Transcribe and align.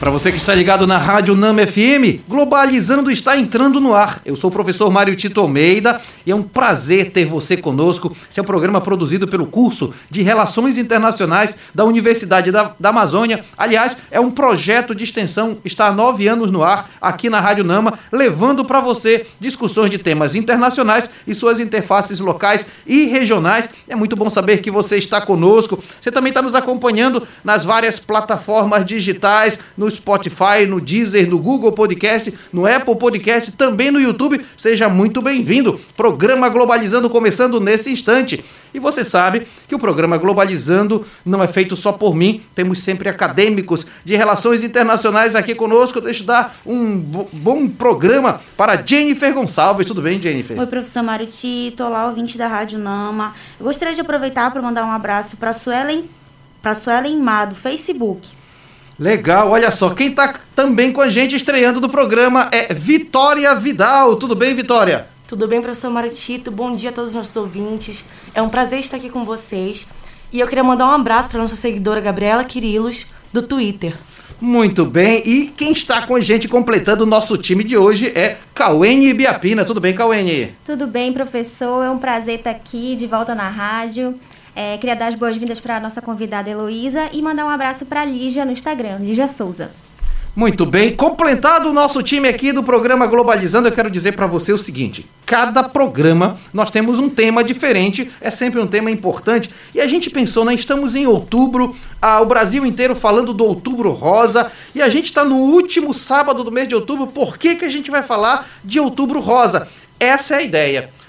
Para 0.00 0.10
você 0.10 0.30
que 0.30 0.38
está 0.38 0.54
ligado 0.54 0.86
na 0.86 0.96
Rádio 0.96 1.36
NAM 1.36 1.56
FM, 1.66 2.24
Globalizando 2.26 3.10
está 3.10 3.36
entrando 3.36 3.78
no 3.78 3.94
ar. 3.94 4.22
Eu 4.24 4.34
sou 4.34 4.48
o 4.48 4.52
professor 4.52 4.90
Mário 4.90 5.14
Tito 5.14 5.38
Almeida 5.42 6.00
e 6.24 6.30
é 6.30 6.34
um 6.34 6.42
prazer 6.42 7.10
ter 7.10 7.26
você 7.26 7.54
conosco. 7.54 8.10
Esse 8.30 8.40
é 8.40 8.42
um 8.42 8.46
programa 8.46 8.80
produzido 8.80 9.28
pelo 9.28 9.44
curso 9.44 9.92
de 10.08 10.22
Relações 10.22 10.78
Internacionais 10.78 11.54
da 11.74 11.84
Universidade 11.84 12.50
da, 12.50 12.74
da 12.80 12.88
Amazônia. 12.88 13.44
Aliás, 13.58 13.94
é 14.10 14.18
um 14.18 14.30
projeto 14.30 14.94
de 14.94 15.04
extensão, 15.04 15.58
está 15.66 15.88
há 15.88 15.92
nove 15.92 16.26
anos 16.26 16.50
no 16.50 16.64
ar 16.64 16.90
aqui 16.98 17.28
na 17.28 17.38
Rádio 17.38 17.64
Nama, 17.64 17.98
levando 18.10 18.64
para 18.64 18.80
você 18.80 19.26
discussões 19.38 19.90
de 19.90 19.98
temas 19.98 20.34
internacionais 20.34 21.10
e 21.26 21.34
suas 21.34 21.60
interfaces 21.60 22.20
locais 22.20 22.64
e 22.86 23.04
regionais. 23.04 23.68
É 23.86 23.94
muito 23.94 24.16
bom 24.16 24.30
saber 24.30 24.62
que 24.62 24.70
você 24.70 24.96
está 24.96 25.20
conosco. 25.20 25.78
Você 26.00 26.10
também 26.10 26.30
está 26.30 26.40
nos 26.40 26.54
acompanhando 26.54 27.28
nas 27.44 27.66
várias 27.66 27.98
plataformas 27.98 28.86
digitais, 28.86 29.58
no 29.76 29.89
Spotify, 29.90 30.66
no 30.68 30.80
Deezer, 30.80 31.28
no 31.28 31.38
Google 31.38 31.72
Podcast, 31.72 32.32
no 32.52 32.66
Apple 32.66 32.96
Podcast, 32.96 33.52
também 33.52 33.90
no 33.90 34.00
YouTube. 34.00 34.40
Seja 34.56 34.88
muito 34.88 35.20
bem-vindo. 35.20 35.80
Programa 35.96 36.48
Globalizando 36.48 37.10
começando 37.10 37.60
nesse 37.60 37.90
instante. 37.90 38.44
E 38.72 38.78
você 38.78 39.02
sabe 39.02 39.46
que 39.66 39.74
o 39.74 39.78
programa 39.78 40.16
Globalizando 40.16 41.04
não 41.24 41.42
é 41.42 41.48
feito 41.48 41.76
só 41.76 41.92
por 41.92 42.14
mim, 42.14 42.42
temos 42.54 42.78
sempre 42.78 43.08
acadêmicos 43.08 43.86
de 44.04 44.14
relações 44.14 44.62
internacionais 44.62 45.34
aqui 45.34 45.54
conosco. 45.54 46.00
Deixa 46.00 46.22
eu 46.22 46.26
dar 46.26 46.56
um 46.64 46.98
bom 47.32 47.68
programa 47.68 48.40
para 48.56 48.80
Jennifer 48.84 49.32
Gonçalves. 49.34 49.86
Tudo 49.86 50.02
bem, 50.02 50.20
Jennifer? 50.20 50.58
Oi, 50.58 50.66
professor 50.66 51.02
Mário 51.02 51.26
Tito, 51.26 51.82
olá, 51.82 52.06
ouvinte 52.06 52.38
da 52.38 52.46
Rádio 52.46 52.78
Nama. 52.78 53.34
Eu 53.58 53.66
gostaria 53.66 53.94
de 53.94 54.00
aproveitar 54.00 54.50
para 54.50 54.62
mandar 54.62 54.84
um 54.84 54.92
abraço 54.92 55.36
para 55.36 55.52
Suelen, 55.52 56.08
para 56.62 56.74
Suelen 56.74 57.16
Má, 57.18 57.44
do 57.44 57.54
Facebook. 57.54 58.39
Legal, 59.00 59.48
olha 59.48 59.70
só, 59.70 59.94
quem 59.94 60.08
está 60.08 60.34
também 60.54 60.92
com 60.92 61.00
a 61.00 61.08
gente 61.08 61.34
estreando 61.34 61.80
do 61.80 61.88
programa 61.88 62.48
é 62.52 62.74
Vitória 62.74 63.54
Vidal. 63.54 64.14
Tudo 64.16 64.36
bem, 64.36 64.54
Vitória? 64.54 65.06
Tudo 65.26 65.48
bem, 65.48 65.62
professor 65.62 65.90
Maritito? 65.90 66.50
Bom 66.50 66.76
dia 66.76 66.90
a 66.90 66.92
todos 66.92 67.08
os 67.08 67.16
nossos 67.16 67.34
ouvintes. 67.34 68.04
É 68.34 68.42
um 68.42 68.48
prazer 68.50 68.78
estar 68.78 68.98
aqui 68.98 69.08
com 69.08 69.24
vocês. 69.24 69.86
E 70.30 70.38
eu 70.38 70.46
queria 70.46 70.62
mandar 70.62 70.84
um 70.84 70.90
abraço 70.92 71.30
para 71.30 71.40
nossa 71.40 71.56
seguidora 71.56 71.98
Gabriela 71.98 72.44
Quirilos, 72.44 73.06
do 73.32 73.40
Twitter. 73.40 73.96
Muito 74.38 74.84
bem, 74.84 75.22
e 75.24 75.46
quem 75.46 75.72
está 75.72 76.06
com 76.06 76.14
a 76.14 76.20
gente 76.20 76.46
completando 76.46 77.04
o 77.04 77.06
nosso 77.06 77.38
time 77.38 77.64
de 77.64 77.78
hoje 77.78 78.12
é 78.14 78.36
Cauene 78.54 79.14
Biapina. 79.14 79.64
Tudo 79.64 79.80
bem, 79.80 79.94
Cauene? 79.94 80.54
Tudo 80.66 80.86
bem, 80.86 81.10
professor. 81.10 81.82
É 81.82 81.90
um 81.90 81.98
prazer 81.98 82.40
estar 82.40 82.50
aqui 82.50 82.96
de 82.96 83.06
volta 83.06 83.34
na 83.34 83.48
rádio. 83.48 84.20
É, 84.62 84.76
queria 84.76 84.94
dar 84.94 85.06
as 85.06 85.14
boas-vindas 85.14 85.58
para 85.58 85.78
a 85.78 85.80
nossa 85.80 86.02
convidada 86.02 86.50
Heloísa 86.50 87.08
e 87.14 87.22
mandar 87.22 87.46
um 87.46 87.48
abraço 87.48 87.86
para 87.86 88.02
a 88.02 88.04
Lígia 88.04 88.44
no 88.44 88.52
Instagram, 88.52 88.98
Lígia 88.98 89.26
Souza. 89.26 89.70
Muito 90.36 90.66
bem, 90.66 90.94
completado 90.94 91.70
o 91.70 91.72
nosso 91.72 92.02
time 92.02 92.28
aqui 92.28 92.52
do 92.52 92.62
programa 92.62 93.06
Globalizando, 93.06 93.68
eu 93.68 93.72
quero 93.72 93.90
dizer 93.90 94.12
para 94.12 94.26
você 94.26 94.52
o 94.52 94.58
seguinte: 94.58 95.06
cada 95.24 95.62
programa 95.62 96.38
nós 96.52 96.70
temos 96.70 96.98
um 96.98 97.08
tema 97.08 97.42
diferente, 97.42 98.10
é 98.20 98.30
sempre 98.30 98.60
um 98.60 98.66
tema 98.66 98.90
importante. 98.90 99.48
E 99.74 99.80
a 99.80 99.86
gente 99.86 100.10
pensou, 100.10 100.44
né? 100.44 100.52
Estamos 100.52 100.94
em 100.94 101.06
outubro, 101.06 101.74
ah, 102.00 102.20
o 102.20 102.26
Brasil 102.26 102.66
inteiro 102.66 102.94
falando 102.94 103.32
do 103.32 103.46
Outubro 103.46 103.92
Rosa, 103.92 104.52
e 104.74 104.82
a 104.82 104.90
gente 104.90 105.06
está 105.06 105.24
no 105.24 105.36
último 105.36 105.94
sábado 105.94 106.44
do 106.44 106.52
mês 106.52 106.68
de 106.68 106.74
outubro. 106.74 107.06
Por 107.06 107.38
que, 107.38 107.56
que 107.56 107.64
a 107.64 107.70
gente 107.70 107.90
vai 107.90 108.02
falar 108.02 108.46
de 108.62 108.78
Outubro 108.78 109.20
Rosa? 109.20 109.68
Essa 109.98 110.34
é 110.34 110.36
a 110.36 110.42
ideia. 110.42 110.99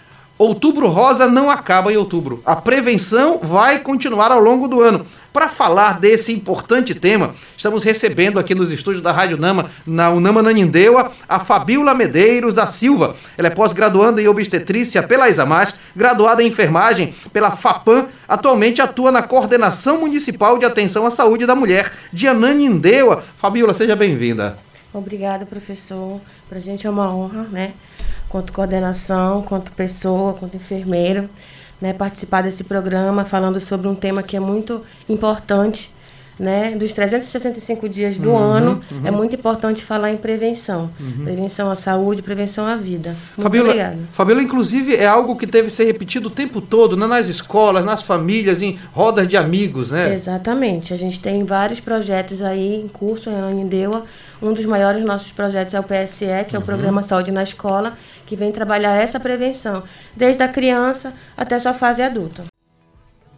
Outubro 0.42 0.88
Rosa 0.88 1.28
não 1.28 1.52
acaba 1.52 1.94
em 1.94 1.98
outubro. 1.98 2.42
A 2.44 2.56
prevenção 2.56 3.38
vai 3.38 3.78
continuar 3.78 4.32
ao 4.32 4.40
longo 4.40 4.68
do 4.68 4.82
ano. 4.82 5.06
Para 5.32 5.48
falar 5.48 6.00
desse 6.00 6.34
importante 6.34 6.96
tema, 6.96 7.36
estamos 7.56 7.84
recebendo 7.84 8.40
aqui 8.40 8.56
nos 8.56 8.72
estúdios 8.72 9.04
da 9.04 9.12
Rádio 9.12 9.38
Nama, 9.38 9.70
na 9.86 10.10
Unama 10.10 10.42
Nanindeua, 10.42 11.12
a 11.30 11.38
Fabiola 11.38 11.94
Medeiros 11.94 12.56
da 12.56 12.66
Silva. 12.66 13.16
Ela 13.38 13.50
é 13.50 13.52
pós-graduanda 13.52 14.20
em 14.20 14.28
obstetrícia 14.28 15.04
pela 15.04 15.30
Isamás, 15.30 15.76
graduada 15.96 16.42
em 16.42 16.48
enfermagem 16.48 17.14
pela 17.32 17.52
FAPAM, 17.52 18.08
atualmente 18.28 18.82
atua 18.82 19.12
na 19.12 19.22
Coordenação 19.22 20.00
Municipal 20.00 20.58
de 20.58 20.66
Atenção 20.66 21.06
à 21.06 21.12
Saúde 21.12 21.46
da 21.46 21.54
Mulher 21.54 21.94
de 22.12 22.28
Ananindeua. 22.28 23.24
Fabiola, 23.38 23.76
seja 23.76 23.96
bem-vinda. 23.96 24.58
Obrigada, 24.92 25.46
professor. 25.46 26.20
Para 26.50 26.58
a 26.58 26.62
gente 26.62 26.88
é 26.88 26.90
uma 26.90 27.14
honra, 27.14 27.44
né? 27.52 27.74
Quanto 28.32 28.54
coordenação, 28.54 29.42
quanto 29.42 29.72
pessoa, 29.74 30.34
quanto 30.34 30.56
enfermeiro, 30.56 31.30
né, 31.82 31.92
participar 31.92 32.42
desse 32.44 32.64
programa 32.64 33.26
falando 33.26 33.60
sobre 33.60 33.88
um 33.88 33.96
tema 33.96 34.24
que 34.24 34.38
é 34.38 34.40
muito 34.40 34.82
importante, 35.10 35.92
né, 36.40 36.72
dos 36.72 36.92
365 36.94 37.88
dias 37.88 38.18
do 38.18 38.30
uhum, 38.30 38.38
ano, 38.38 38.82
uhum. 38.90 39.02
é 39.06 39.12
muito 39.12 39.36
importante 39.36 39.84
falar 39.84 40.12
em 40.12 40.18
prevenção. 40.18 40.90
Uhum. 41.00 41.24
Prevenção 41.26 41.70
à 41.70 41.76
saúde, 41.76 42.24
prevenção 42.24 42.66
à 42.66 42.76
vida. 42.76 43.10
Muito 43.10 43.44
Fabiola, 43.44 43.70
obrigada. 43.70 43.98
Fabiola, 44.12 44.42
inclusive, 44.42 44.96
é 44.96 45.06
algo 45.06 45.36
que 45.36 45.46
deve 45.46 45.70
ser 45.70 45.84
repetido 45.84 46.30
o 46.30 46.32
tempo 46.32 46.60
todo, 46.60 46.96
né, 46.96 47.06
nas 47.06 47.28
escolas, 47.28 47.86
nas 47.86 48.02
famílias, 48.02 48.62
em 48.62 48.80
rodas 48.92 49.28
de 49.28 49.38
amigos, 49.38 49.92
né? 49.92 50.16
Exatamente. 50.16 50.94
A 50.94 50.98
gente 50.98 51.20
tem 51.20 51.44
vários 51.44 51.80
projetos 51.80 52.42
aí 52.42 52.82
em 52.82 52.88
curso 52.88 53.30
em 53.30 53.36
Ananindeua. 53.36 54.06
Um 54.42 54.54
dos 54.54 54.66
maiores 54.66 55.06
nossos 55.06 55.32
projetos 55.32 55.76
é 55.76 55.80
o 55.80 55.84
PSE, 55.84 56.26
que 56.50 56.56
é 56.56 56.58
o 56.58 56.62
uhum. 56.62 56.66
Programa 56.66 57.04
Saúde 57.04 57.32
na 57.32 57.44
Escola, 57.44 57.94
que 58.32 58.36
vem 58.38 58.50
trabalhar 58.50 58.96
essa 58.96 59.20
prevenção, 59.20 59.84
desde 60.16 60.42
a 60.42 60.48
criança 60.48 61.14
até 61.36 61.60
sua 61.60 61.74
fase 61.74 62.02
adulta. 62.02 62.46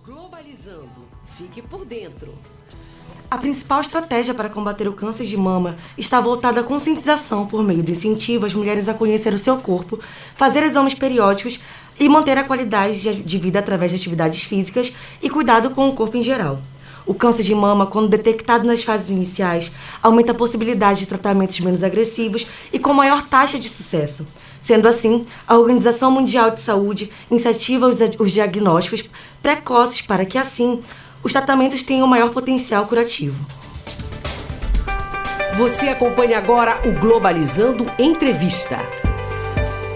Globalizando. 0.06 1.08
Fique 1.36 1.64
por 1.64 1.84
dentro. 1.84 2.38
A 3.32 3.40
principal 3.40 3.82
estratégia 3.82 4.36
para 4.36 4.50
combater 4.50 4.88
o 4.88 4.94
câncer 4.94 5.26
de 5.26 5.36
mama 5.36 5.76
está 5.98 6.22
voltada 6.22 6.60
à 6.60 6.64
conscientização 6.64 7.48
por 7.48 7.64
meio 7.64 7.82
do 7.82 7.92
incentivo 7.92 8.46
às 8.46 8.54
mulheres 8.54 8.88
a 8.88 8.94
conhecer 8.94 9.34
o 9.34 9.40
seu 9.40 9.58
corpo, 9.58 10.00
fazer 10.36 10.62
exames 10.62 10.94
periódicos 10.94 11.60
e 12.00 12.08
manter 12.08 12.38
a 12.38 12.44
qualidade 12.44 13.16
de 13.16 13.38
vida 13.40 13.58
através 13.58 13.92
de 13.92 13.98
atividades 13.98 14.44
físicas 14.44 14.94
e 15.24 15.28
cuidado 15.28 15.72
com 15.72 15.90
o 15.90 15.96
corpo 15.96 16.18
em 16.18 16.22
geral. 16.22 16.62
O 17.06 17.14
câncer 17.14 17.44
de 17.44 17.54
mama, 17.54 17.86
quando 17.86 18.08
detectado 18.08 18.64
nas 18.64 18.84
fases 18.84 19.10
iniciais, 19.10 19.72
aumenta 20.02 20.32
a 20.32 20.36
possibilidade 20.36 21.00
de 21.00 21.08
tratamentos 21.08 21.60
menos 21.60 21.84
agressivos 21.84 22.48
e 22.72 22.80
com 22.80 22.94
maior 22.94 23.24
taxa 23.24 23.60
de 23.60 23.68
sucesso. 23.68 24.26
Sendo 24.64 24.88
assim, 24.88 25.26
a 25.46 25.58
Organização 25.58 26.10
Mundial 26.10 26.50
de 26.50 26.62
Saúde 26.62 27.12
incentiva 27.30 27.86
os, 27.86 28.00
os 28.18 28.32
diagnósticos 28.32 29.04
precoces 29.42 30.02
para 30.02 30.24
que, 30.24 30.38
assim, 30.38 30.80
os 31.22 31.34
tratamentos 31.34 31.84
tenham 31.84 32.08
maior 32.08 32.30
potencial 32.30 32.88
curativo. 32.88 33.36
Você 35.58 35.90
acompanha 35.90 36.38
agora 36.38 36.80
o 36.88 36.98
Globalizando 36.98 37.86
Entrevista. 38.00 39.03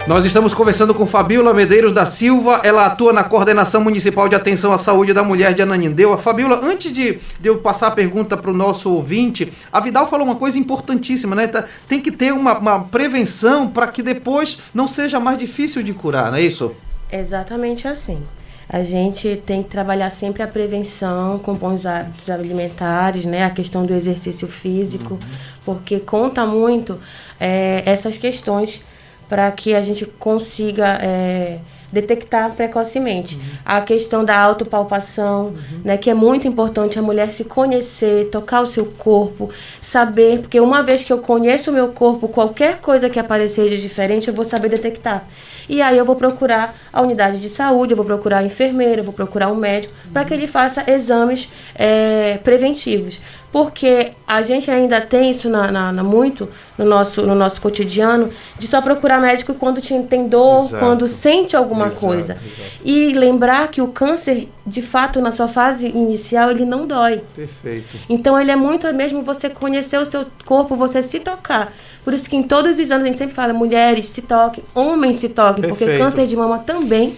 Nós 0.07 0.23
estamos 0.23 0.53
conversando 0.53 0.95
com 0.95 1.05
Fabiola 1.05 1.53
Medeiros 1.53 1.91
da 1.91 2.05
Silva, 2.05 2.61
ela 2.63 2.85
atua 2.85 3.11
na 3.11 3.25
Coordenação 3.25 3.83
Municipal 3.83 4.29
de 4.29 4.35
Atenção 4.35 4.71
à 4.71 4.77
Saúde 4.77 5.11
da 5.11 5.21
Mulher 5.21 5.53
de 5.53 5.61
Ananindeua. 5.61 6.17
Fabiola, 6.17 6.61
antes 6.63 6.93
de, 6.93 7.19
de 7.37 7.49
eu 7.49 7.57
passar 7.57 7.87
a 7.87 7.91
pergunta 7.91 8.37
para 8.37 8.49
o 8.49 8.53
nosso 8.53 8.89
ouvinte, 8.89 9.51
a 9.69 9.81
Vidal 9.81 10.09
falou 10.09 10.25
uma 10.25 10.37
coisa 10.37 10.57
importantíssima, 10.57 11.35
né? 11.35 11.47
Tá, 11.47 11.65
tem 11.89 11.99
que 11.99 12.09
ter 12.09 12.31
uma, 12.31 12.57
uma 12.57 12.79
prevenção 12.85 13.67
para 13.67 13.85
que 13.87 14.01
depois 14.01 14.59
não 14.73 14.87
seja 14.87 15.19
mais 15.19 15.37
difícil 15.37 15.83
de 15.83 15.91
curar, 15.91 16.31
não 16.31 16.37
é 16.37 16.41
isso? 16.41 16.71
Exatamente 17.11 17.85
assim. 17.85 18.23
A 18.69 18.83
gente 18.83 19.41
tem 19.45 19.61
que 19.61 19.69
trabalhar 19.69 20.09
sempre 20.09 20.41
a 20.41 20.47
prevenção 20.47 21.37
com 21.37 21.53
bons 21.53 21.85
hábitos 21.85 22.29
alimentares, 22.29 23.25
né? 23.25 23.43
A 23.43 23.49
questão 23.49 23.85
do 23.85 23.93
exercício 23.93 24.47
físico, 24.47 25.15
uhum. 25.15 25.19
porque 25.65 25.99
conta 25.99 26.45
muito 26.45 26.97
é, 27.37 27.83
essas 27.85 28.17
questões 28.17 28.81
para 29.29 29.51
que 29.51 29.73
a 29.73 29.81
gente 29.81 30.05
consiga 30.05 30.97
é, 31.01 31.59
detectar 31.91 32.51
precocemente. 32.51 33.35
Uhum. 33.35 33.41
A 33.65 33.81
questão 33.81 34.23
da 34.23 34.37
autopalpação, 34.37 35.47
uhum. 35.47 35.81
né, 35.83 35.97
que 35.97 36.09
é 36.09 36.13
muito 36.13 36.47
importante 36.47 36.99
a 36.99 37.01
mulher 37.01 37.31
se 37.31 37.43
conhecer, 37.43 38.29
tocar 38.29 38.61
o 38.61 38.65
seu 38.65 38.85
corpo, 38.85 39.49
saber, 39.81 40.39
porque 40.39 40.59
uma 40.59 40.83
vez 40.83 41.03
que 41.03 41.11
eu 41.11 41.19
conheço 41.19 41.71
o 41.71 41.73
meu 41.73 41.89
corpo, 41.89 42.27
qualquer 42.27 42.79
coisa 42.79 43.09
que 43.09 43.19
aparecer 43.19 43.69
de 43.69 43.81
diferente, 43.81 44.27
eu 44.27 44.33
vou 44.33 44.45
saber 44.45 44.69
detectar. 44.69 45.25
E 45.69 45.81
aí 45.81 45.97
eu 45.97 46.05
vou 46.05 46.15
procurar 46.15 46.75
a 46.93 47.01
unidade 47.01 47.39
de 47.39 47.49
saúde, 47.49 47.91
eu 47.91 47.97
vou 47.97 48.05
procurar 48.05 48.37
a 48.39 48.43
enfermeira, 48.43 49.01
eu 49.01 49.03
vou 49.03 49.13
procurar 49.13 49.49
um 49.49 49.55
médico, 49.55 49.93
uhum. 50.05 50.11
para 50.11 50.25
que 50.25 50.33
ele 50.33 50.47
faça 50.47 50.89
exames 50.89 51.49
é, 51.75 52.37
preventivos. 52.43 53.19
Porque 53.51 54.11
a 54.27 54.41
gente 54.41 54.69
ainda 54.69 54.99
tem 54.99 55.31
isso 55.31 55.49
na, 55.49 55.71
na, 55.71 55.91
na 55.91 56.03
muito 56.03 56.49
no 56.77 56.85
nosso, 56.85 57.21
no 57.23 57.33
nosso 57.33 57.61
cotidiano, 57.61 58.29
de 58.59 58.67
só 58.67 58.81
procurar 58.81 59.19
médico 59.21 59.53
quando 59.53 59.81
tem 60.07 60.27
dor, 60.27 60.65
Exato. 60.65 60.83
quando 60.83 61.07
sente 61.07 61.55
alguma 61.55 61.87
Exato, 61.87 62.05
coisa. 62.05 62.33
exato. 62.33 62.49
E 62.83 63.13
lembrar 63.13 63.69
que 63.69 63.81
o 63.81 63.87
câncer, 63.87 64.47
de 64.65 64.81
fato, 64.81 65.21
na 65.21 65.31
sua 65.31 65.47
fase 65.47 65.87
inicial, 65.87 66.51
ele 66.51 66.65
não 66.65 66.85
dói. 66.85 67.21
Perfeito. 67.35 67.97
Então 68.09 68.39
ele 68.39 68.51
é 68.51 68.55
muito 68.55 68.91
mesmo 68.93 69.21
você 69.21 69.49
conhecer 69.49 69.97
o 69.97 70.05
seu 70.05 70.25
corpo, 70.45 70.75
você 70.75 71.01
se 71.01 71.19
tocar. 71.19 71.73
Por 72.03 72.13
isso 72.13 72.29
que 72.29 72.35
em 72.35 72.43
todos 72.43 72.77
os 72.77 72.91
anos 72.91 73.03
a 73.03 73.07
gente 73.07 73.17
sempre 73.17 73.35
fala, 73.35 73.53
mulheres 73.53 74.09
se 74.09 74.21
toquem, 74.21 74.63
homens 74.75 75.17
se 75.17 75.29
toquem, 75.29 75.67
porque 75.67 75.85
Perfeito. 75.85 76.03
câncer 76.03 76.27
de 76.27 76.35
mama 76.35 76.59
também 76.59 77.17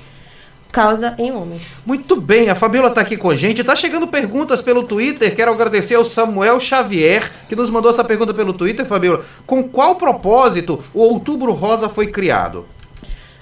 causa 0.71 1.15
em 1.17 1.31
homens. 1.31 1.61
Muito 1.85 2.19
bem, 2.19 2.49
a 2.49 2.55
Fabiola 2.55 2.89
está 2.89 3.01
aqui 3.01 3.17
com 3.17 3.29
a 3.29 3.35
gente. 3.35 3.63
Tá 3.63 3.75
chegando 3.75 4.07
perguntas 4.07 4.61
pelo 4.61 4.83
Twitter. 4.83 5.35
Quero 5.35 5.51
agradecer 5.51 5.95
ao 5.95 6.05
Samuel 6.05 6.59
Xavier, 6.59 7.31
que 7.47 7.55
nos 7.55 7.69
mandou 7.69 7.91
essa 7.91 8.03
pergunta 8.03 8.33
pelo 8.33 8.53
Twitter, 8.53 8.85
Fabiola. 8.85 9.25
Com 9.45 9.63
qual 9.63 9.95
propósito 9.95 10.83
o 10.93 11.01
Outubro 11.01 11.51
Rosa 11.53 11.89
foi 11.89 12.07
criado? 12.07 12.65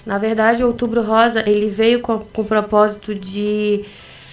Na 0.06 0.16
verdade, 0.16 0.64
o 0.64 0.68
Outubro 0.68 1.02
Rosa, 1.02 1.42
ele 1.46 1.68
veio 1.68 2.00
com, 2.00 2.18
com 2.18 2.42
o 2.42 2.44
propósito 2.44 3.14
de 3.14 3.84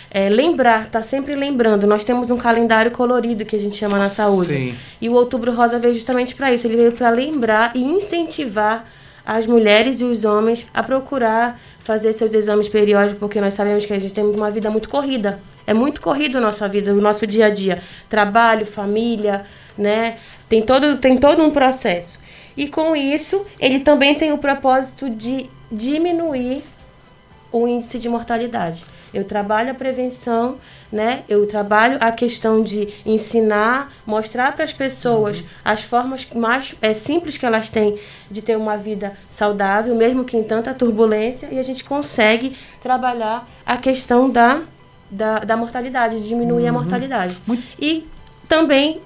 é, 0.09 0.29
lembrar, 0.29 0.87
tá 0.89 1.01
sempre 1.01 1.35
lembrando. 1.35 1.85
Nós 1.85 2.05
temos 2.05 2.31
um 2.31 2.37
calendário 2.37 2.91
colorido 2.91 3.43
que 3.43 3.57
a 3.57 3.59
gente 3.59 3.75
chama 3.75 3.99
na 3.99 4.07
saúde. 4.09 4.53
Sim. 4.53 4.75
E 5.01 5.09
o 5.09 5.13
Outubro 5.13 5.51
Rosa 5.51 5.77
veio 5.77 5.93
justamente 5.93 6.33
para 6.33 6.53
isso. 6.53 6.65
Ele 6.65 6.77
veio 6.77 6.93
para 6.93 7.09
lembrar 7.09 7.73
e 7.75 7.83
incentivar 7.83 8.85
as 9.25 9.45
mulheres 9.45 9.99
e 9.99 10.05
os 10.05 10.23
homens 10.23 10.65
a 10.73 10.81
procurar 10.81 11.59
fazer 11.85 12.11
seus 12.13 12.33
exames 12.33 12.67
periódicos, 12.67 13.19
porque 13.19 13.39
nós 13.39 13.53
sabemos 13.53 13.85
que 13.85 13.93
a 13.93 13.99
gente 13.99 14.11
tem 14.11 14.23
uma 14.23 14.49
vida 14.49 14.71
muito 14.71 14.89
corrida. 14.89 15.39
É 15.67 15.73
muito 15.73 16.01
corrido 16.01 16.39
a 16.39 16.41
nossa 16.41 16.67
vida, 16.67 16.91
o 16.91 16.99
nosso 16.99 17.27
dia 17.27 17.45
a 17.45 17.49
dia. 17.51 17.81
Trabalho, 18.09 18.65
família, 18.65 19.45
né? 19.77 20.17
Tem 20.49 20.63
todo, 20.63 20.97
tem 20.97 21.15
todo 21.15 21.43
um 21.43 21.51
processo. 21.51 22.19
E 22.57 22.67
com 22.67 22.95
isso, 22.95 23.45
ele 23.59 23.81
também 23.81 24.15
tem 24.15 24.31
o 24.31 24.37
propósito 24.39 25.07
de 25.11 25.47
diminuir 25.71 26.63
o 27.51 27.67
índice 27.67 27.99
de 27.99 28.09
mortalidade. 28.09 28.83
Eu 29.15 29.23
trabalho 29.23 29.71
a 29.71 29.73
prevenção, 29.73 30.57
né? 30.91 31.23
Eu 31.27 31.47
trabalho 31.47 31.97
a 32.01 32.11
questão 32.11 32.61
de 32.61 32.89
ensinar, 33.05 33.91
mostrar 34.05 34.53
para 34.53 34.63
as 34.63 34.73
pessoas 34.73 35.43
as 35.63 35.83
formas 35.83 36.27
mais 36.35 36.75
é, 36.81 36.93
simples 36.93 37.37
que 37.37 37.45
elas 37.45 37.69
têm 37.69 37.97
de 38.29 38.41
ter 38.41 38.57
uma 38.57 38.75
vida 38.75 39.13
saudável, 39.29 39.95
mesmo 39.95 40.25
que 40.25 40.35
em 40.35 40.43
tanta 40.43 40.73
turbulência, 40.73 41.47
e 41.51 41.57
a 41.57 41.63
gente 41.63 41.83
consegue 41.83 42.57
trabalhar 42.81 43.47
a 43.65 43.77
questão 43.77 44.29
da, 44.29 44.61
da, 45.09 45.39
da 45.39 45.57
mortalidade, 45.57 46.21
diminuir 46.27 46.67
a 46.67 46.73
mortalidade. 46.73 47.35
E 47.79 48.05
também 48.47 49.01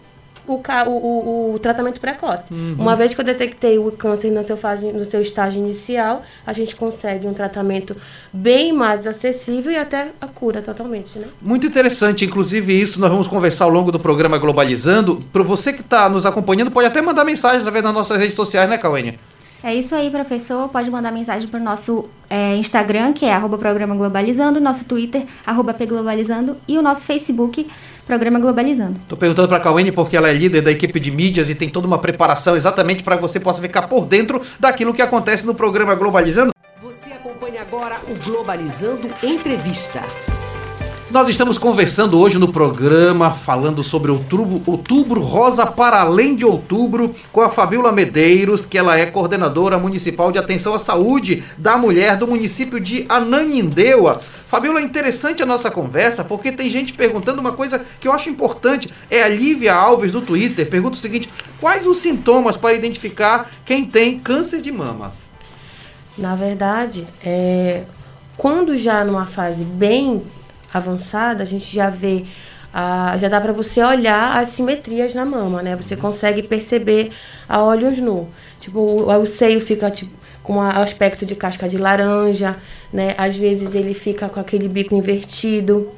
o, 0.54 0.90
o, 0.90 1.54
o, 1.54 1.60
tratamento 1.60 2.00
precoce. 2.00 2.54
Uma 2.78 2.96
vez 2.96 3.14
que 3.14 3.22
eu 3.22 3.26
detectei 3.26 3.78
o 3.78 3.92
câncer 3.92 4.32
no 4.32 4.44
seu, 4.44 4.58
fase, 4.58 4.92
no 4.92 5.06
seu 5.06 5.22
estágio 5.22 5.60
inicial, 5.60 6.24
a 6.46 6.54
gente 6.54 6.76
consegue 6.76 7.28
um 7.28 7.34
tratamento 7.34 7.96
bem 8.32 8.74
mais 8.74 9.06
acessível 9.06 9.72
e 9.72 9.78
até 9.78 10.10
a 10.20 10.28
cura 10.28 10.62
totalmente, 10.62 11.20
né? 11.20 11.28
Muito 11.42 11.68
interessante, 11.68 12.26
inclusive 12.26 12.80
isso 12.80 13.00
nós 13.00 13.12
vamos 13.12 13.28
conversar 13.28 13.66
ao 13.66 13.70
longo 13.70 13.92
do 13.92 14.00
programa 14.00 14.38
Globalizando. 14.38 15.24
Para 15.32 15.44
você 15.44 15.74
que 15.74 15.82
está 15.82 16.10
nos 16.10 16.26
acompanhando, 16.26 16.72
pode 16.72 16.88
até 16.88 17.02
mandar 17.02 17.24
mensagem 17.24 17.60
através 17.60 17.84
das 17.84 17.94
nossas 17.94 18.18
redes 18.18 18.36
sociais, 18.36 18.70
né, 18.70 18.78
Cauênia? 18.78 19.16
É 19.62 19.76
isso 19.76 19.94
aí, 19.94 20.10
professor. 20.10 20.70
Pode 20.70 20.90
mandar 20.90 21.12
mensagem 21.12 21.48
para 21.48 21.60
o 21.60 21.64
nosso 21.64 22.10
é, 22.30 22.56
Instagram, 22.56 23.12
que 23.12 23.26
é 23.26 23.34
arroba 23.34 23.58
programa 23.58 23.94
Globalizando, 23.94 24.62
nosso 24.62 24.86
Twitter, 24.86 25.26
arroba 25.46 25.74
pglobalizando, 25.74 26.56
e 26.66 26.78
o 26.78 26.82
nosso 26.82 27.06
Facebook, 27.06 27.68
Programa 28.10 28.40
Globalizando. 28.40 29.00
Tô 29.08 29.16
perguntando 29.16 29.48
para 29.48 29.58
a 29.58 29.62
Cauênia 29.62 29.94
porque 29.94 30.18
ela 30.18 30.30
é 30.30 30.34
líder 30.34 30.64
da 30.64 30.72
equipe 30.72 31.00
de 31.00 31.12
mídias 31.12 31.48
e 31.48 31.54
tem 31.54 31.70
toda 31.70 31.86
uma 31.86 32.00
preparação 32.00 32.56
exatamente 32.56 33.04
para 33.04 33.18
que 33.18 33.22
você 33.22 33.40
possa 33.40 33.62
ficar 33.62 33.84
por 33.84 34.08
dentro 34.08 34.42
daquilo 34.60 34.96
que 34.96 35.02
acontece 35.04 35.46
no 35.46 35.54
programa 35.54 35.94
Globalizando. 35.94 36.52
Você 36.82 37.12
acompanha 37.12 37.62
agora 37.62 37.98
o 38.08 38.16
Globalizando 38.16 39.08
Entrevista. 39.22 40.02
Nós 41.12 41.28
estamos 41.28 41.58
conversando 41.58 42.20
hoje 42.20 42.38
no 42.38 42.52
programa, 42.52 43.32
falando 43.32 43.84
sobre 43.84 44.12
outubro, 44.12 44.62
outubro 44.68 45.22
Rosa 45.22 45.66
para 45.66 46.02
além 46.02 46.36
de 46.36 46.46
outubro, 46.46 47.16
com 47.32 47.42
a 47.42 47.50
Fabiola 47.50 47.92
Medeiros, 47.92 48.64
que 48.64 48.78
ela 48.78 48.96
é 48.96 49.08
coordenadora 49.08 49.80
municipal 49.80 50.32
de 50.32 50.38
atenção 50.38 50.76
à 50.76 50.78
saúde 50.78 51.44
da 51.58 51.80
mulher 51.80 52.16
do 52.16 52.28
município 52.28 52.80
de 52.80 53.08
Ananindeua. 53.10 54.20
Fabiola, 54.46 54.82
é 54.82 54.84
interessante 54.84 55.42
a 55.42 55.48
nossa 55.48 55.72
conversa, 55.72 56.24
porque 56.24 56.52
tem 56.52 56.70
gente 56.70 56.94
perguntando 56.94 57.42
uma 57.42 57.54
coisa 57.54 57.84
que 58.00 58.08
eu 58.08 58.14
acho 58.14 58.30
importante. 58.30 58.88
É 59.10 59.24
a 59.24 59.28
Lívia 59.28 59.74
Alves 59.74 60.12
do 60.12 60.22
Twitter, 60.22 60.70
pergunta 60.70 60.96
o 60.96 61.00
seguinte: 61.00 61.28
quais 61.60 61.88
os 61.88 61.98
sintomas 61.98 62.56
para 62.56 62.76
identificar 62.76 63.50
quem 63.66 63.84
tem 63.84 64.20
câncer 64.20 64.62
de 64.62 64.72
mama? 64.72 65.12
Na 66.16 66.36
verdade, 66.36 67.08
é, 67.24 67.86
quando 68.38 68.78
já 68.78 69.04
numa 69.04 69.26
fase 69.26 69.64
bem 69.64 70.22
avançada, 70.74 71.44
a 71.44 71.46
gente 71.46 71.74
já 71.74 71.90
vê, 71.90 72.26
ah, 72.74 73.16
já 73.18 73.28
dá 73.28 73.40
para 73.42 73.52
você 73.54 73.84
olhar 73.84 74.38
as 74.38 74.50
simetrias 74.50 75.14
na 75.14 75.26
mama, 75.26 75.62
né? 75.64 75.76
Você 75.76 75.96
consegue 75.96 76.44
perceber 76.44 77.12
a 77.48 77.62
olhos 77.64 77.98
nu. 77.98 78.28
Tipo, 78.60 78.80
o, 78.80 79.12
o 79.22 79.26
seio 79.26 79.60
fica 79.62 79.90
tipo, 79.90 80.12
com 80.44 80.62
a- 80.62 80.82
aspecto 80.84 81.26
de 81.26 81.36
casca 81.36 81.68
de 81.68 81.78
laranja, 81.78 82.56
né? 82.94 83.16
Às 83.18 83.36
vezes 83.36 83.74
ele 83.76 83.94
fica 83.94 84.30
com 84.30 84.40
aquele 84.40 84.68
bico 84.68 84.94
invertido. 84.96 85.90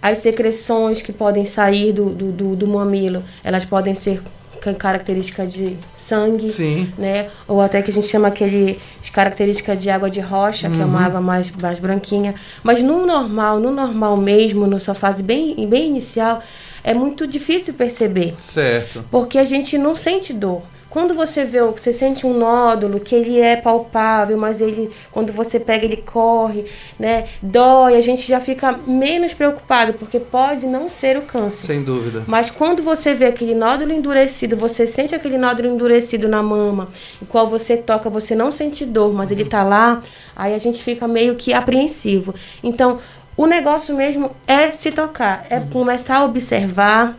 As 0.00 0.18
secreções 0.18 1.02
que 1.02 1.12
podem 1.12 1.44
sair 1.44 1.92
do, 1.92 2.10
do, 2.10 2.32
do, 2.32 2.56
do 2.56 2.66
mamilo, 2.66 3.24
elas 3.42 3.64
podem 3.64 3.94
ser 3.94 4.22
com 4.62 4.74
característica 4.74 5.46
de 5.46 5.76
sangue 6.06 6.50
Sim. 6.50 6.92
né? 6.96 7.28
Ou 7.48 7.60
até 7.60 7.82
que 7.82 7.90
a 7.90 7.92
gente 7.92 8.06
chama 8.06 8.28
aquele 8.28 8.78
de 9.02 9.10
característica 9.10 9.76
de 9.76 9.90
água 9.90 10.10
de 10.10 10.20
rocha, 10.20 10.70
que 10.70 10.80
é 10.80 10.84
uma 10.84 11.04
água 11.04 11.20
mais, 11.20 11.50
mais 11.50 11.78
branquinha. 11.78 12.34
Mas 12.62 12.82
no 12.82 13.04
normal, 13.04 13.58
no 13.58 13.70
normal 13.70 14.16
mesmo, 14.16 14.66
na 14.66 14.78
sua 14.78 14.94
fase 14.94 15.22
bem, 15.22 15.54
bem 15.68 15.88
inicial, 15.88 16.42
é 16.84 16.94
muito 16.94 17.26
difícil 17.26 17.74
perceber. 17.74 18.34
Certo. 18.38 19.04
Porque 19.10 19.38
a 19.38 19.44
gente 19.44 19.76
não 19.76 19.96
sente 19.96 20.32
dor. 20.32 20.62
Quando 20.96 21.12
você 21.12 21.44
vê, 21.44 21.60
o- 21.60 21.72
você 21.72 21.92
sente 21.92 22.26
um 22.26 22.32
nódulo 22.32 22.98
que 22.98 23.14
ele 23.14 23.38
é 23.38 23.54
palpável, 23.54 24.38
mas 24.38 24.62
ele, 24.62 24.90
quando 25.12 25.30
você 25.30 25.60
pega, 25.60 25.84
ele 25.84 25.98
corre, 25.98 26.64
né? 26.98 27.26
Dói, 27.42 27.96
a 27.96 28.00
gente 28.00 28.26
já 28.26 28.40
fica 28.40 28.72
menos 28.86 29.34
preocupado, 29.34 29.92
porque 29.92 30.18
pode 30.18 30.66
não 30.66 30.88
ser 30.88 31.18
o 31.18 31.20
câncer. 31.20 31.66
Sem 31.66 31.82
dúvida. 31.84 32.24
Mas 32.26 32.48
quando 32.48 32.82
você 32.82 33.12
vê 33.12 33.26
aquele 33.26 33.54
nódulo 33.54 33.92
endurecido, 33.92 34.56
você 34.56 34.86
sente 34.86 35.14
aquele 35.14 35.36
nódulo 35.36 35.68
endurecido 35.68 36.28
na 36.28 36.42
mama, 36.42 36.88
o 37.20 37.26
qual 37.26 37.46
você 37.46 37.76
toca, 37.76 38.08
você 38.08 38.34
não 38.34 38.50
sente 38.50 38.86
dor, 38.86 39.12
mas 39.12 39.30
ele 39.30 39.44
tá 39.44 39.62
lá, 39.62 40.00
aí 40.34 40.54
a 40.54 40.58
gente 40.58 40.82
fica 40.82 41.06
meio 41.06 41.34
que 41.34 41.52
apreensivo. 41.52 42.34
Então, 42.64 43.00
o 43.36 43.44
negócio 43.44 43.94
mesmo 43.94 44.30
é 44.46 44.70
se 44.70 44.90
tocar, 44.90 45.44
é 45.50 45.60
começar 45.60 46.16
a 46.16 46.24
observar 46.24 47.18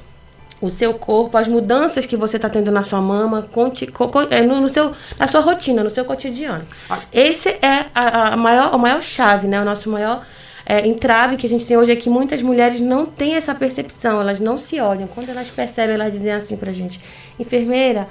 o 0.60 0.70
seu 0.70 0.94
corpo, 0.96 1.38
as 1.38 1.48
mudanças 1.48 2.06
que 2.06 2.18
você 2.18 2.38
está 2.38 2.50
tendo 2.50 2.72
na 2.72 2.82
sua 2.84 3.00
mama, 3.00 3.48
conti- 3.52 3.88
co- 3.88 4.08
co- 4.08 4.22
é, 4.30 4.42
no, 4.42 4.60
no 4.60 4.70
seu, 4.70 4.92
na 5.20 5.28
sua 5.28 5.42
rotina, 5.42 5.84
no 5.84 5.90
seu 5.90 6.04
cotidiano. 6.04 6.66
Esse 7.14 7.50
é 7.62 7.86
a, 7.94 8.34
a 8.34 8.38
maior, 8.38 8.74
a 8.74 8.78
maior 8.78 9.02
chave, 9.04 9.48
né? 9.48 9.62
O 9.62 9.66
nosso 9.66 9.90
maior 9.90 10.26
é, 10.66 10.88
entrave 10.88 11.38
que 11.38 11.46
a 11.46 11.50
gente 11.50 11.66
tem 11.66 11.78
hoje 11.78 11.92
é 11.92 11.96
que 11.96 12.10
muitas 12.10 12.42
mulheres 12.42 12.80
não 12.82 13.06
têm 13.06 13.36
essa 13.36 13.54
percepção, 13.54 14.20
elas 14.20 14.40
não 14.40 14.58
se 14.58 14.80
olham. 14.82 15.08
Quando 15.08 15.30
elas 15.30 15.48
percebem, 15.48 15.94
elas 15.94 16.12
dizem 16.12 16.32
assim 16.34 16.58
pra 16.58 16.72
gente, 16.74 17.00
enfermeira, 17.40 18.08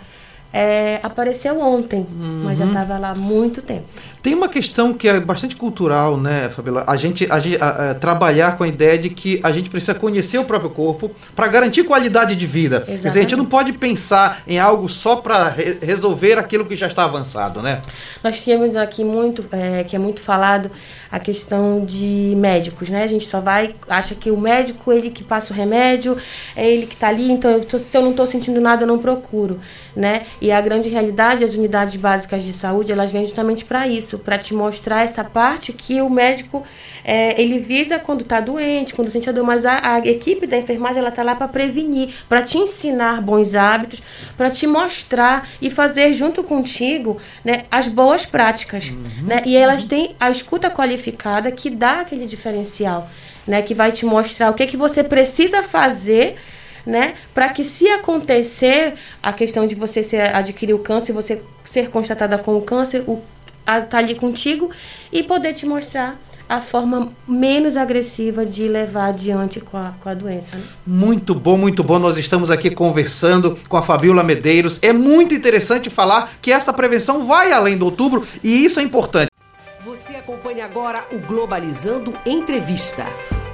é, 0.52 1.00
apareceu 1.02 1.60
ontem, 1.60 2.06
mas 2.44 2.58
já 2.58 2.64
estava 2.64 2.96
lá 2.96 3.10
há 3.10 3.14
muito 3.14 3.60
tempo. 3.60 3.84
Tem 4.26 4.34
uma 4.34 4.48
questão 4.48 4.92
que 4.92 5.06
é 5.06 5.20
bastante 5.20 5.54
cultural, 5.54 6.16
né, 6.16 6.48
Fabiola? 6.48 6.82
A 6.88 6.96
gente, 6.96 7.28
a 7.30 7.38
gente 7.38 7.62
a- 7.62 7.90
a- 7.90 7.94
trabalhar 7.94 8.56
com 8.58 8.64
a 8.64 8.66
ideia 8.66 8.98
de 8.98 9.08
que 9.08 9.38
a 9.40 9.52
gente 9.52 9.70
precisa 9.70 9.94
conhecer 9.94 10.36
o 10.36 10.44
próprio 10.44 10.68
corpo 10.70 11.12
para 11.36 11.46
garantir 11.46 11.84
qualidade 11.84 12.34
de 12.34 12.44
vida. 12.44 12.80
Quer 12.80 12.96
dizer, 12.96 13.18
a 13.20 13.22
gente 13.22 13.36
não 13.36 13.44
pode 13.44 13.72
pensar 13.74 14.42
em 14.44 14.58
algo 14.58 14.88
só 14.88 15.14
para 15.14 15.54
resolver 15.80 16.38
aquilo 16.40 16.64
que 16.64 16.74
já 16.74 16.88
está 16.88 17.04
avançado, 17.04 17.62
né? 17.62 17.80
Nós 18.24 18.42
tínhamos 18.42 18.74
aqui 18.74 19.04
muito, 19.04 19.44
é, 19.52 19.84
que 19.84 19.94
é 19.94 19.98
muito 20.00 20.20
falado, 20.20 20.72
a 21.08 21.20
questão 21.20 21.84
de 21.84 22.34
médicos, 22.36 22.88
né? 22.88 23.04
A 23.04 23.06
gente 23.06 23.26
só 23.28 23.38
vai, 23.38 23.76
acha 23.88 24.16
que 24.16 24.28
o 24.32 24.36
médico, 24.36 24.92
ele 24.92 25.08
que 25.08 25.22
passa 25.22 25.54
o 25.54 25.56
remédio, 25.56 26.16
é 26.56 26.68
ele 26.68 26.84
que 26.86 26.94
está 26.94 27.06
ali, 27.06 27.30
então 27.30 27.48
eu 27.48 27.64
tô- 27.64 27.78
se 27.78 27.96
eu 27.96 28.02
não 28.02 28.10
estou 28.10 28.26
sentindo 28.26 28.60
nada, 28.60 28.82
eu 28.82 28.88
não 28.88 28.98
procuro, 28.98 29.60
né? 29.94 30.26
E 30.40 30.50
a 30.50 30.60
grande 30.60 30.88
realidade, 30.88 31.44
as 31.44 31.54
unidades 31.54 31.94
básicas 31.94 32.42
de 32.42 32.52
saúde, 32.52 32.90
elas 32.90 33.12
vêm 33.12 33.24
justamente 33.24 33.64
para 33.64 33.86
isso, 33.86 34.15
para 34.18 34.38
te 34.38 34.54
mostrar 34.54 35.02
essa 35.02 35.22
parte 35.24 35.72
que 35.72 36.00
o 36.00 36.08
médico, 36.08 36.64
é, 37.04 37.40
ele 37.40 37.58
visa 37.58 37.98
quando 37.98 38.22
está 38.22 38.40
doente, 38.40 38.94
quando 38.94 39.10
sente 39.10 39.28
a 39.28 39.32
dor, 39.32 39.44
mas 39.44 39.64
a, 39.64 39.94
a 39.94 39.98
equipe 39.98 40.46
da 40.46 40.56
enfermagem, 40.56 40.98
ela 40.98 41.10
tá 41.10 41.22
lá 41.22 41.34
para 41.34 41.48
prevenir, 41.48 42.14
para 42.28 42.42
te 42.42 42.58
ensinar 42.58 43.20
bons 43.20 43.54
hábitos, 43.54 44.02
para 44.36 44.50
te 44.50 44.66
mostrar 44.66 45.48
e 45.60 45.70
fazer 45.70 46.12
junto 46.14 46.42
contigo, 46.42 47.18
né, 47.44 47.64
as 47.70 47.88
boas 47.88 48.26
práticas, 48.26 48.90
né? 49.22 49.42
E 49.44 49.56
elas 49.56 49.84
têm 49.84 50.14
a 50.18 50.30
escuta 50.30 50.70
qualificada 50.70 51.50
que 51.50 51.70
dá 51.70 52.00
aquele 52.00 52.26
diferencial, 52.26 53.08
né, 53.46 53.62
que 53.62 53.74
vai 53.74 53.92
te 53.92 54.04
mostrar 54.04 54.50
o 54.50 54.54
que 54.54 54.66
que 54.66 54.76
você 54.76 55.02
precisa 55.02 55.62
fazer 55.62 56.36
né? 56.86 57.14
Para 57.34 57.48
que 57.48 57.64
se 57.64 57.88
acontecer 57.88 58.94
a 59.20 59.32
questão 59.32 59.66
de 59.66 59.74
você 59.74 60.02
ser, 60.04 60.34
adquirir 60.34 60.72
o 60.72 60.78
câncer, 60.78 61.12
você 61.12 61.42
ser 61.64 61.90
constatada 61.90 62.38
com 62.38 62.56
o 62.56 62.62
câncer, 62.62 63.02
o, 63.08 63.20
a, 63.66 63.80
tá 63.80 63.98
ali 63.98 64.14
contigo 64.14 64.70
e 65.12 65.22
poder 65.22 65.52
te 65.52 65.66
mostrar 65.66 66.18
a 66.48 66.60
forma 66.60 67.12
menos 67.26 67.76
agressiva 67.76 68.46
de 68.46 68.68
levar 68.68 69.06
adiante 69.06 69.60
com 69.60 69.76
a, 69.76 69.94
com 70.00 70.08
a 70.08 70.14
doença. 70.14 70.56
Né? 70.56 70.62
Muito 70.86 71.34
bom, 71.34 71.56
muito 71.56 71.82
bom. 71.82 71.98
Nós 71.98 72.16
estamos 72.16 72.50
aqui 72.50 72.70
conversando 72.70 73.58
com 73.68 73.76
a 73.76 73.82
Fabiola 73.82 74.22
Medeiros. 74.22 74.78
É 74.80 74.92
muito 74.92 75.34
interessante 75.34 75.90
falar 75.90 76.32
que 76.40 76.52
essa 76.52 76.72
prevenção 76.72 77.26
vai 77.26 77.52
além 77.52 77.76
do 77.76 77.84
outubro 77.84 78.26
e 78.44 78.64
isso 78.64 78.78
é 78.78 78.82
importante. 78.82 79.30
Você 79.84 80.14
acompanha 80.14 80.64
agora 80.64 81.04
o 81.10 81.18
Globalizando 81.18 82.12
Entrevista. 82.24 83.06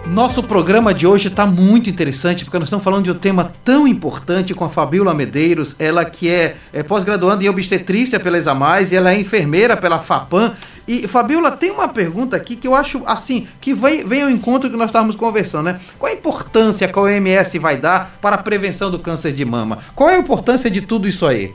Nosso 0.07 0.43
programa 0.43 0.93
de 0.93 1.07
hoje 1.07 1.29
está 1.29 1.47
muito 1.47 1.89
interessante 1.89 2.45
porque 2.45 2.59
nós 2.59 2.67
estamos 2.67 2.85
falando 2.85 3.05
de 3.05 3.11
um 3.11 3.19
tema 3.19 3.53
tão 3.65 3.87
importante 3.87 4.53
com 4.53 4.65
a 4.65 4.69
Fabiola 4.69 5.15
Medeiros, 5.15 5.77
ela 5.79 6.05
que 6.05 6.29
é, 6.29 6.57
é 6.73 6.83
pós-graduanda 6.83 7.45
em 7.45 7.49
obstetrícia 7.49 8.19
pela 8.19 8.37
Examais 8.37 8.91
e 8.91 8.97
ela 8.97 9.13
é 9.13 9.19
enfermeira 9.19 9.77
pela 9.77 10.01
FAPAM. 10.01 10.55
E 10.87 11.07
Fabiola, 11.07 11.53
tem 11.53 11.71
uma 11.71 11.89
pergunta 11.89 12.37
aqui 12.37 12.57
que 12.57 12.67
eu 12.67 12.75
acho 12.75 13.03
assim, 13.07 13.47
que 13.61 13.73
vem, 13.73 14.05
vem 14.05 14.23
ao 14.23 14.31
encontro 14.31 14.69
que 14.69 14.77
nós 14.77 14.89
estávamos 14.89 15.15
conversando, 15.15 15.67
né? 15.67 15.81
Qual 15.99 16.11
a 16.11 16.15
importância 16.15 16.89
que 16.89 16.99
a 16.99 17.03
OMS 17.03 17.59
vai 17.61 17.77
dar 17.77 18.19
para 18.21 18.35
a 18.37 18.43
prevenção 18.43 18.91
do 18.91 18.99
câncer 18.99 19.33
de 19.33 19.45
mama? 19.45 19.79
Qual 19.95 20.11
é 20.11 20.17
a 20.17 20.19
importância 20.19 20.69
de 20.69 20.81
tudo 20.81 21.07
isso 21.07 21.25
aí? 21.25 21.55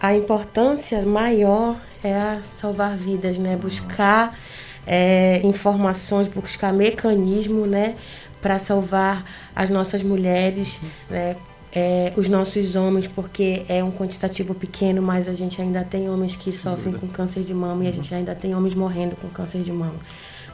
A 0.00 0.14
importância 0.14 1.02
maior 1.02 1.76
é 2.02 2.38
salvar 2.42 2.96
vidas, 2.96 3.36
né? 3.36 3.56
Buscar 3.56 4.38
é, 4.86 5.40
informações, 5.44 6.28
buscar 6.28 6.72
mecanismo, 6.72 7.66
né, 7.66 7.94
para 8.40 8.58
salvar 8.58 9.24
as 9.54 9.70
nossas 9.70 10.02
mulheres, 10.02 10.80
né, 11.08 11.36
é, 11.74 12.12
os 12.16 12.28
nossos 12.28 12.76
homens, 12.76 13.06
porque 13.06 13.62
é 13.68 13.82
um 13.82 13.90
quantitativo 13.90 14.54
pequeno, 14.54 15.00
mas 15.00 15.28
a 15.28 15.34
gente 15.34 15.60
ainda 15.60 15.82
tem 15.82 16.10
homens 16.10 16.36
que 16.36 16.52
sofrem 16.52 16.94
com 16.94 17.08
câncer 17.08 17.42
de 17.42 17.54
mama 17.54 17.84
e 17.84 17.88
a 17.88 17.92
gente 17.92 18.14
ainda 18.14 18.34
tem 18.34 18.54
homens 18.54 18.74
morrendo 18.74 19.16
com 19.16 19.28
câncer 19.28 19.62
de 19.62 19.72
mama 19.72 19.98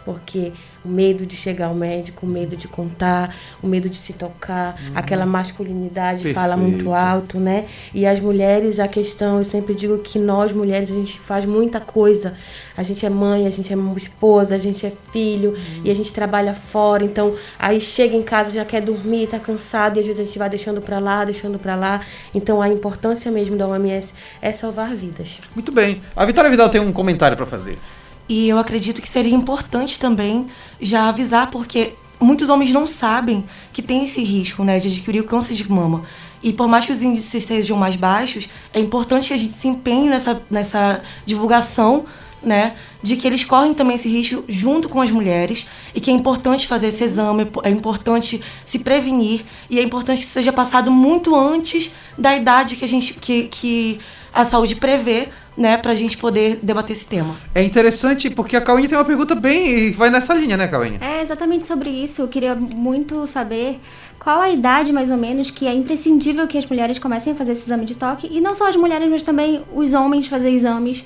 porque 0.08 0.54
o 0.82 0.88
medo 0.88 1.26
de 1.26 1.36
chegar 1.36 1.66
ao 1.66 1.74
médico, 1.74 2.24
o 2.24 2.28
medo 2.28 2.56
de 2.56 2.66
contar, 2.66 3.36
o 3.62 3.66
medo 3.66 3.90
de 3.90 3.96
se 3.96 4.14
tocar, 4.14 4.74
uhum. 4.80 4.92
aquela 4.94 5.26
masculinidade 5.26 6.22
Perfeito. 6.22 6.34
fala 6.34 6.56
muito 6.56 6.94
alto, 6.94 7.38
né? 7.38 7.66
E 7.92 8.06
as 8.06 8.18
mulheres, 8.18 8.80
a 8.80 8.88
questão, 8.88 9.38
eu 9.38 9.44
sempre 9.44 9.74
digo 9.74 9.98
que 9.98 10.18
nós 10.18 10.50
mulheres 10.50 10.90
a 10.90 10.94
gente 10.94 11.20
faz 11.20 11.44
muita 11.44 11.78
coisa. 11.78 12.32
A 12.74 12.82
gente 12.82 13.04
é 13.04 13.10
mãe, 13.10 13.46
a 13.46 13.50
gente 13.50 13.70
é 13.70 13.76
esposa, 13.98 14.54
a 14.54 14.58
gente 14.58 14.86
é 14.86 14.92
filho 15.12 15.50
uhum. 15.50 15.82
e 15.84 15.90
a 15.90 15.94
gente 15.94 16.10
trabalha 16.10 16.54
fora. 16.54 17.04
Então, 17.04 17.34
aí 17.58 17.78
chega 17.78 18.16
em 18.16 18.22
casa 18.22 18.50
já 18.50 18.64
quer 18.64 18.80
dormir, 18.80 19.26
tá 19.26 19.38
cansado 19.38 19.98
e 19.98 20.00
às 20.00 20.06
vezes 20.06 20.20
a 20.20 20.22
gente 20.22 20.38
vai 20.38 20.48
deixando 20.48 20.80
para 20.80 20.98
lá, 20.98 21.22
deixando 21.22 21.58
para 21.58 21.76
lá. 21.76 22.00
Então, 22.34 22.62
a 22.62 22.68
importância 22.68 23.30
mesmo 23.30 23.58
da 23.58 23.68
OMS 23.68 24.14
é 24.40 24.54
salvar 24.54 24.94
vidas. 24.94 25.38
Muito 25.54 25.70
bem. 25.70 26.00
A 26.16 26.24
Vitória 26.24 26.48
Vidal 26.48 26.70
tem 26.70 26.80
um 26.80 26.92
comentário 26.92 27.36
para 27.36 27.44
fazer. 27.44 27.76
E 28.28 28.48
eu 28.48 28.58
acredito 28.58 29.00
que 29.00 29.08
seria 29.08 29.34
importante 29.34 29.98
também 29.98 30.48
já 30.80 31.08
avisar, 31.08 31.50
porque 31.50 31.94
muitos 32.20 32.48
homens 32.50 32.72
não 32.72 32.86
sabem 32.86 33.44
que 33.72 33.80
tem 33.80 34.04
esse 34.04 34.22
risco 34.22 34.62
né, 34.64 34.78
de 34.78 34.88
adquirir 34.88 35.20
o 35.20 35.24
câncer 35.24 35.54
de 35.54 35.70
mama. 35.70 36.04
E 36.42 36.52
por 36.52 36.68
mais 36.68 36.86
que 36.86 36.92
os 36.92 37.02
índices 37.02 37.44
sejam 37.44 37.76
mais 37.76 37.96
baixos, 37.96 38.48
é 38.72 38.80
importante 38.80 39.28
que 39.28 39.34
a 39.34 39.36
gente 39.36 39.54
se 39.54 39.66
empenhe 39.66 40.08
nessa, 40.08 40.40
nessa 40.50 41.02
divulgação 41.26 42.04
né, 42.42 42.76
de 43.02 43.16
que 43.16 43.26
eles 43.26 43.44
correm 43.44 43.74
também 43.74 43.96
esse 43.96 44.08
risco 44.08 44.44
junto 44.48 44.88
com 44.88 45.00
as 45.00 45.10
mulheres 45.10 45.66
e 45.94 46.00
que 46.00 46.10
é 46.10 46.14
importante 46.14 46.66
fazer 46.66 46.88
esse 46.88 47.02
exame, 47.02 47.48
é 47.62 47.70
importante 47.70 48.40
se 48.64 48.78
prevenir 48.78 49.44
e 49.68 49.78
é 49.78 49.82
importante 49.82 50.20
que 50.20 50.30
seja 50.30 50.52
passado 50.52 50.90
muito 50.90 51.34
antes 51.34 51.92
da 52.16 52.36
idade 52.36 52.76
que 52.76 52.84
a 52.84 52.88
gente 52.88 53.14
que, 53.14 53.48
que 53.48 54.00
a 54.32 54.44
saúde 54.44 54.76
prevê 54.76 55.28
né, 55.56 55.76
para 55.76 55.90
a 55.90 55.94
gente 55.94 56.16
poder 56.16 56.60
debater 56.62 56.94
esse 56.94 57.06
tema. 57.06 57.34
É 57.54 57.62
interessante 57.62 58.30
porque 58.30 58.56
a 58.56 58.60
Cauinha 58.60 58.88
tem 58.88 58.96
uma 58.96 59.04
pergunta 59.04 59.34
bem 59.34 59.90
vai 59.90 60.08
nessa 60.08 60.32
linha, 60.32 60.56
né, 60.56 60.68
Cauinha? 60.68 60.98
É 61.00 61.20
exatamente 61.20 61.66
sobre 61.66 61.90
isso. 61.90 62.22
Eu 62.22 62.28
queria 62.28 62.54
muito 62.54 63.26
saber 63.26 63.80
qual 64.18 64.40
a 64.40 64.50
idade 64.50 64.92
mais 64.92 65.10
ou 65.10 65.16
menos 65.16 65.50
que 65.50 65.66
é 65.66 65.74
imprescindível 65.74 66.46
que 66.46 66.56
as 66.56 66.66
mulheres 66.66 66.98
comecem 66.98 67.32
a 67.32 67.36
fazer 67.36 67.52
esse 67.52 67.64
exame 67.64 67.84
de 67.84 67.96
toque 67.96 68.28
e 68.30 68.40
não 68.40 68.54
só 68.54 68.68
as 68.68 68.76
mulheres, 68.76 69.08
mas 69.10 69.22
também 69.22 69.62
os 69.74 69.92
homens 69.92 70.28
fazer 70.28 70.50
exames, 70.50 71.04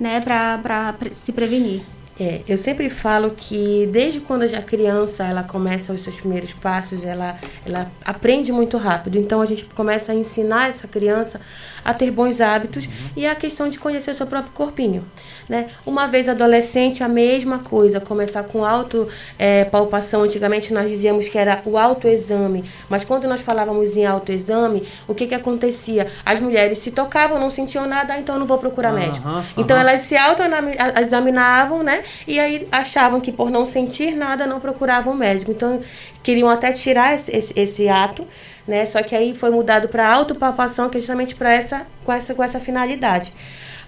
né, 0.00 0.20
para 0.20 0.94
se 1.12 1.32
prevenir. 1.32 1.82
É, 2.18 2.42
eu 2.46 2.56
sempre 2.56 2.88
falo 2.88 3.30
que 3.30 3.88
desde 3.90 4.20
quando 4.20 4.42
a 4.42 4.62
criança 4.62 5.24
ela 5.24 5.42
começa 5.42 5.92
os 5.92 6.00
seus 6.00 6.16
primeiros 6.16 6.52
passos, 6.52 7.02
ela, 7.02 7.36
ela 7.66 7.90
aprende 8.04 8.52
muito 8.52 8.76
rápido. 8.76 9.18
Então 9.18 9.40
a 9.40 9.46
gente 9.46 9.64
começa 9.64 10.12
a 10.12 10.14
ensinar 10.14 10.68
essa 10.68 10.86
criança 10.86 11.40
a 11.84 11.92
ter 11.92 12.10
bons 12.10 12.40
hábitos 12.40 12.86
uhum. 12.86 12.92
e 13.16 13.26
a 13.26 13.34
questão 13.34 13.68
de 13.68 13.78
conhecer 13.78 14.12
o 14.12 14.14
seu 14.14 14.26
próprio 14.26 14.52
corpinho. 14.52 15.04
Né? 15.48 15.68
Uma 15.84 16.06
vez 16.06 16.28
adolescente, 16.28 17.04
a 17.04 17.08
mesma 17.08 17.58
coisa, 17.58 18.00
começar 18.00 18.42
com 18.44 18.64
auto 18.64 19.06
é, 19.38 19.64
palpação. 19.64 20.22
Antigamente 20.22 20.72
nós 20.72 20.88
dizíamos 20.88 21.28
que 21.28 21.36
era 21.36 21.60
o 21.66 21.76
autoexame, 21.76 22.64
mas 22.88 23.04
quando 23.04 23.28
nós 23.28 23.42
falávamos 23.42 23.96
em 23.96 24.06
autoexame, 24.06 24.88
o 25.06 25.14
que, 25.14 25.26
que 25.26 25.34
acontecia? 25.34 26.06
As 26.24 26.40
mulheres 26.40 26.78
se 26.78 26.90
tocavam, 26.90 27.38
não 27.38 27.50
sentiam 27.50 27.86
nada, 27.86 28.18
então 28.18 28.38
não 28.38 28.46
vou 28.46 28.56
procurar 28.56 28.92
uhum, 28.92 29.00
médico. 29.00 29.28
Uhum. 29.28 29.42
Então 29.58 29.76
elas 29.76 30.00
se 30.02 30.16
autoexaminavam, 30.16 31.82
né? 31.82 32.02
E 32.26 32.40
aí 32.40 32.66
achavam 32.72 33.20
que 33.20 33.30
por 33.30 33.50
não 33.50 33.66
sentir 33.66 34.14
nada 34.16 34.46
não 34.46 34.60
procuravam 34.60 35.14
médico. 35.14 35.50
Então 35.50 35.80
queriam 36.22 36.48
até 36.48 36.72
tirar 36.72 37.14
esse, 37.14 37.30
esse, 37.36 37.52
esse 37.60 37.88
ato 37.88 38.26
né? 38.66 38.86
Só 38.86 39.02
que 39.02 39.14
aí 39.14 39.34
foi 39.34 39.50
mudado 39.50 39.88
para 39.88 40.08
autopalpação, 40.08 40.88
que 40.88 40.98
é 40.98 41.00
justamente 41.00 41.34
para 41.34 41.52
essa 41.52 41.86
com 42.04 42.12
essa 42.12 42.34
com 42.34 42.42
essa 42.42 42.60
finalidade. 42.60 43.32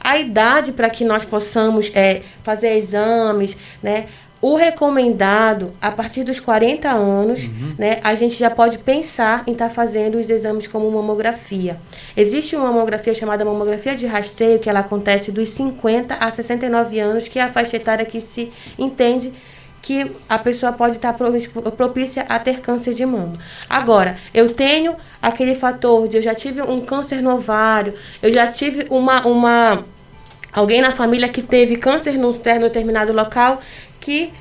A 0.00 0.18
idade 0.18 0.72
para 0.72 0.90
que 0.90 1.04
nós 1.04 1.24
possamos 1.24 1.90
é, 1.94 2.22
fazer 2.42 2.76
exames, 2.76 3.56
né? 3.82 4.06
O 4.40 4.54
recomendado, 4.54 5.72
a 5.80 5.90
partir 5.90 6.22
dos 6.22 6.38
40 6.38 6.90
anos, 6.90 7.42
uhum. 7.44 7.74
né, 7.78 7.98
a 8.04 8.14
gente 8.14 8.34
já 8.34 8.50
pode 8.50 8.78
pensar 8.78 9.42
em 9.46 9.52
estar 9.52 9.68
tá 9.68 9.74
fazendo 9.74 10.18
os 10.18 10.28
exames 10.28 10.66
como 10.66 10.90
mamografia. 10.90 11.78
Existe 12.14 12.54
uma 12.54 12.66
mamografia 12.70 13.14
chamada 13.14 13.44
mamografia 13.46 13.96
de 13.96 14.06
rastreio, 14.06 14.58
que 14.58 14.68
ela 14.68 14.80
acontece 14.80 15.32
dos 15.32 15.48
50 15.50 16.14
a 16.14 16.30
69 16.30 17.00
anos, 17.00 17.26
que 17.26 17.38
é 17.38 17.42
a 17.42 17.48
faixa 17.48 17.76
etária 17.76 18.04
que 18.04 18.20
se 18.20 18.52
entende 18.78 19.32
que 19.86 20.10
a 20.28 20.36
pessoa 20.36 20.72
pode 20.72 20.96
estar 20.96 21.14
propícia 21.76 22.26
a 22.28 22.40
ter 22.40 22.58
câncer 22.60 22.92
de 22.92 23.06
mama. 23.06 23.32
Agora, 23.70 24.18
eu 24.34 24.52
tenho 24.52 24.96
aquele 25.22 25.54
fator 25.54 26.08
de 26.08 26.16
eu 26.16 26.22
já 26.22 26.34
tive 26.34 26.60
um 26.60 26.80
câncer 26.80 27.22
no 27.22 27.32
ovário, 27.32 27.94
eu 28.20 28.32
já 28.32 28.48
tive 28.48 28.88
uma, 28.90 29.24
uma 29.24 29.84
alguém 30.52 30.80
na 30.80 30.90
família 30.90 31.28
que 31.28 31.40
teve 31.40 31.76
câncer 31.76 32.14
num 32.14 32.32
determinado 32.32 33.12
local 33.12 33.60
que 34.00 34.32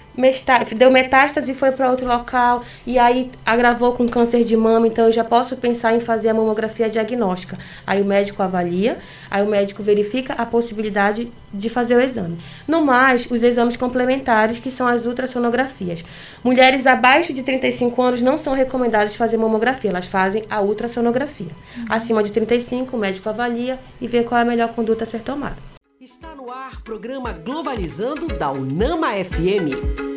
deu 0.77 0.89
metástase 0.89 1.51
e 1.51 1.55
foi 1.55 1.71
para 1.71 1.89
outro 1.89 2.07
local 2.07 2.63
e 2.87 2.97
aí 2.97 3.29
agravou 3.45 3.91
com 3.93 4.07
câncer 4.07 4.45
de 4.45 4.55
mama, 4.55 4.87
então 4.87 5.05
eu 5.05 5.11
já 5.11 5.23
posso 5.23 5.57
pensar 5.57 5.93
em 5.93 5.99
fazer 5.99 6.29
a 6.29 6.33
mamografia 6.33 6.89
diagnóstica. 6.89 7.57
Aí 7.85 8.01
o 8.01 8.05
médico 8.05 8.41
avalia, 8.41 8.97
aí 9.29 9.43
o 9.43 9.47
médico 9.47 9.83
verifica 9.83 10.33
a 10.33 10.45
possibilidade 10.45 11.29
de 11.53 11.69
fazer 11.69 11.95
o 11.95 12.01
exame. 12.01 12.37
No 12.65 12.85
mais, 12.85 13.27
os 13.29 13.43
exames 13.43 13.75
complementares, 13.75 14.57
que 14.57 14.71
são 14.71 14.87
as 14.87 15.05
ultrassonografias. 15.05 16.03
Mulheres 16.43 16.87
abaixo 16.87 17.33
de 17.33 17.43
35 17.43 18.01
anos 18.01 18.21
não 18.21 18.37
são 18.37 18.53
recomendadas 18.53 19.15
fazer 19.15 19.35
mamografia, 19.37 19.89
elas 19.89 20.07
fazem 20.07 20.43
a 20.49 20.61
ultrassonografia. 20.61 21.47
Uhum. 21.77 21.85
Acima 21.89 22.23
de 22.23 22.31
35, 22.31 22.95
o 22.95 22.99
médico 22.99 23.27
avalia 23.27 23.77
e 23.99 24.07
vê 24.07 24.23
qual 24.23 24.39
é 24.39 24.41
a 24.43 24.45
melhor 24.45 24.69
conduta 24.69 25.03
a 25.03 25.07
ser 25.07 25.21
tomada. 25.21 25.74
Está 26.05 26.35
no 26.35 26.51
ar 26.51 26.83
programa 26.83 27.31
Globalizando 27.33 28.27
da 28.27 28.51
Unama 28.51 29.15
FM. 29.15 30.14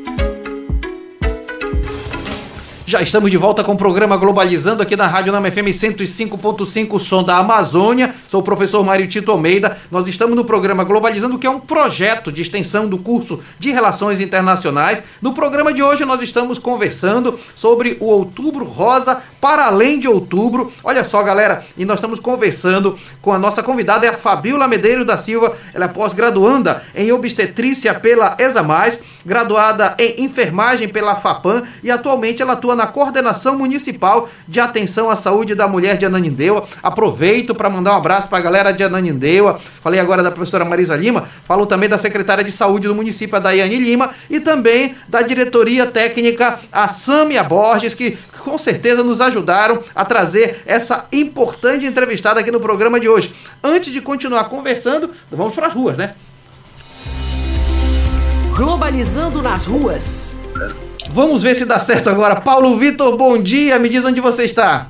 Já 2.89 3.03
estamos 3.03 3.31
de 3.31 3.37
volta 3.37 3.63
com 3.63 3.73
o 3.73 3.77
programa 3.77 4.17
Globalizando 4.17 4.83
aqui 4.83 4.97
na 4.97 5.07
Rádio 5.07 5.31
Nama 5.31 5.51
FM 5.51 5.69
105.5, 5.77 6.99
som 6.99 7.23
da 7.23 7.37
Amazônia. 7.37 8.15
Sou 8.27 8.41
o 8.41 8.43
professor 8.43 8.83
Mário 8.83 9.07
Tito 9.07 9.31
Almeida. 9.31 9.77
Nós 9.91 10.09
estamos 10.09 10.35
no 10.35 10.43
programa 10.43 10.85
Globalizando, 10.85 11.39
que 11.39 11.47
é 11.47 11.51
um 11.51 11.61
projeto 11.61 12.33
de 12.33 12.41
extensão 12.41 12.89
do 12.89 12.97
curso 12.97 13.43
de 13.59 13.71
Relações 13.71 14.23
Internacionais. 14.23 15.03
No 15.21 15.35
programa 15.35 15.71
de 15.71 15.83
hoje 15.83 16.07
nós 16.07 16.23
estamos 16.23 16.59
conversando 16.59 17.39
sobre 17.55 17.99
o 18.01 18.07
Outubro 18.07 18.65
Rosa 18.65 19.21
para 19.39 19.67
além 19.67 19.99
de 19.99 20.09
outubro. 20.09 20.73
Olha 20.83 21.05
só, 21.05 21.23
galera, 21.23 21.67
e 21.77 21.85
nós 21.85 21.99
estamos 21.99 22.19
conversando 22.19 22.99
com 23.21 23.35
a 23.35 23.39
nossa 23.39 23.63
convidada, 23.63 24.07
é 24.07 24.09
a 24.09 24.15
Fabiola 24.15 24.67
Medeiros 24.67 25.07
da 25.07 25.19
Silva. 25.19 25.55
Ela 25.75 25.85
é 25.85 25.89
pós-graduanda 25.89 26.83
em 26.95 27.13
obstetrícia 27.13 27.95
pela 27.95 28.35
ESAMAIS 28.39 29.01
graduada 29.25 29.95
em 29.99 30.25
enfermagem 30.25 30.89
pela 30.89 31.17
FAPAM 31.17 31.63
e 31.83 31.91
atualmente 31.91 32.43
ela 32.43 32.53
atua 32.53 32.75
na 32.75 32.87
Coordenação 32.87 33.59
Municipal 33.59 34.29
de 34.47 34.61
Atenção 34.61 35.11
à 35.11 35.17
Saúde 35.17 35.55
da 35.55 35.69
Mulher 35.69 35.97
de 35.97 36.07
Ananindeua. 36.07 36.67
Aproveito 36.83 37.55
para 37.55 37.71
mandar 37.71 37.93
um 37.93 37.97
abraço 37.97 38.29
para 38.29 38.39
a 38.39 38.43
galera 38.43 38.73
de 38.73 38.83
Ananindeua. 38.83 39.59
Falei 39.83 40.01
agora 40.01 40.23
da 40.23 40.31
professora 40.31 40.65
Marisa 40.65 40.97
Lima, 40.97 41.29
falo 41.47 41.67
também 41.67 41.89
da 41.89 41.99
secretária 41.99 42.45
de 42.45 42.51
Saúde 42.51 42.89
do 42.89 42.95
município, 42.95 43.37
a 43.37 43.41
Daiane 43.41 43.79
Lima, 43.79 44.11
e 44.29 44.41
também 44.41 44.95
da 45.09 45.23
diretoria 45.23 45.87
técnica, 45.87 46.59
a 46.73 46.89
Sâmia 46.89 47.43
Borges, 47.43 47.95
que 47.95 48.19
com 48.39 48.57
certeza 48.57 49.03
nos 49.03 49.21
ajudaram 49.21 49.83
a 49.95 50.05
trazer 50.05 50.63
essa 50.65 51.05
importante 51.13 51.85
entrevistada 51.85 52.41
aqui 52.41 52.51
no 52.51 52.61
programa 52.61 52.99
de 52.99 53.09
hoje. 53.09 53.35
Antes 53.63 53.93
de 53.93 54.01
continuar 54.01 54.45
conversando, 54.45 55.11
vamos 55.31 55.55
para 55.55 55.67
as 55.67 55.75
ruas, 55.75 55.97
né? 55.99 56.15
Globalizando 58.59 59.41
nas 59.41 59.67
ruas. 59.67 60.37
Vamos 61.11 61.45
ver 61.45 61.55
se 61.55 61.65
dá 61.65 61.79
certo 61.79 62.11
agora. 62.11 62.41
Paulo 62.41 62.77
Vitor, 62.77 63.17
bom 63.17 63.41
dia. 63.41 63.79
Me 63.79 63.89
diz 63.89 64.05
onde 64.05 64.21
você 64.21 64.43
está. 64.43 64.89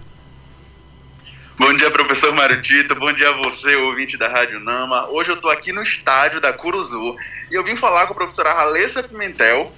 Bom 1.59 1.75
dia, 1.75 1.91
professor 1.91 2.33
Mário 2.33 2.63
Tito. 2.63 2.95
Bom 2.95 3.13
dia 3.13 3.29
a 3.29 3.33
você, 3.35 3.77
ouvinte 3.77 4.17
da 4.17 4.27
Rádio 4.27 4.59
Nama. 4.59 5.11
Hoje 5.11 5.29
eu 5.29 5.35
estou 5.35 5.51
aqui 5.51 5.71
no 5.71 5.83
estádio 5.83 6.41
da 6.41 6.51
Curuzu 6.51 7.15
e 7.51 7.55
eu 7.55 7.63
vim 7.63 7.77
falar 7.77 8.07
com 8.07 8.15
a 8.15 8.17
professora 8.17 8.55
Ralessa 8.55 9.03
Pimentel, 9.03 9.71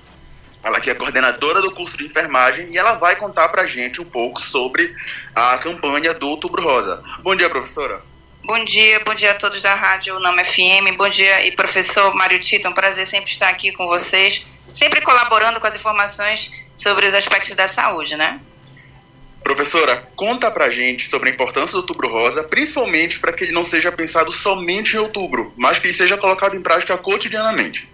ela 0.62 0.78
que 0.78 0.88
é 0.88 0.94
coordenadora 0.94 1.60
do 1.60 1.72
curso 1.72 1.96
de 1.96 2.06
enfermagem 2.06 2.70
e 2.70 2.78
ela 2.78 2.92
vai 2.92 3.16
contar 3.16 3.48
pra 3.48 3.66
gente 3.66 4.00
um 4.00 4.04
pouco 4.04 4.40
sobre 4.40 4.94
a 5.34 5.58
campanha 5.58 6.14
do 6.14 6.28
Outubro 6.28 6.62
Rosa. 6.62 7.02
Bom 7.24 7.34
dia, 7.34 7.50
professora. 7.50 8.00
Bom 8.42 8.64
dia, 8.64 8.98
bom 9.04 9.14
dia 9.14 9.32
a 9.32 9.34
todos 9.34 9.60
da 9.60 9.74
Rádio 9.74 10.18
Nama 10.18 10.42
FM. 10.42 10.96
Bom 10.96 11.08
dia 11.10 11.46
e 11.46 11.52
professor 11.52 12.14
Mário 12.14 12.40
Tito, 12.40 12.66
é 12.66 12.70
um 12.70 12.72
prazer 12.72 13.06
sempre 13.06 13.30
estar 13.30 13.50
aqui 13.50 13.70
com 13.70 13.86
vocês, 13.86 14.42
sempre 14.72 15.02
colaborando 15.02 15.60
com 15.60 15.66
as 15.66 15.76
informações 15.76 16.50
sobre 16.74 17.06
os 17.06 17.12
aspectos 17.12 17.54
da 17.54 17.68
saúde, 17.68 18.16
né? 18.16 18.40
Professora, 19.44 20.08
conta 20.16 20.50
pra 20.50 20.70
gente 20.70 21.06
sobre 21.06 21.28
a 21.28 21.32
importância 21.32 21.72
do 21.72 21.78
Outubro 21.78 22.08
Rosa, 22.08 22.42
principalmente 22.42 23.20
para 23.20 23.32
que 23.32 23.44
ele 23.44 23.52
não 23.52 23.64
seja 23.64 23.92
pensado 23.92 24.32
somente 24.32 24.96
em 24.96 24.98
outubro, 24.98 25.52
mas 25.56 25.78
que 25.78 25.88
ele 25.88 25.94
seja 25.94 26.16
colocado 26.16 26.56
em 26.56 26.62
prática 26.62 26.96
cotidianamente. 26.96 27.88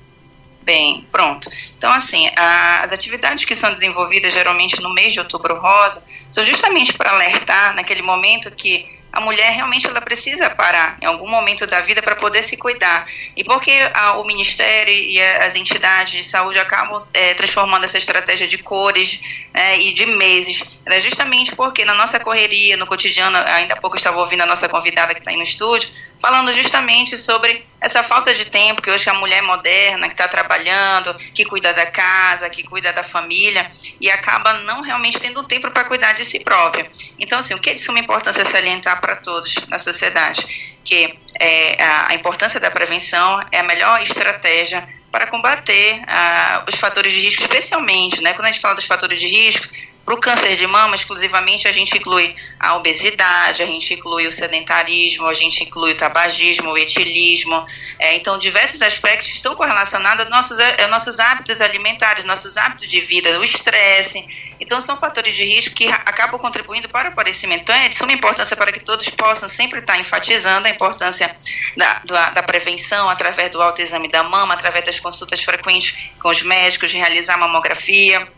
Bem, 0.62 1.06
pronto. 1.10 1.48
Então, 1.76 1.92
assim, 1.92 2.28
a, 2.36 2.82
as 2.82 2.92
atividades 2.92 3.44
que 3.44 3.54
são 3.54 3.70
desenvolvidas 3.70 4.32
geralmente 4.32 4.80
no 4.80 4.94
mês 4.94 5.12
de 5.12 5.18
outubro 5.18 5.58
rosa 5.58 6.04
são 6.28 6.44
justamente 6.44 6.92
para 6.92 7.10
alertar 7.10 7.74
naquele 7.74 8.02
momento 8.02 8.50
que 8.50 8.95
a 9.16 9.20
mulher 9.20 9.50
realmente 9.50 9.87
ela 9.87 10.00
precisa 10.00 10.50
parar 10.50 10.99
em 11.00 11.06
algum 11.06 11.28
momento 11.28 11.66
da 11.66 11.80
vida 11.80 12.02
para 12.02 12.14
poder 12.16 12.42
se 12.42 12.54
cuidar. 12.54 13.06
E 13.35 13.42
porque 13.42 13.73
a, 13.94 14.18
o 14.18 14.25
Ministério 14.26 14.92
e 14.92 15.18
a, 15.18 15.46
as 15.46 15.56
entidades 15.56 16.12
de 16.12 16.23
saúde 16.23 16.58
acabam 16.58 17.02
é, 17.14 17.32
transformando 17.32 17.85
essa 17.85 17.96
estratégia 17.96 18.46
de 18.46 18.58
cores 18.58 19.18
é, 19.54 19.78
e 19.78 19.94
de 19.94 20.04
meses, 20.04 20.62
é 20.85 21.00
justamente 21.00 21.56
porque 21.56 21.82
na 21.82 21.94
nossa 21.94 22.20
correria, 22.20 22.76
no 22.76 22.87
cotidiano, 22.87 23.38
ainda 23.38 23.73
há 23.73 23.80
pouco 23.80 23.96
estava 23.96 24.20
ouvindo 24.20 24.42
a 24.42 24.46
nossa 24.46 24.68
convidada 24.68 25.14
que 25.14 25.20
está 25.20 25.30
aí 25.30 25.37
no 25.38 25.42
estúdio, 25.42 25.88
falando 26.20 26.52
justamente 26.52 27.16
sobre 27.16 27.66
essa 27.80 28.02
falta 28.02 28.35
de 28.35 28.46
tempo 28.46 28.82
que 28.82 28.90
hoje 28.90 29.08
a 29.08 29.14
mulher 29.14 29.42
moderna, 29.42 30.08
que 30.08 30.14
está 30.14 30.26
trabalhando, 30.26 31.14
que 31.35 31.44
cuida 31.44 31.73
da 31.73 31.87
casa, 31.87 32.49
que 32.49 32.62
cuida 32.62 32.92
da 32.92 33.02
família, 33.02 33.70
e 34.00 34.11
acaba 34.11 34.54
não 34.54 34.80
realmente 34.80 35.18
tendo 35.18 35.44
tempo 35.44 35.70
para 35.70 35.85
cuidar 35.85 36.14
de 36.14 36.25
si 36.25 36.40
própria. 36.40 36.90
Então, 37.18 37.38
assim, 37.38 37.54
o 37.54 37.58
que 37.58 37.70
é 37.70 37.75
de 37.75 37.80
suma 37.80 37.99
importância 37.99 38.44
salientar 38.44 39.00
para 39.00 39.16
todos 39.16 39.54
na 39.68 39.78
sociedade? 39.78 40.76
Que 40.85 41.18
é, 41.38 41.82
a, 41.82 42.08
a, 42.08 42.14
importância 42.14 42.58
da 42.58 42.70
prevenção 42.70 43.44
é 43.52 43.61
a 43.61 43.62
melhor 43.62 44.02
estratégia 44.02 44.88
para 45.11 45.26
combater 45.26 46.02
ah, 46.06 46.64
os 46.68 46.75
fatores 46.76 47.12
de 47.12 47.20
risco, 47.20 47.42
especialmente, 47.42 48.20
né? 48.20 48.32
Quando 48.35 48.46
a 48.46 48.52
gente 48.52 48.61
fala 48.61 48.75
dos 48.75 48.85
fatores 48.85 49.18
de 49.18 49.26
risco, 49.26 49.66
para 50.06 50.14
o 50.14 50.20
câncer 50.20 50.54
de 50.54 50.64
mama, 50.68 50.94
exclusivamente, 50.94 51.66
a 51.66 51.72
gente 51.72 51.98
inclui 51.98 52.36
a 52.60 52.76
obesidade, 52.76 53.60
a 53.60 53.66
gente 53.66 53.92
inclui 53.92 54.28
o 54.28 54.30
sedentarismo, 54.30 55.26
a 55.26 55.34
gente 55.34 55.64
inclui 55.64 55.94
o 55.94 55.96
tabagismo, 55.96 56.70
o 56.70 56.78
etilismo. 56.78 57.66
É, 57.98 58.14
então, 58.14 58.38
diversos 58.38 58.80
aspectos 58.82 59.26
estão 59.26 59.56
correlacionados 59.56 60.20
aos 60.20 60.30
nossos, 60.30 60.60
aos 60.60 60.90
nossos 60.90 61.18
hábitos 61.18 61.60
alimentares, 61.60 62.25
nossos 62.25 62.56
hábitos 62.56 62.88
de 62.88 63.00
vida, 63.00 63.36
o 63.40 63.42
estresse. 63.42 64.25
Então, 64.60 64.80
são 64.80 64.96
fatores 64.96 65.34
de 65.34 65.42
risco 65.42 65.75
que 65.75 65.88
acabam 65.88 66.38
contribuindo 66.40 66.88
para 66.88 67.08
o 67.08 67.12
aparecimento. 67.12 67.62
Então, 67.62 67.75
é 67.75 67.88
de 67.88 67.96
suma 67.96 68.12
importância 68.12 68.56
para 68.56 68.70
que 68.70 68.78
todos 68.78 69.08
possam 69.08 69.48
sempre 69.48 69.80
estar 69.80 69.98
enfatizando 69.98 70.68
a 70.68 70.70
importância 70.70 71.34
da, 71.76 72.00
da, 72.04 72.30
da 72.30 72.42
prevenção 72.44 73.10
através 73.10 73.50
do 73.50 73.60
autoexame 73.60 74.06
da 74.06 74.22
mama, 74.22 74.54
através 74.54 74.84
das 74.84 75.00
consultas 75.00 75.42
frequentes 75.42 76.12
com 76.20 76.28
os 76.28 76.42
médicos, 76.42 76.92
realizar 76.92 77.36
mamografia 77.36 78.28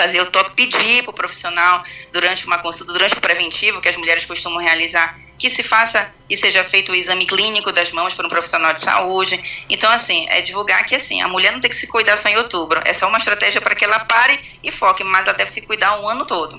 fazer 0.00 0.22
o 0.22 0.30
toque, 0.30 0.52
pedir 0.52 1.02
para 1.02 1.10
o 1.10 1.14
profissional 1.14 1.84
durante 2.10 2.46
uma 2.46 2.56
consulta, 2.56 2.90
durante 2.90 3.14
o 3.16 3.20
preventivo 3.20 3.82
que 3.82 3.88
as 3.88 3.96
mulheres 3.96 4.24
costumam 4.24 4.58
realizar, 4.58 5.18
que 5.38 5.50
se 5.50 5.62
faça 5.62 6.10
e 6.28 6.36
seja 6.36 6.64
feito 6.64 6.92
o 6.92 6.94
exame 6.94 7.26
clínico 7.26 7.70
das 7.70 7.92
mãos 7.92 8.14
por 8.14 8.24
um 8.24 8.28
profissional 8.28 8.72
de 8.72 8.80
saúde. 8.80 9.38
Então, 9.68 9.90
assim, 9.90 10.26
é 10.30 10.40
divulgar 10.40 10.86
que 10.86 10.94
assim, 10.94 11.20
a 11.20 11.28
mulher 11.28 11.52
não 11.52 11.60
tem 11.60 11.68
que 11.68 11.76
se 11.76 11.86
cuidar 11.86 12.16
só 12.16 12.30
em 12.30 12.36
outubro. 12.38 12.80
Essa 12.84 13.04
é 13.04 13.08
uma 13.08 13.18
estratégia 13.18 13.60
para 13.60 13.74
que 13.74 13.84
ela 13.84 14.00
pare 14.00 14.40
e 14.62 14.70
foque, 14.70 15.04
mas 15.04 15.26
ela 15.26 15.36
deve 15.36 15.50
se 15.50 15.60
cuidar 15.60 15.98
o 15.98 16.04
um 16.04 16.08
ano 16.08 16.24
todo. 16.24 16.58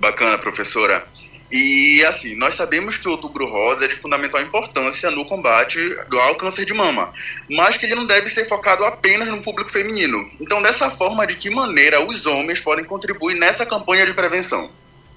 Bacana, 0.00 0.38
professora. 0.38 1.06
E 1.50 2.04
assim, 2.04 2.34
nós 2.34 2.54
sabemos 2.54 2.96
que 2.96 3.06
o 3.06 3.12
outubro 3.12 3.46
rosa 3.46 3.84
é 3.84 3.88
de 3.88 3.94
fundamental 3.94 4.40
importância 4.40 5.10
no 5.10 5.24
combate 5.24 5.78
ao 6.10 6.34
câncer 6.34 6.64
de 6.64 6.74
mama, 6.74 7.12
mas 7.48 7.76
que 7.76 7.86
ele 7.86 7.94
não 7.94 8.04
deve 8.04 8.28
ser 8.28 8.48
focado 8.48 8.84
apenas 8.84 9.28
no 9.28 9.40
público 9.40 9.70
feminino. 9.70 10.28
Então, 10.40 10.60
dessa 10.60 10.90
forma, 10.90 11.26
de 11.26 11.36
que 11.36 11.48
maneira 11.48 12.04
os 12.04 12.26
homens 12.26 12.60
podem 12.60 12.84
contribuir 12.84 13.34
nessa 13.34 13.64
campanha 13.64 14.04
de 14.04 14.12
prevenção? 14.12 14.70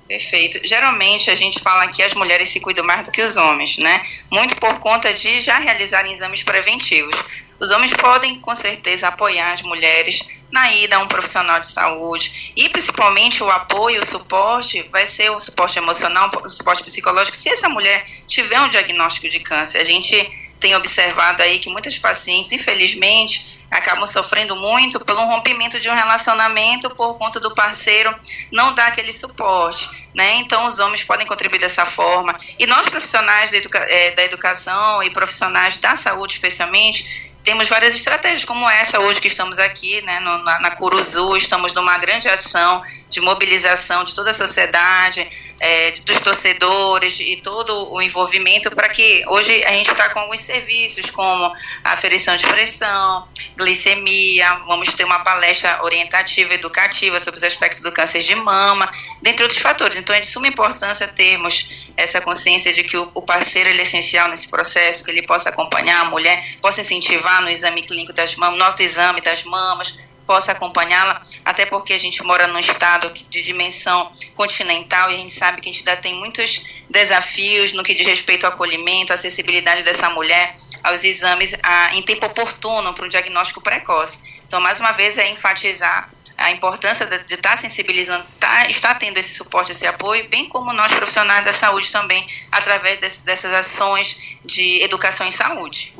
Perfeito. 0.07 0.59
Geralmente 0.67 1.29
a 1.29 1.35
gente 1.35 1.59
fala 1.59 1.87
que 1.87 2.01
as 2.01 2.15
mulheres 2.15 2.49
se 2.49 2.59
cuidam 2.59 2.83
mais 2.83 3.05
do 3.05 3.11
que 3.11 3.21
os 3.21 3.37
homens, 3.37 3.77
né? 3.77 4.01
Muito 4.31 4.55
por 4.55 4.79
conta 4.79 5.13
de 5.13 5.39
já 5.39 5.59
realizarem 5.59 6.11
exames 6.11 6.41
preventivos. 6.41 7.15
Os 7.59 7.71
homens 7.71 7.93
podem, 7.93 8.39
com 8.39 8.55
certeza, 8.55 9.07
apoiar 9.07 9.53
as 9.53 9.61
mulheres 9.61 10.25
na 10.51 10.71
ida 10.71 10.95
a 10.95 10.99
um 10.99 11.07
profissional 11.07 11.59
de 11.59 11.67
saúde 11.67 12.53
e 12.55 12.69
principalmente 12.69 13.43
o 13.43 13.49
apoio, 13.49 14.01
o 14.01 14.05
suporte, 14.05 14.81
vai 14.91 15.05
ser 15.05 15.29
o 15.29 15.39
suporte 15.39 15.77
emocional, 15.77 16.31
o 16.43 16.47
suporte 16.47 16.83
psicológico. 16.83 17.37
Se 17.37 17.49
essa 17.49 17.69
mulher 17.69 18.05
tiver 18.27 18.59
um 18.61 18.69
diagnóstico 18.69 19.29
de 19.29 19.39
câncer, 19.39 19.79
a 19.79 19.83
gente 19.83 20.15
tem 20.59 20.75
observado 20.75 21.41
aí 21.41 21.59
que 21.59 21.69
muitas 21.69 21.97
pacientes, 21.97 22.51
infelizmente, 22.51 23.59
acabam 23.71 24.05
sofrendo 24.05 24.55
muito 24.55 24.99
pelo 25.05 25.23
rompimento 25.25 25.79
de 25.79 25.89
um 25.89 25.93
relacionamento 25.93 26.89
por 26.95 27.17
conta 27.17 27.39
do 27.39 27.53
parceiro 27.53 28.13
não 28.51 28.73
dar 28.73 28.87
aquele 28.87 29.13
suporte, 29.13 29.89
né? 30.13 30.35
Então 30.35 30.65
os 30.65 30.79
homens 30.79 31.03
podem 31.03 31.25
contribuir 31.25 31.59
dessa 31.59 31.85
forma 31.85 32.37
e 32.57 32.65
nós 32.65 32.89
profissionais 32.89 33.51
da, 33.51 33.57
eh, 33.87 34.11
da 34.11 34.23
educação 34.23 35.03
e 35.03 35.09
profissionais 35.09 35.77
da 35.77 35.95
saúde 35.95 36.33
especialmente 36.33 37.28
temos 37.49 37.67
várias 37.67 37.95
estratégias, 37.95 38.45
como 38.45 38.69
essa 38.69 38.99
hoje 38.99 39.19
que 39.19 39.27
estamos 39.27 39.57
aqui, 39.57 40.03
né, 40.03 40.19
no, 40.19 40.37
na, 40.43 40.59
na 40.59 40.69
Curuzu, 40.69 41.35
estamos 41.35 41.73
numa 41.73 41.97
grande 41.97 42.29
ação 42.29 42.83
de 43.09 43.19
mobilização 43.19 44.03
de 44.03 44.13
toda 44.13 44.31
a 44.31 44.33
sociedade, 44.33 45.27
é, 45.59 45.91
dos 46.05 46.19
torcedores 46.21 47.19
e 47.19 47.37
todo 47.37 47.91
o 47.91 48.01
envolvimento 48.01 48.71
para 48.71 48.87
que 48.89 49.23
hoje 49.27 49.63
a 49.65 49.71
gente 49.71 49.91
está 49.91 50.09
com 50.09 50.19
alguns 50.19 50.41
serviços 50.41 51.09
como 51.11 51.51
aferição 51.83 52.35
de 52.35 52.47
pressão, 52.47 53.27
glicemia, 53.57 54.55
vamos 54.67 54.93
ter 54.93 55.03
uma 55.03 55.19
palestra 55.19 55.83
orientativa, 55.83 56.53
educativa 56.53 57.19
sobre 57.19 57.39
os 57.39 57.43
aspectos 57.43 57.81
do 57.81 57.91
câncer 57.91 58.21
de 58.21 58.35
mama, 58.35 58.89
dentre 59.21 59.43
outros 59.43 59.61
fatores. 59.61 59.97
Então 59.97 60.15
é 60.15 60.21
de 60.21 60.27
suma 60.27 60.47
importância 60.47 61.07
termos 61.07 61.89
essa 61.97 62.21
consciência 62.21 62.71
de 62.71 62.83
que 62.83 62.97
o 62.97 63.21
parceiro 63.21 63.69
é 63.69 63.81
essencial 63.81 64.29
nesse 64.29 64.47
processo, 64.47 65.03
que 65.03 65.11
ele 65.11 65.23
possa 65.23 65.49
acompanhar 65.49 66.01
a 66.01 66.05
mulher, 66.05 66.57
possa 66.61 66.81
incentivar 66.81 67.41
no 67.41 67.49
exame 67.49 67.81
clínico 67.81 68.13
das 68.13 68.35
mamas, 68.35 68.57
no 68.57 68.63
autoexame 68.63 69.21
das 69.21 69.43
mamas, 69.43 69.97
possa 70.29 70.51
acompanhá-la, 70.51 71.23
até 71.43 71.65
porque 71.65 71.91
a 71.91 71.97
gente 71.97 72.21
mora 72.21 72.45
num 72.45 72.59
estado 72.59 73.09
de 73.09 73.41
dimensão 73.41 74.11
continental 74.35 75.09
e 75.09 75.15
a 75.15 75.17
gente 75.17 75.33
sabe 75.33 75.59
que 75.59 75.67
a 75.67 75.73
gente 75.73 75.89
ainda 75.89 75.99
tem 75.99 76.13
muitos 76.13 76.63
desafios 76.87 77.73
no 77.73 77.81
que 77.81 77.95
diz 77.95 78.05
respeito 78.05 78.45
ao 78.45 78.51
acolhimento, 78.51 79.11
à 79.11 79.15
acessibilidade 79.15 79.81
dessa 79.81 80.07
mulher 80.11 80.55
aos 80.83 81.03
exames 81.03 81.55
a, 81.63 81.95
em 81.95 82.03
tempo 82.03 82.27
oportuno 82.27 82.93
para 82.93 83.07
um 83.07 83.09
diagnóstico 83.09 83.59
precoce. 83.59 84.19
Então, 84.47 84.61
mais 84.61 84.79
uma 84.79 84.91
vez, 84.91 85.17
é 85.17 85.27
enfatizar 85.31 86.11
a 86.37 86.51
importância 86.51 87.07
de, 87.07 87.15
estar 87.33 87.49
tá 87.49 87.57
sensibilizando, 87.57 88.23
tá, 88.39 88.69
estar 88.69 88.93
tendo 88.99 89.17
esse 89.17 89.33
suporte, 89.33 89.71
esse 89.71 89.87
apoio, 89.87 90.29
bem 90.29 90.47
como 90.47 90.71
nós 90.71 90.93
profissionais 90.93 91.43
da 91.43 91.51
saúde 91.51 91.91
também, 91.91 92.27
através 92.51 92.99
desse, 92.99 93.25
dessas 93.25 93.51
ações 93.51 94.37
de 94.45 94.83
educação 94.83 95.25
em 95.25 95.31
saúde. 95.31 95.91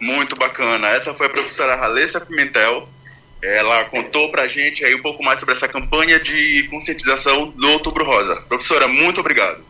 Muito 0.00 0.34
bacana. 0.34 0.88
Essa 0.88 1.14
foi 1.14 1.28
a 1.28 1.30
professora 1.30 1.76
Ralessa 1.76 2.20
Pimentel, 2.20 2.88
ela 3.42 3.84
contou 3.84 4.30
para 4.30 4.42
a 4.42 4.48
gente 4.48 4.84
aí 4.84 4.94
um 4.94 5.02
pouco 5.02 5.22
mais 5.22 5.38
sobre 5.38 5.54
essa 5.54 5.68
campanha 5.68 6.18
de 6.18 6.66
conscientização 6.70 7.48
do 7.50 7.70
Outubro 7.70 8.04
Rosa. 8.04 8.36
Professora, 8.48 8.88
muito 8.88 9.20
obrigado. 9.20 9.64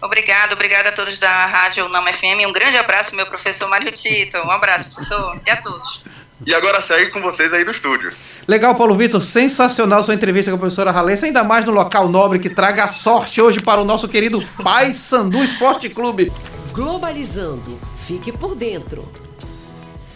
Obrigada, 0.00 0.54
obrigada 0.54 0.88
a 0.88 0.92
todos 0.92 1.16
da 1.18 1.46
Rádio 1.46 1.88
Nama 1.88 2.12
FM. 2.12 2.46
Um 2.48 2.52
grande 2.52 2.76
abraço, 2.76 3.14
meu 3.14 3.24
professor 3.24 3.68
Mário 3.68 3.92
Tito. 3.92 4.36
Um 4.38 4.50
abraço, 4.50 4.90
professor, 4.90 5.40
e 5.46 5.50
a 5.50 5.56
todos. 5.56 6.02
E 6.44 6.52
agora 6.52 6.80
segue 6.80 7.12
com 7.12 7.20
vocês 7.20 7.52
aí 7.54 7.64
do 7.64 7.70
estúdio. 7.70 8.12
Legal, 8.48 8.74
Paulo 8.74 8.96
Vitor. 8.96 9.22
Sensacional 9.22 10.02
sua 10.02 10.14
entrevista 10.14 10.50
com 10.50 10.56
a 10.56 10.58
professora 10.60 10.90
Ralessa, 10.90 11.26
ainda 11.26 11.44
mais 11.44 11.64
no 11.64 11.70
local 11.72 12.08
nobre 12.08 12.40
que 12.40 12.50
traga 12.50 12.88
sorte 12.88 13.40
hoje 13.40 13.60
para 13.60 13.80
o 13.80 13.84
nosso 13.84 14.08
querido 14.08 14.44
Pai 14.62 14.92
Sandu 14.92 15.42
Esporte 15.44 15.88
Clube. 15.88 16.32
Globalizando. 16.72 17.78
Fique 18.04 18.32
por 18.32 18.56
dentro. 18.56 19.08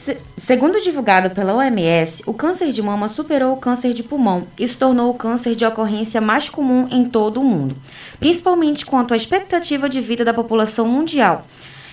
Se- 0.07 0.19
segundo 0.39 0.81
divulgado 0.81 1.31
pela 1.31 1.53
OMS, 1.53 2.23
o 2.27 2.33
câncer 2.33 2.71
de 2.71 2.81
mama 2.81 3.09
superou 3.09 3.55
o 3.55 3.57
câncer 3.57 3.93
de 3.93 4.05
pulmão 4.05 4.47
e 4.57 4.69
se 4.69 4.77
tornou 4.77 5.11
o 5.11 5.15
câncer 5.15 5.57
de 5.57 5.67
ocorrência 5.67 6.21
mais 6.21 6.49
comum 6.49 6.87
em 6.93 7.05
todo 7.07 7.41
o 7.41 7.45
mundo, 7.45 7.77
principalmente 8.21 8.87
quanto 8.87 9.13
à 9.13 9.17
expectativa 9.17 9.89
de 9.89 10.01
vida 10.01 10.25
da 10.25 10.33
população 10.33 10.87
mundial. 10.87 11.45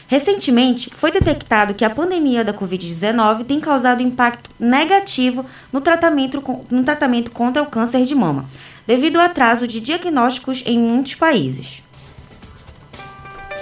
Recentemente, 0.07 0.91
foi 0.93 1.11
detectado 1.11 1.73
que 1.73 1.83
a 1.83 1.89
pandemia 1.89 2.43
da 2.43 2.53
Covid-19 2.53 3.45
tem 3.45 3.59
causado 3.59 4.03
impacto 4.03 4.51
negativo 4.59 5.43
no 5.71 5.81
tratamento, 5.81 6.39
no 6.69 6.83
tratamento 6.83 7.31
contra 7.31 7.63
o 7.63 7.65
câncer 7.65 8.05
de 8.05 8.13
mama, 8.13 8.45
devido 8.85 9.17
ao 9.17 9.25
atraso 9.25 9.67
de 9.67 9.79
diagnósticos 9.79 10.61
em 10.67 10.77
muitos 10.77 11.15
países. 11.15 11.81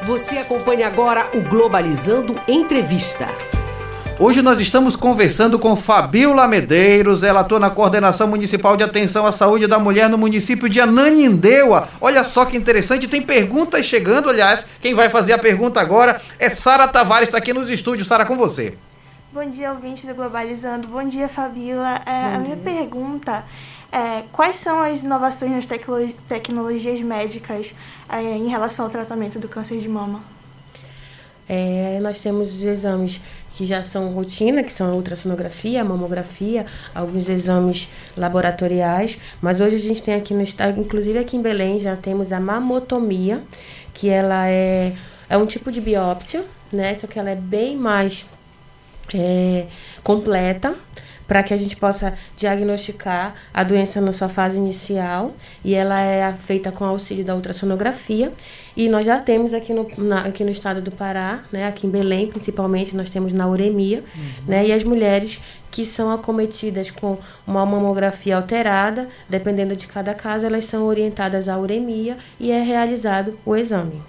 Você 0.03 0.39
acompanha 0.39 0.87
agora 0.87 1.29
o 1.33 1.39
Globalizando 1.39 2.35
Entrevista. 2.49 3.29
Hoje 4.19 4.43
nós 4.43 4.59
estamos 4.59 4.95
conversando 4.95 5.57
com 5.57 5.75
Fabiola 5.75 6.47
Medeiros, 6.47 7.23
ela 7.23 7.39
atua 7.41 7.59
na 7.59 7.71
Coordenação 7.71 8.27
Municipal 8.27 8.77
de 8.77 8.83
Atenção 8.83 9.25
à 9.25 9.31
Saúde 9.31 9.65
da 9.65 9.79
Mulher 9.79 10.07
no 10.09 10.17
município 10.17 10.69
de 10.69 10.79
Ananindeua. 10.79 11.89
Olha 11.99 12.23
só 12.23 12.45
que 12.45 12.55
interessante, 12.55 13.07
tem 13.07 13.21
perguntas 13.21 13.83
chegando, 13.85 14.29
aliás, 14.29 14.63
quem 14.79 14.93
vai 14.93 15.09
fazer 15.09 15.33
a 15.33 15.39
pergunta 15.39 15.81
agora 15.81 16.21
é 16.37 16.49
Sara 16.49 16.87
Tavares, 16.87 17.29
está 17.29 17.39
aqui 17.39 17.51
nos 17.51 17.67
estúdios. 17.67 18.07
Sara, 18.07 18.23
com 18.23 18.37
você. 18.37 18.75
Bom 19.33 19.43
dia, 19.49 19.71
ouvinte 19.71 20.05
do 20.05 20.13
Globalizando. 20.13 20.87
Bom 20.87 21.03
dia, 21.03 21.27
Fabíola. 21.27 22.01
É, 22.05 22.35
a 22.35 22.37
minha 22.37 22.57
pergunta 22.57 23.43
é 23.91 24.23
quais 24.31 24.57
são 24.57 24.81
as 24.81 25.01
inovações 25.01 25.51
nas 25.51 25.65
tecno- 25.65 26.13
tecnologias 26.29 27.01
médicas 27.01 27.73
é, 28.07 28.21
em 28.21 28.49
relação 28.49 28.85
ao 28.85 28.91
tratamento 28.91 29.39
do 29.39 29.47
câncer 29.47 29.79
de 29.79 29.87
mama? 29.87 30.21
É, 31.49 31.99
nós 32.01 32.19
temos 32.21 32.53
os 32.53 32.63
exames 32.63 33.19
que 33.61 33.65
já 33.67 33.83
são 33.83 34.11
rotina, 34.11 34.63
que 34.63 34.71
são 34.71 34.89
a 34.89 34.95
ultrassonografia, 34.95 35.81
a 35.81 35.83
mamografia, 35.83 36.65
alguns 36.95 37.29
exames 37.29 37.87
laboratoriais, 38.17 39.19
mas 39.39 39.61
hoje 39.61 39.75
a 39.75 39.79
gente 39.79 40.01
tem 40.01 40.15
aqui 40.15 40.33
no 40.33 40.41
estado, 40.41 40.79
inclusive 40.81 41.19
aqui 41.19 41.37
em 41.37 41.43
Belém, 41.43 41.77
já 41.77 41.95
temos 41.95 42.33
a 42.33 42.39
mamotomia, 42.39 43.39
que 43.93 44.09
ela 44.09 44.49
é, 44.49 44.93
é 45.29 45.37
um 45.37 45.45
tipo 45.45 45.71
de 45.71 45.79
biópsia, 45.79 46.43
né? 46.73 46.97
Só 46.99 47.05
que 47.05 47.19
ela 47.19 47.29
é 47.29 47.35
bem 47.35 47.77
mais 47.77 48.25
é, 49.13 49.67
completa 50.03 50.73
para 51.27 51.43
que 51.43 51.53
a 51.53 51.57
gente 51.57 51.75
possa 51.75 52.17
diagnosticar 52.35 53.35
a 53.53 53.63
doença 53.63 54.01
na 54.01 54.11
sua 54.11 54.27
fase 54.27 54.57
inicial. 54.57 55.35
E 55.63 55.75
ela 55.75 56.01
é 56.01 56.33
feita 56.33 56.71
com 56.71 56.83
auxílio 56.83 57.23
da 57.23 57.35
ultrassonografia 57.35 58.31
e 58.75 58.87
nós 58.89 59.05
já 59.05 59.19
temos 59.19 59.53
aqui 59.53 59.73
no, 59.73 59.89
na- 59.97 60.21
aqui 60.21 60.43
no 60.43 60.51
estado 60.51 60.81
do 60.81 60.91
Pará, 60.91 61.39
né, 61.51 61.67
aqui 61.67 61.87
em 61.87 61.89
Belém 61.89 62.27
principalmente, 62.27 62.95
nós 62.95 63.09
temos 63.09 63.33
na 63.33 63.47
uremia, 63.47 64.03
né, 64.47 64.65
e 64.67 64.71
as 64.71 64.83
mulheres 64.83 65.39
que 65.69 65.85
são 65.85 66.11
acometidas 66.11 66.89
com 66.91 67.17
uma 67.47 67.65
mamografia 67.65 68.35
alterada, 68.35 69.07
dependendo 69.29 69.75
de 69.75 69.87
cada 69.87 70.13
caso, 70.13 70.45
elas 70.45 70.65
são 70.65 70.83
orientadas 70.83 71.47
à 71.47 71.57
uremia 71.57 72.17
e 72.39 72.51
é 72.51 72.61
realizado 72.61 73.37
o 73.45 73.55
exame. 73.55 74.01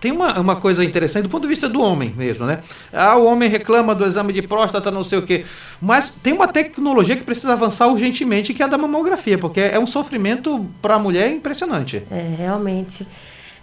Tem 0.00 0.12
uma, 0.12 0.38
uma 0.38 0.54
coisa 0.54 0.84
interessante 0.84 1.24
do 1.24 1.28
ponto 1.28 1.42
de 1.42 1.48
vista 1.48 1.68
do 1.68 1.80
homem 1.82 2.14
mesmo, 2.16 2.46
né? 2.46 2.60
Ah, 2.92 3.16
o 3.16 3.26
homem 3.26 3.48
reclama 3.48 3.96
do 3.96 4.04
exame 4.04 4.32
de 4.32 4.42
próstata, 4.42 4.92
não 4.92 5.02
sei 5.02 5.18
o 5.18 5.22
quê. 5.22 5.44
Mas 5.82 6.10
tem 6.22 6.32
uma 6.32 6.46
tecnologia 6.46 7.16
que 7.16 7.24
precisa 7.24 7.52
avançar 7.54 7.88
urgentemente, 7.88 8.54
que 8.54 8.62
é 8.62 8.66
a 8.66 8.68
da 8.68 8.78
mamografia, 8.78 9.36
porque 9.36 9.58
é 9.60 9.76
um 9.76 9.88
sofrimento 9.88 10.64
para 10.80 10.94
a 10.94 10.98
mulher 11.00 11.28
impressionante. 11.32 12.00
É, 12.12 12.32
realmente 12.38 13.04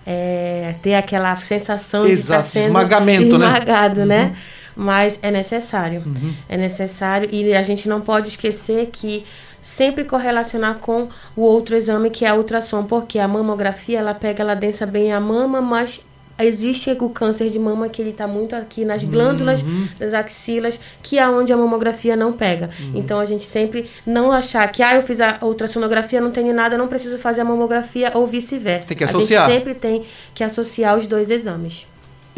é, 0.06 0.76
ter 0.82 0.96
aquela 0.96 1.36
sensação 1.38 2.06
Exato, 2.06 2.15
de 2.15 2.22
estar 2.22 2.44
sendo 2.44 2.68
esmagamento, 2.68 3.38
né? 3.38 3.46
esmagado, 3.48 4.06
né? 4.06 4.36
Mas 4.76 5.18
é 5.22 5.32
necessário. 5.32 6.04
É 6.50 6.58
necessário 6.58 7.30
e 7.32 7.54
a 7.54 7.63
gente 7.63 7.88
não 7.88 8.02
pode 8.02 8.28
esquecer 8.28 8.89
que 8.91 9.26
sempre 9.62 10.04
correlacionar 10.04 10.76
com 10.76 11.08
o 11.36 11.41
outro 11.41 11.76
exame 11.76 12.10
que 12.10 12.24
é 12.24 12.30
a 12.30 12.36
ultrassom, 12.36 12.84
porque 12.84 13.18
a 13.18 13.28
mamografia 13.28 14.00
ela 14.00 14.13
pega, 14.13 14.44
ela 14.44 14.54
densa 14.54 14.86
bem 14.86 15.12
a 15.12 15.20
mama, 15.20 15.60
mas 15.60 16.06
existe 16.39 16.91
o 17.00 17.10
câncer 17.10 17.50
de 17.50 17.58
mama 17.58 17.88
que 17.89 18.02
ele 18.02 18.10
está 18.12 18.28
muito 18.28 18.56
aqui 18.56 18.84
nas 18.84 19.04
glândulas 19.04 19.63
das 19.98 20.13
axilas, 20.13 20.80
que 21.02 21.17
é 21.17 21.28
onde 21.28 21.54
a 21.54 21.58
mamografia 21.58 22.15
não 22.15 22.34
pega. 22.34 22.69
Então 22.93 23.19
a 23.19 23.26
gente 23.26 23.43
sempre 23.45 23.89
não 24.06 24.32
achar 24.32 24.69
que 24.71 24.84
ah, 24.84 24.95
eu 24.95 25.02
fiz 25.02 25.19
a 25.21 25.38
ultrassonografia, 25.41 26.19
não 26.19 26.32
tenho 26.32 26.54
nada, 26.54 26.78
não 26.78 26.88
preciso 26.88 27.17
fazer 27.17 27.41
a 27.41 27.45
mamografia 27.45 28.12
ou 28.13 28.28
vice-versa. 28.28 28.88
Tem 28.89 28.98
que 28.98 29.04
A 29.04 29.08
associar. 29.08 29.48
gente 29.50 29.58
sempre 29.58 29.74
tem 29.74 30.04
que 30.34 30.43
associar 30.43 30.98
os 30.98 31.08
dois 31.08 31.30
exames. 31.30 31.86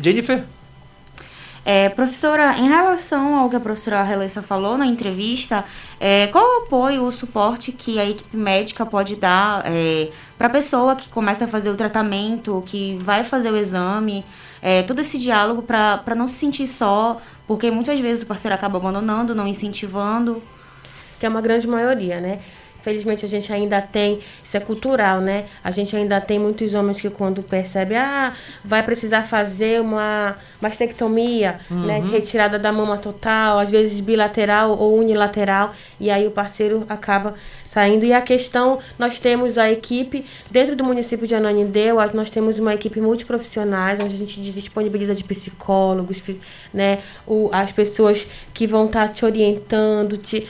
Jennifer? 0.01 0.43
É, 1.69 1.89
professora, 1.89 2.58
em 2.58 2.69
relação 2.69 3.36
ao 3.36 3.49
que 3.49 3.58
a 3.58 3.60
professora 3.60 4.01
Relessa 4.01 4.41
falou 4.41 4.77
na 4.77 4.86
entrevista, 4.86 5.65
é, 5.99 6.27
qual 6.27 6.45
o 6.45 6.63
apoio, 6.63 7.03
o 7.03 7.12
suporte 7.12 7.73
que 7.73 7.99
a 7.99 8.06
equipe 8.06 8.38
médica 8.38 8.86
pode 8.86 9.17
dar 9.17 9.65
para 10.38 10.47
a 10.47 10.49
pessoa 10.49 10.95
que 10.95 11.10
começa 11.10 11.43
a 11.43 11.47
fazer 11.47 11.69
o 11.69 11.75
tratamento, 11.75 12.63
que 12.65 12.97
vai 13.01 13.25
fazer 13.25 13.51
o 13.51 13.58
exame, 13.58 14.23
é, 14.62 14.82
todo 14.84 15.01
esse 15.01 15.19
diálogo 15.19 15.62
para 15.62 16.15
não 16.15 16.25
se 16.25 16.36
sentir 16.36 16.67
só, 16.67 17.17
porque 17.45 17.69
muitas 17.69 17.99
vezes 17.99 18.23
o 18.23 18.25
parceiro 18.25 18.56
acaba 18.56 18.77
abandonando, 18.77 19.36
não 19.36 19.45
incentivando. 19.45 20.41
que 21.19 21.25
é 21.25 21.30
uma 21.30 21.41
grande 21.41 21.67
maioria, 21.67 22.21
né? 22.21 22.39
Infelizmente 22.88 23.26
a 23.26 23.28
gente 23.28 23.52
ainda 23.52 23.82
tem, 23.82 24.17
isso 24.41 24.56
é 24.56 24.62
cultural, 24.62 25.19
né? 25.19 25.45
A 25.62 25.71
gente 25.71 25.93
ainda 25.93 26.21
tem 26.21 26.39
muitos 26.39 26.73
homens 26.73 27.02
que 27.02 27.10
quando 27.10 27.43
percebe, 27.43 27.95
ah, 27.95 28.34
vai 28.63 28.82
precisar 28.82 29.23
fazer 29.23 29.82
uma 29.82 30.38
mastectomia, 30.62 31.60
né? 31.69 32.00
De 32.00 32.10
retirada 32.10 32.58
da 32.58 32.71
mama 32.71 32.97
total, 32.97 33.60
às 33.60 33.69
vezes 33.69 34.00
bilateral 34.00 34.78
ou 34.80 34.97
unilateral, 34.97 35.76
e 36.00 36.10
aí 36.10 36.26
o 36.26 36.32
parceiro 36.32 36.86
acaba 36.88 37.36
saindo. 37.67 38.06
E 38.06 38.13
a 38.13 38.21
questão, 38.21 38.80
nós 38.97 39.19
temos 39.19 39.58
a 39.58 39.69
equipe, 39.69 40.26
dentro 40.50 40.73
do 40.73 40.84
município 40.84 41.28
de 41.28 41.36
Ananindeu, 41.36 41.97
nós 42.13 42.30
temos 42.30 42.58
uma 42.58 42.73
equipe 42.73 43.02
multiprofissionais, 43.02 44.00
onde 44.02 44.15
a 44.15 44.17
gente 44.17 44.39
disponibiliza 44.54 45.13
de 45.13 45.26
psicólogos, 45.26 46.23
né? 46.73 47.00
O, 47.28 47.50
as 47.52 47.73
pessoas 47.73 48.26
que 48.54 48.65
vão 48.65 48.86
estar 48.86 49.10
te 49.10 49.26
orientando, 49.26 50.15
te 50.15 50.47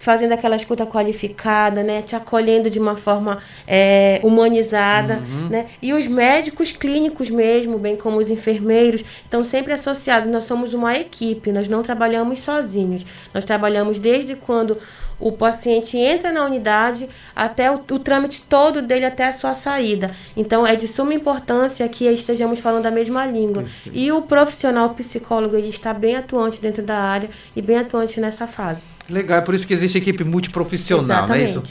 fazendo 0.00 0.32
aquela 0.32 0.56
escuta 0.56 0.86
qualificada, 0.86 1.82
né, 1.82 2.00
te 2.00 2.16
acolhendo 2.16 2.70
de 2.70 2.78
uma 2.78 2.96
forma 2.96 3.38
é, 3.66 4.18
humanizada, 4.24 5.20
né, 5.50 5.66
e 5.80 5.92
os 5.92 6.06
médicos 6.06 6.72
clínicos 6.72 7.28
mesmo, 7.28 7.78
bem 7.78 7.96
como 7.96 8.18
os 8.18 8.30
enfermeiros, 8.30 9.04
estão 9.22 9.44
sempre 9.44 9.74
associados. 9.74 10.28
Nós 10.28 10.44
somos 10.44 10.72
uma 10.72 10.96
equipe, 10.96 11.52
nós 11.52 11.68
não 11.68 11.82
trabalhamos 11.82 12.40
sozinhos. 12.40 13.04
Nós 13.32 13.44
trabalhamos 13.44 13.98
desde 13.98 14.34
quando 14.34 14.78
o 15.20 15.30
paciente 15.30 15.98
entra 15.98 16.32
na 16.32 16.46
unidade 16.46 17.06
até 17.36 17.70
o, 17.70 17.74
o 17.74 17.98
trâmite 17.98 18.40
todo 18.48 18.80
dele 18.80 19.04
até 19.04 19.26
a 19.26 19.32
sua 19.34 19.52
saída. 19.52 20.12
Então 20.34 20.66
é 20.66 20.74
de 20.74 20.88
suma 20.88 21.12
importância 21.12 21.86
que 21.88 22.06
estejamos 22.06 22.58
falando 22.58 22.86
a 22.86 22.90
mesma 22.90 23.26
língua. 23.26 23.66
E 23.92 24.10
o 24.10 24.22
profissional 24.22 24.88
psicólogo 24.90 25.56
ele 25.56 25.68
está 25.68 25.92
bem 25.92 26.16
atuante 26.16 26.58
dentro 26.58 26.82
da 26.82 26.96
área 26.96 27.28
e 27.54 27.60
bem 27.60 27.76
atuante 27.76 28.18
nessa 28.18 28.46
fase. 28.46 28.80
Legal, 29.10 29.38
é 29.38 29.40
por 29.42 29.54
isso 29.54 29.66
que 29.66 29.74
existe 29.74 29.98
equipe 29.98 30.22
multiprofissional, 30.22 31.26
não 31.26 31.34
é 31.34 31.44
isso? 31.44 31.62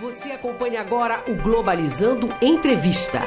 Você 0.00 0.30
acompanha 0.30 0.80
agora 0.80 1.24
o 1.26 1.34
Globalizando 1.34 2.28
Entrevista. 2.40 3.22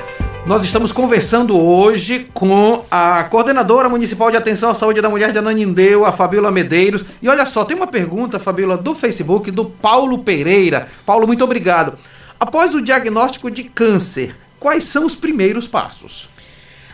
Nós 0.46 0.64
estamos 0.64 0.92
conversando 0.92 1.60
hoje 1.60 2.30
com 2.34 2.86
a 2.90 3.24
coordenadora 3.26 3.90
municipal 3.90 4.32
de 4.32 4.38
atenção 4.38 4.70
à 4.70 4.74
saúde 4.74 5.02
da 5.02 5.10
mulher 5.10 5.32
de 5.32 5.38
Ananindeu, 5.38 6.06
a 6.06 6.12
Fabíola 6.12 6.50
Medeiros. 6.50 7.04
E 7.22 7.28
olha 7.28 7.46
só, 7.46 7.66
tem 7.66 7.76
uma 7.76 7.88
pergunta, 7.88 8.40
Fabíola, 8.40 8.78
do 8.78 8.96
Facebook, 8.96 9.52
do 9.52 9.66
Paulo 9.66 10.20
Pereira. 10.20 10.88
Paulo, 11.06 11.28
muito 11.28 11.44
obrigado. 11.44 11.98
Após 12.40 12.74
o 12.74 12.82
diagnóstico 12.82 13.52
de 13.52 13.66
câncer, 13.66 14.36
quais 14.60 14.84
são 14.86 15.06
os 15.06 15.16
primeiros 15.16 15.68
passos? 15.68 16.31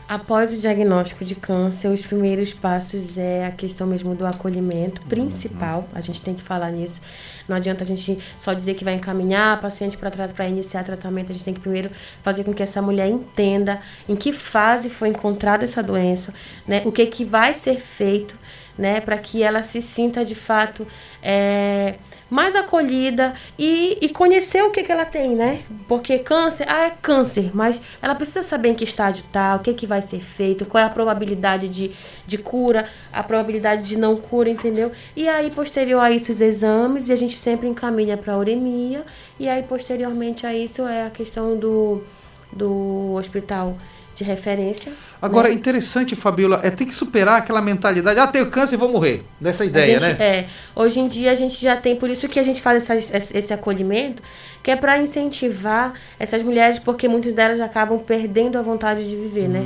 Após 0.07 0.53
o 0.53 0.61
diagnóstico 0.61 1.25
de 1.25 1.35
câncer, 1.35 1.89
os 1.89 2.01
primeiros 2.01 2.53
passos 2.53 3.17
é 3.17 3.45
a 3.45 3.51
questão 3.51 3.85
mesmo 3.85 4.15
do 4.15 4.25
acolhimento 4.25 5.01
principal. 5.01 5.85
A 5.93 5.99
gente 5.99 6.21
tem 6.21 6.33
que 6.33 6.41
falar 6.41 6.71
nisso. 6.71 7.01
Não 7.45 7.57
adianta 7.57 7.83
a 7.83 7.87
gente 7.87 8.17
só 8.37 8.53
dizer 8.53 8.75
que 8.75 8.85
vai 8.85 8.93
encaminhar 8.93 9.57
a 9.57 9.57
paciente 9.57 9.97
para 9.97 10.47
iniciar 10.47 10.85
tratamento. 10.85 11.31
A 11.31 11.33
gente 11.33 11.43
tem 11.43 11.53
que 11.53 11.59
primeiro 11.59 11.89
fazer 12.23 12.45
com 12.45 12.53
que 12.53 12.63
essa 12.63 12.81
mulher 12.81 13.09
entenda 13.09 13.81
em 14.07 14.15
que 14.15 14.31
fase 14.31 14.89
foi 14.89 15.09
encontrada 15.09 15.65
essa 15.65 15.83
doença, 15.83 16.33
né? 16.65 16.81
O 16.85 16.91
que, 16.91 17.05
que 17.07 17.25
vai 17.25 17.53
ser 17.53 17.77
feito, 17.77 18.33
né? 18.77 19.01
Para 19.01 19.17
que 19.17 19.43
ela 19.43 19.61
se 19.61 19.81
sinta 19.81 20.23
de 20.23 20.35
fato 20.35 20.87
é, 21.21 21.95
mais 22.29 22.55
acolhida 22.55 23.33
e, 23.57 23.97
e 24.01 24.09
conhecer 24.09 24.63
o 24.63 24.71
que, 24.71 24.83
que 24.83 24.91
ela 24.91 25.05
tem, 25.05 25.35
né? 25.35 25.61
Porque 25.87 26.19
câncer, 26.19 26.65
ah, 26.69 26.87
é 26.87 26.91
câncer, 27.01 27.51
mas 27.53 27.81
ela 28.01 28.15
precisa 28.15 28.43
saber 28.43 28.69
em 28.69 28.75
que 28.75 28.83
estágio 28.83 29.23
tá, 29.31 29.55
o 29.55 29.59
que, 29.59 29.73
que 29.73 29.87
vai 29.87 30.01
ser 30.01 30.19
feito, 30.19 30.65
qual 30.65 30.83
é 30.83 30.87
a 30.87 30.89
probabilidade 30.89 31.67
de, 31.69 31.91
de 32.25 32.37
cura, 32.37 32.87
a 33.11 33.23
probabilidade 33.23 33.83
de 33.83 33.97
não 33.97 34.17
cura, 34.17 34.49
entendeu? 34.49 34.91
E 35.15 35.27
aí, 35.27 35.49
posterior 35.51 36.01
a 36.01 36.11
isso, 36.11 36.31
os 36.31 36.41
exames, 36.41 37.09
e 37.09 37.13
a 37.13 37.15
gente 37.15 37.35
sempre 37.35 37.67
encaminha 37.67 38.17
para 38.17 38.37
uremia, 38.37 39.05
e 39.39 39.47
aí, 39.47 39.63
posteriormente 39.63 40.45
a 40.45 40.53
isso, 40.53 40.85
é 40.85 41.05
a 41.05 41.09
questão 41.09 41.57
do, 41.57 42.03
do 42.51 43.13
hospital 43.15 43.77
de 44.17 44.23
referência. 44.23 44.91
Agora, 45.21 45.47
né? 45.47 45.53
interessante, 45.53 46.15
Fabiola, 46.15 46.59
é 46.63 46.71
ter 46.71 46.85
que 46.85 46.95
superar 46.95 47.37
aquela 47.37 47.61
mentalidade, 47.61 48.19
ah, 48.19 48.25
tenho 48.25 48.47
câncer 48.47 48.73
e 48.73 48.77
vou 48.77 48.89
morrer. 48.89 49.23
Dessa 49.39 49.63
ideia, 49.63 49.99
gente- 49.99 50.17
né? 50.17 50.25
É, 50.25 50.45
hoje 50.75 50.99
em 50.99 51.07
dia 51.07 51.31
a 51.31 51.35
gente 51.35 51.61
já 51.61 51.77
tem, 51.77 51.95
por 51.95 52.09
isso 52.09 52.27
que 52.27 52.39
a 52.39 52.43
gente 52.43 52.59
faz 52.61 52.89
essa- 52.89 53.37
esse, 53.37 53.53
acolhimento, 53.53 54.23
que 54.63 54.71
é 54.71 54.75
para 54.75 54.97
incentivar 54.97 55.93
essas 56.19 56.41
mulheres, 56.41 56.79
porque 56.79 57.07
muitas 57.07 57.33
delas 57.33 57.61
acabam 57.61 57.99
perdendo 57.99 58.57
a 58.57 58.61
vontade 58.63 59.07
de 59.07 59.15
viver, 59.15 59.47
né? 59.47 59.63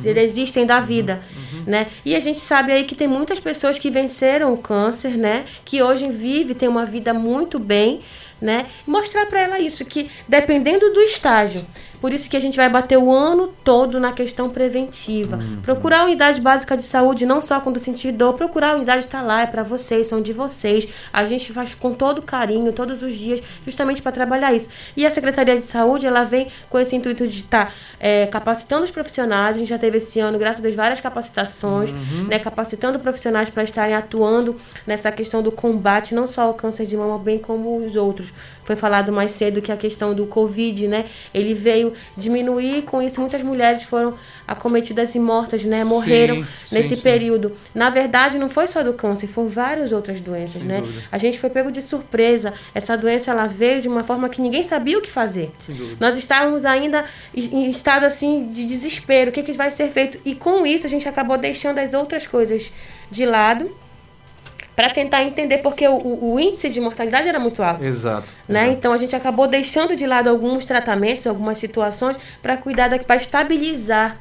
Se 0.00 0.12
desistem 0.12 0.66
da 0.66 0.78
vida, 0.78 1.20
né? 1.66 1.86
E 2.04 2.14
a 2.14 2.20
gente 2.20 2.38
sabe 2.38 2.70
aí 2.72 2.84
que 2.84 2.94
tem 2.94 3.08
muitas 3.08 3.40
pessoas 3.40 3.78
que 3.78 3.90
venceram 3.90 4.52
o 4.52 4.58
câncer, 4.58 5.16
né? 5.16 5.44
Que 5.64 5.82
hoje 5.82 6.08
vivem, 6.10 6.54
têm 6.54 6.68
uma 6.68 6.84
vida 6.84 7.12
muito 7.14 7.58
bem, 7.58 8.00
né? 8.40 8.66
Mostrar 8.86 9.24
para 9.26 9.40
ela 9.40 9.58
isso, 9.58 9.84
que 9.84 10.10
dependendo 10.28 10.92
do 10.92 11.00
estágio, 11.00 11.62
por 12.00 12.12
isso 12.12 12.28
que 12.28 12.36
a 12.36 12.40
gente 12.40 12.56
vai 12.56 12.68
bater 12.68 12.98
o 12.98 13.10
ano 13.10 13.48
todo 13.64 13.98
na 13.98 14.12
questão 14.12 14.48
preventiva. 14.48 15.38
Procurar 15.62 16.00
a 16.00 16.04
unidade 16.04 16.40
básica 16.40 16.76
de 16.76 16.82
saúde, 16.82 17.26
não 17.26 17.42
só 17.42 17.60
quando 17.60 17.78
sentir 17.78 18.12
dor, 18.12 18.34
procurar 18.34 18.72
a 18.72 18.74
unidade 18.76 19.06
está 19.06 19.22
lá, 19.22 19.42
é 19.42 19.46
para 19.46 19.62
vocês, 19.62 20.06
são 20.06 20.20
de 20.20 20.32
vocês. 20.32 20.88
A 21.12 21.24
gente 21.24 21.52
faz 21.52 21.74
com 21.74 21.94
todo 21.94 22.22
carinho, 22.22 22.72
todos 22.72 23.02
os 23.02 23.14
dias, 23.14 23.42
justamente 23.64 24.02
para 24.02 24.12
trabalhar 24.12 24.52
isso. 24.54 24.68
E 24.96 25.04
a 25.06 25.10
Secretaria 25.10 25.58
de 25.58 25.66
Saúde, 25.66 26.06
ela 26.06 26.24
vem 26.24 26.48
com 26.68 26.78
esse 26.78 26.94
intuito 26.94 27.26
de 27.26 27.40
estar 27.40 27.72
capacitando 28.30 28.84
os 28.84 28.90
profissionais. 28.90 29.56
A 29.56 29.58
gente 29.58 29.68
já 29.68 29.78
teve 29.78 29.98
esse 29.98 30.20
ano, 30.20 30.38
graças 30.38 30.60
a 30.60 30.62
Deus, 30.62 30.74
várias 30.74 31.00
capacitações, 31.00 31.90
né, 32.28 32.38
capacitando 32.38 32.98
profissionais 32.98 33.50
para 33.50 33.64
estarem 33.64 33.94
atuando 33.94 34.56
nessa 34.86 35.10
questão 35.10 35.42
do 35.42 35.50
combate, 35.50 36.14
não 36.14 36.26
só 36.26 36.42
ao 36.42 36.54
câncer 36.54 36.86
de 36.86 36.96
mama, 36.96 37.18
bem 37.18 37.38
como 37.38 37.78
os 37.78 37.96
outros. 37.96 38.32
Foi 38.66 38.76
falado 38.76 39.10
mais 39.10 39.32
cedo 39.32 39.62
que 39.62 39.72
a 39.72 39.76
questão 39.76 40.14
do 40.14 40.26
Covid, 40.26 40.86
né? 40.86 41.06
Ele 41.32 41.54
veio 41.54 41.94
diminuir, 42.16 42.82
com 42.82 43.00
isso 43.00 43.20
muitas 43.20 43.42
mulheres 43.42 43.84
foram 43.84 44.14
acometidas 44.46 45.14
e 45.14 45.18
mortas, 45.18 45.64
né? 45.64 45.84
Morreram 45.84 46.44
sim, 46.66 46.74
nesse 46.74 46.96
sim. 46.96 47.02
período. 47.02 47.52
Na 47.74 47.90
verdade, 47.90 48.38
não 48.38 48.50
foi 48.50 48.66
só 48.66 48.82
do 48.82 48.92
câncer, 48.92 49.26
foram 49.26 49.48
várias 49.48 49.92
outras 49.92 50.20
doenças, 50.20 50.62
né? 50.62 50.82
A 51.10 51.18
gente 51.18 51.38
foi 51.38 51.48
pego 51.48 51.72
de 51.72 51.80
surpresa. 51.80 52.52
Essa 52.74 52.96
doença 52.96 53.30
ela 53.30 53.46
veio 53.46 53.80
de 53.80 53.88
uma 53.88 54.02
forma 54.02 54.28
que 54.28 54.40
ninguém 54.42 54.62
sabia 54.62 54.98
o 54.98 55.00
que 55.00 55.10
fazer. 55.10 55.50
Nós 55.98 56.18
estávamos 56.18 56.64
ainda 56.64 57.04
em 57.34 57.46
em 57.56 57.70
estado 57.70 58.04
assim 58.04 58.50
de 58.52 58.64
desespero, 58.64 59.30
o 59.30 59.32
que, 59.32 59.42
que 59.42 59.52
vai 59.52 59.70
ser 59.70 59.88
feito? 59.90 60.18
E 60.24 60.34
com 60.34 60.66
isso 60.66 60.86
a 60.86 60.90
gente 60.90 61.08
acabou 61.08 61.38
deixando 61.38 61.78
as 61.78 61.94
outras 61.94 62.26
coisas 62.26 62.70
de 63.10 63.24
lado 63.24 63.70
para 64.76 64.90
tentar 64.90 65.24
entender 65.24 65.58
porque 65.58 65.88
o, 65.88 65.96
o- 66.34 66.38
índice 66.38 66.68
de 66.68 66.78
mortalidade 66.80 67.26
era 67.26 67.40
muito 67.40 67.62
alto 67.62 67.82
Exato. 67.82 68.28
né? 68.46 68.64
exato. 68.64 68.78
Então 68.78 68.92
a 68.92 68.98
gente 68.98 69.16
acabou 69.16 69.48
deixando 69.48 69.96
de 69.96 70.06
lado 70.06 70.28
alguns 70.28 70.66
tratamentos, 70.66 71.26
algumas 71.26 71.56
situações 71.56 72.16
para 72.42 72.58
cuidar 72.58 72.88
daqui, 72.88 73.06
para 73.06 73.16
estabilizar, 73.16 74.18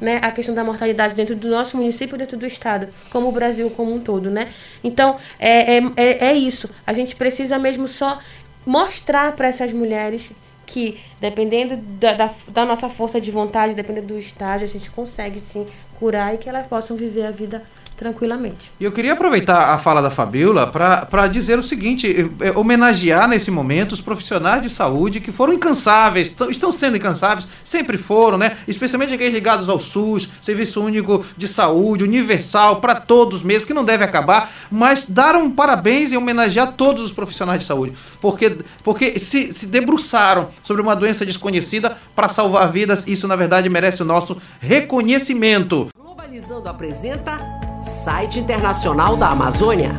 né, 0.00 0.18
a 0.20 0.32
questão 0.32 0.54
da 0.54 0.64
mortalidade 0.64 1.14
dentro 1.14 1.36
do 1.36 1.48
nosso 1.48 1.76
município, 1.76 2.18
dentro 2.18 2.36
do 2.36 2.44
estado, 2.46 2.88
como 3.10 3.28
o 3.28 3.32
Brasil 3.32 3.70
como 3.70 3.94
um 3.94 4.00
todo, 4.00 4.28
né? 4.28 4.48
Então 4.82 5.16
é, 5.38 5.76
é, 5.78 5.82
é, 5.96 6.24
é 6.30 6.34
isso. 6.34 6.68
A 6.84 6.92
gente 6.92 7.14
precisa 7.14 7.56
mesmo 7.58 7.86
só 7.86 8.18
mostrar 8.66 9.32
para 9.32 9.48
essas 9.48 9.72
mulheres 9.72 10.30
que 10.66 10.98
dependendo 11.20 11.76
da, 11.76 12.12
da, 12.14 12.30
da 12.48 12.64
nossa 12.64 12.88
força 12.88 13.20
de 13.20 13.30
vontade, 13.30 13.74
dependendo 13.74 14.08
do 14.08 14.18
estágio, 14.18 14.64
a 14.64 14.68
gente 14.68 14.90
consegue 14.90 15.38
sim 15.40 15.66
curar 15.98 16.34
e 16.34 16.38
que 16.38 16.48
elas 16.48 16.66
possam 16.66 16.96
viver 16.96 17.26
a 17.26 17.30
vida 17.30 17.62
tranquilamente. 18.02 18.70
E 18.80 18.84
eu 18.84 18.90
queria 18.90 19.12
aproveitar 19.12 19.70
a 19.72 19.78
fala 19.78 20.02
da 20.02 20.10
Fabiola 20.10 20.66
para 20.66 21.26
dizer 21.28 21.58
o 21.58 21.62
seguinte: 21.62 22.06
eh, 22.40 22.48
eh, 22.48 22.52
homenagear 22.56 23.28
nesse 23.28 23.50
momento 23.50 23.92
os 23.92 24.00
profissionais 24.00 24.60
de 24.60 24.68
saúde 24.68 25.20
que 25.20 25.30
foram 25.30 25.52
incansáveis, 25.52 26.30
tão- 26.30 26.50
estão 26.50 26.72
sendo 26.72 26.96
incansáveis, 26.96 27.46
sempre 27.64 27.96
foram, 27.96 28.36
né? 28.36 28.56
Especialmente 28.66 29.14
aqueles 29.14 29.32
ligados 29.32 29.68
ao 29.68 29.78
SUS, 29.78 30.28
Serviço 30.42 30.82
Único 30.82 31.24
de 31.36 31.46
Saúde, 31.46 32.02
universal, 32.02 32.76
para 32.80 32.96
todos 32.96 33.42
mesmo, 33.42 33.66
que 33.66 33.74
não 33.74 33.84
deve 33.84 34.02
acabar, 34.04 34.50
mas 34.70 35.06
dar 35.08 35.36
um 35.36 35.48
parabéns 35.50 36.12
e 36.12 36.16
homenagear 36.16 36.72
todos 36.72 37.02
os 37.02 37.12
profissionais 37.12 37.60
de 37.60 37.66
saúde, 37.66 37.92
porque, 38.20 38.58
porque 38.82 39.18
se, 39.18 39.52
se 39.52 39.66
debruçaram 39.66 40.48
sobre 40.62 40.82
uma 40.82 40.96
doença 40.96 41.24
desconhecida 41.24 41.96
para 42.16 42.28
salvar 42.28 42.70
vidas, 42.72 43.06
isso 43.06 43.28
na 43.28 43.36
verdade 43.36 43.68
merece 43.68 44.02
o 44.02 44.04
nosso 44.04 44.36
reconhecimento. 44.60 45.88
Globalizando 45.96 46.68
apresenta 46.68 47.61
Site 47.82 48.38
Internacional 48.38 49.16
da 49.16 49.30
Amazônia. 49.30 49.98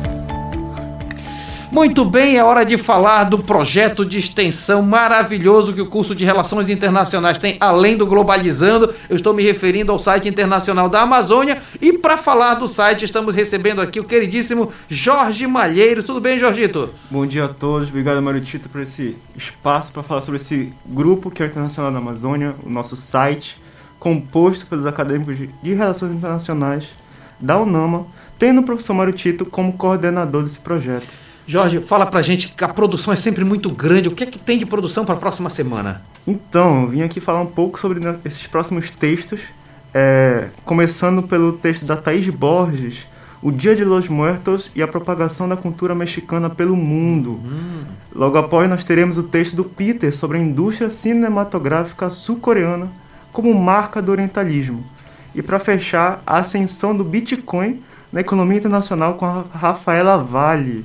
Muito 1.70 2.02
bem, 2.02 2.38
é 2.38 2.42
hora 2.42 2.64
de 2.64 2.78
falar 2.78 3.24
do 3.24 3.38
projeto 3.38 4.06
de 4.06 4.16
extensão 4.16 4.80
maravilhoso 4.80 5.74
que 5.74 5.82
o 5.82 5.86
curso 5.86 6.14
de 6.14 6.24
Relações 6.24 6.70
Internacionais 6.70 7.36
tem, 7.36 7.58
além 7.60 7.94
do 7.94 8.06
Globalizando. 8.06 8.94
Eu 9.06 9.16
estou 9.16 9.34
me 9.34 9.42
referindo 9.42 9.92
ao 9.92 9.98
site 9.98 10.26
internacional 10.26 10.88
da 10.88 11.02
Amazônia. 11.02 11.60
E 11.78 11.92
para 11.92 12.16
falar 12.16 12.54
do 12.54 12.66
site, 12.66 13.04
estamos 13.04 13.34
recebendo 13.34 13.82
aqui 13.82 14.00
o 14.00 14.04
queridíssimo 14.04 14.72
Jorge 14.88 15.46
Malheiro. 15.46 16.02
Tudo 16.02 16.22
bem, 16.22 16.38
Jorgito? 16.38 16.88
Bom 17.10 17.26
dia 17.26 17.44
a 17.44 17.48
todos, 17.48 17.90
obrigado 17.90 18.22
Marutito 18.22 18.66
por 18.70 18.80
esse 18.80 19.14
espaço 19.36 19.92
para 19.92 20.02
falar 20.02 20.22
sobre 20.22 20.36
esse 20.36 20.72
grupo 20.86 21.30
que 21.30 21.42
é 21.42 21.46
o 21.46 21.48
Internacional 21.48 21.92
da 21.92 21.98
Amazônia, 21.98 22.54
o 22.64 22.70
nosso 22.70 22.96
site, 22.96 23.60
composto 23.98 24.66
pelos 24.66 24.86
acadêmicos 24.86 25.36
de 25.36 25.74
Relações 25.74 26.12
Internacionais 26.12 27.03
da 27.44 27.58
UNAMA, 27.58 28.06
tendo 28.38 28.60
o 28.60 28.64
professor 28.64 28.94
Marutito 28.94 29.44
como 29.44 29.74
coordenador 29.74 30.42
desse 30.42 30.58
projeto. 30.58 31.06
Jorge, 31.46 31.80
fala 31.80 32.06
pra 32.06 32.22
gente 32.22 32.48
que 32.48 32.64
a 32.64 32.68
produção 32.68 33.12
é 33.12 33.16
sempre 33.16 33.44
muito 33.44 33.70
grande. 33.70 34.08
O 34.08 34.12
que 34.12 34.24
é 34.24 34.26
que 34.26 34.38
tem 34.38 34.58
de 34.58 34.64
produção 34.64 35.04
para 35.04 35.14
a 35.14 35.18
próxima 35.18 35.50
semana? 35.50 36.00
Então, 36.26 36.82
eu 36.82 36.88
vim 36.88 37.02
aqui 37.02 37.20
falar 37.20 37.42
um 37.42 37.46
pouco 37.46 37.78
sobre 37.78 38.00
né, 38.00 38.16
esses 38.24 38.46
próximos 38.46 38.88
textos, 38.90 39.40
é, 39.92 40.48
começando 40.64 41.22
pelo 41.22 41.52
texto 41.52 41.84
da 41.84 41.96
Thaís 41.96 42.26
Borges, 42.28 43.06
O 43.42 43.52
Dia 43.52 43.76
de 43.76 43.84
los 43.84 44.08
Muertos 44.08 44.70
e 44.74 44.82
a 44.82 44.88
Propagação 44.88 45.46
da 45.46 45.56
Cultura 45.56 45.94
Mexicana 45.94 46.48
pelo 46.48 46.74
Mundo. 46.74 47.38
Logo 48.14 48.38
após, 48.38 48.68
nós 48.70 48.82
teremos 48.82 49.18
o 49.18 49.24
texto 49.24 49.54
do 49.54 49.64
Peter 49.64 50.16
sobre 50.16 50.38
a 50.38 50.40
indústria 50.40 50.88
cinematográfica 50.88 52.08
sul-coreana 52.08 52.90
como 53.30 53.52
marca 53.52 54.00
do 54.00 54.12
orientalismo. 54.12 54.82
E 55.34 55.42
para 55.42 55.58
fechar, 55.58 56.22
a 56.26 56.38
ascensão 56.38 56.96
do 56.96 57.04
Bitcoin 57.04 57.82
na 58.12 58.20
economia 58.20 58.58
internacional 58.58 59.14
com 59.14 59.26
a 59.26 59.44
Rafaela 59.52 60.18
Vale. 60.18 60.84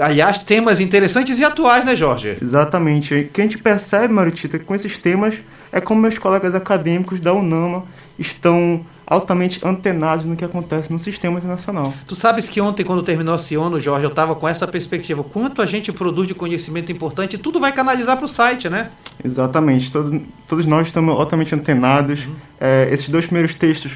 Aliás, 0.00 0.38
temas 0.38 0.80
interessantes 0.80 1.38
e 1.38 1.44
atuais, 1.44 1.84
né, 1.84 1.94
Jorge? 1.94 2.38
Exatamente. 2.40 3.14
O 3.14 3.28
que 3.28 3.40
a 3.42 3.44
gente 3.44 3.58
percebe, 3.58 4.12
Marutita, 4.12 4.58
com 4.58 4.74
esses 4.74 4.96
temas 4.96 5.34
é 5.70 5.80
como 5.80 6.00
meus 6.00 6.18
colegas 6.18 6.54
acadêmicos 6.54 7.20
da 7.20 7.34
UNAMA 7.34 7.84
estão 8.18 8.84
altamente 9.12 9.60
antenados 9.64 10.24
no 10.24 10.34
que 10.36 10.44
acontece 10.44 10.92
no 10.92 10.98
sistema 10.98 11.38
internacional. 11.38 11.92
Tu 12.06 12.14
sabes 12.14 12.48
que 12.48 12.60
ontem, 12.60 12.84
quando 12.84 13.02
terminou 13.02 13.36
esse 13.36 13.54
ano, 13.54 13.78
Jorge, 13.78 14.04
eu 14.04 14.10
estava 14.10 14.34
com 14.34 14.48
essa 14.48 14.66
perspectiva. 14.66 15.20
O 15.20 15.24
Quanto 15.24 15.60
a 15.60 15.66
gente 15.66 15.92
produz 15.92 16.28
de 16.28 16.34
conhecimento 16.34 16.90
importante, 16.90 17.36
tudo 17.36 17.60
vai 17.60 17.72
canalizar 17.72 18.16
para 18.16 18.24
o 18.24 18.28
site, 18.28 18.68
né? 18.68 18.90
Exatamente. 19.22 19.90
Todos, 19.92 20.20
todos 20.46 20.66
nós 20.66 20.86
estamos 20.86 21.18
altamente 21.18 21.54
antenados. 21.54 22.28
É, 22.60 22.88
esses 22.92 23.08
dois 23.08 23.26
primeiros 23.26 23.54
textos 23.54 23.92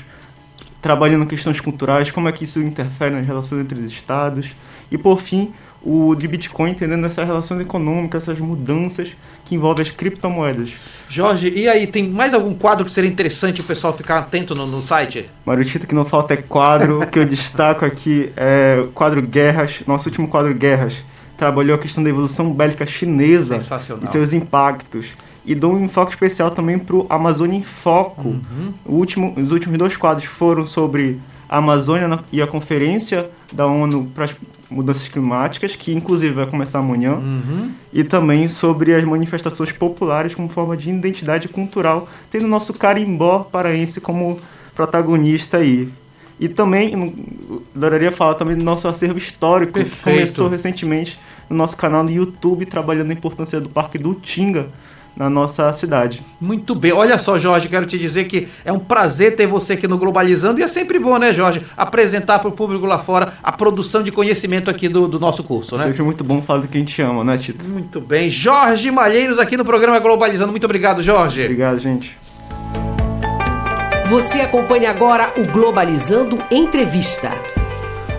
trabalhando 0.83 1.27
questões 1.27 1.61
culturais, 1.61 2.11
como 2.11 2.29
é 2.29 2.33
que 2.33 2.45
isso 2.45 2.61
interfere 2.61 3.15
nas 3.15 3.27
relações 3.27 3.63
entre 3.63 3.79
os 3.79 3.93
estados. 3.93 4.51
E, 4.91 4.97
por 4.97 5.21
fim, 5.21 5.53
o 5.87 6.17
de 6.17 6.27
Bitcoin, 6.27 6.73
entendendo 6.73 7.07
essas 7.07 7.25
relações 7.25 7.61
econômicas, 7.61 8.25
essas 8.25 8.41
mudanças 8.41 9.09
que 9.45 9.55
envolvem 9.55 9.85
as 9.85 9.93
criptomoedas. 9.93 10.73
Jorge, 11.09 11.53
e 11.55 11.69
aí, 11.69 11.87
tem 11.87 12.09
mais 12.09 12.35
algum 12.35 12.53
quadro 12.53 12.85
que 12.85 12.91
seria 12.91 13.09
interessante 13.09 13.61
o 13.61 13.65
pessoal 13.65 13.97
ficar 13.97 14.19
atento 14.19 14.53
no, 14.53 14.67
no 14.67 14.83
site? 14.83 15.31
Marutita, 15.45 15.87
que 15.87 15.95
não 15.95 16.05
falta 16.05 16.35
é 16.35 16.39
quadro. 16.39 17.03
O 17.03 17.07
que 17.07 17.21
eu 17.21 17.25
destaco 17.25 17.85
aqui 17.85 18.33
é 18.37 18.83
o 18.83 18.89
quadro 18.89 19.23
Guerras. 19.23 19.83
Nosso 19.87 20.09
último 20.09 20.27
quadro 20.27 20.53
Guerras 20.53 20.97
trabalhou 21.37 21.77
a 21.77 21.79
questão 21.79 22.03
da 22.03 22.11
evolução 22.11 22.53
bélica 22.53 22.85
chinesa 22.85 23.59
e 24.03 24.07
seus 24.09 24.33
impactos. 24.33 25.11
E 25.45 25.55
dou 25.55 25.75
um 25.75 25.85
enfoque 25.85 26.11
especial 26.11 26.51
também 26.51 26.77
para 26.77 26.97
o 26.97 27.07
Amazônia 27.09 27.57
em 27.57 27.63
Foco. 27.63 28.31
Uhum. 28.31 28.75
O 28.85 28.95
último, 28.97 29.33
os 29.37 29.53
últimos 29.53 29.79
dois 29.79 29.97
quadros 29.97 30.25
foram 30.25 30.67
sobre 30.67 31.21
a 31.49 31.59
Amazônia 31.59 32.09
na- 32.09 32.21
e 32.33 32.41
a 32.43 32.47
Conferência 32.47 33.29
da 33.53 33.67
ONU 33.67 34.11
para 34.15 34.25
as 34.27 34.37
Mudanças 34.71 35.07
Climáticas, 35.07 35.77
que 35.77 35.93
inclusive 35.95 36.35
vai 36.35 36.47
começar 36.47 36.81
amanhã, 36.81 37.15
Uhum. 37.15 37.71
e 37.93 38.03
também 38.03 38.49
sobre 38.49 38.93
as 38.95 39.05
manifestações 39.05 39.71
populares 39.71 40.35
como 40.35 40.49
forma 40.49 40.77
de 40.77 40.91
identidade 40.91 41.47
cultural, 41.49 42.09
tendo 42.31 42.47
o 42.47 42.49
nosso 42.49 42.73
carimbó 42.75 43.41
paraense 43.41 44.01
como 44.01 44.39
protagonista 44.75 45.59
aí. 45.59 45.89
E 46.39 46.49
também, 46.49 47.15
adoraria 47.75 48.13
falar 48.13 48.35
também 48.35 48.57
do 48.57 48.65
nosso 48.65 48.87
acervo 48.89 49.17
histórico, 49.19 49.73
que 49.75 49.79
Perfeito. 49.85 50.05
começou 50.19 50.49
recentemente 50.49 51.19
no 51.49 51.57
nosso 51.57 51.77
canal 51.77 52.03
no 52.05 52.11
YouTube, 52.11 52.67
trabalhando 52.67 53.11
a 53.11 53.15
importância 53.15 53.61
do 53.61 53.69
Parque 53.69 53.97
do 53.99 54.15
Tinga 54.15 54.67
na 55.17 55.31
nossa 55.31 55.73
cidade. 55.73 56.23
Muito 56.41 56.75
bem. 56.75 56.93
Olha 56.93 57.19
só, 57.19 57.39
Jorge, 57.39 57.69
quero 57.69 57.87
te 57.87 57.99
dizer 57.99 58.25
que 58.25 58.49
é 58.65 58.73
um 58.73 58.79
prazer 58.79 59.35
ter 59.35 59.47
você 59.47 59.73
aqui 59.73 59.89
no 59.89 59.97
Globalizando 59.97 60.61
e 60.61 60.63
é 60.63 60.69
sempre 60.69 60.99
bom, 60.99 61.17
né, 61.17 61.33
Jorge, 61.33 61.63
apresentar 61.77 62.39
para 62.39 62.49
o 62.49 62.53
público 62.53 62.85
lá 62.85 62.99
fora 62.99 63.35
a 63.43 63.51
produção 63.51 64.03
de 64.03 64.13
conhecimento 64.13 64.71
aqui 64.71 64.89
do, 64.89 65.09
do 65.09 65.19
nosso 65.19 65.43
curso, 65.43 65.77
né? 65.77 65.87
Sempre 65.87 66.03
muito 66.03 66.23
bom 66.23 66.43
falar 66.43 66.61
do 66.61 66.69
que 66.69 66.77
a 66.77 66.81
gente 66.81 67.01
ama, 67.01 67.25
né, 67.25 67.39
Tito? 67.39 67.67
Muito 67.67 68.01
bem. 68.01 68.29
Jorge 68.29 68.91
Malheiros 68.91 69.39
aqui 69.39 69.57
no 69.57 69.65
programa 69.65 69.99
Globalizando. 69.99 70.51
Muito 70.51 70.65
obrigado, 70.65 71.03
Jorge. 71.03 71.43
Obrigado, 71.43 71.79
gente. 71.79 72.17
Você 74.09 74.41
acompanha 74.41 74.91
agora 74.91 75.33
o 75.37 75.45
Globalizando 75.45 76.39
Entrevista. 76.51 77.56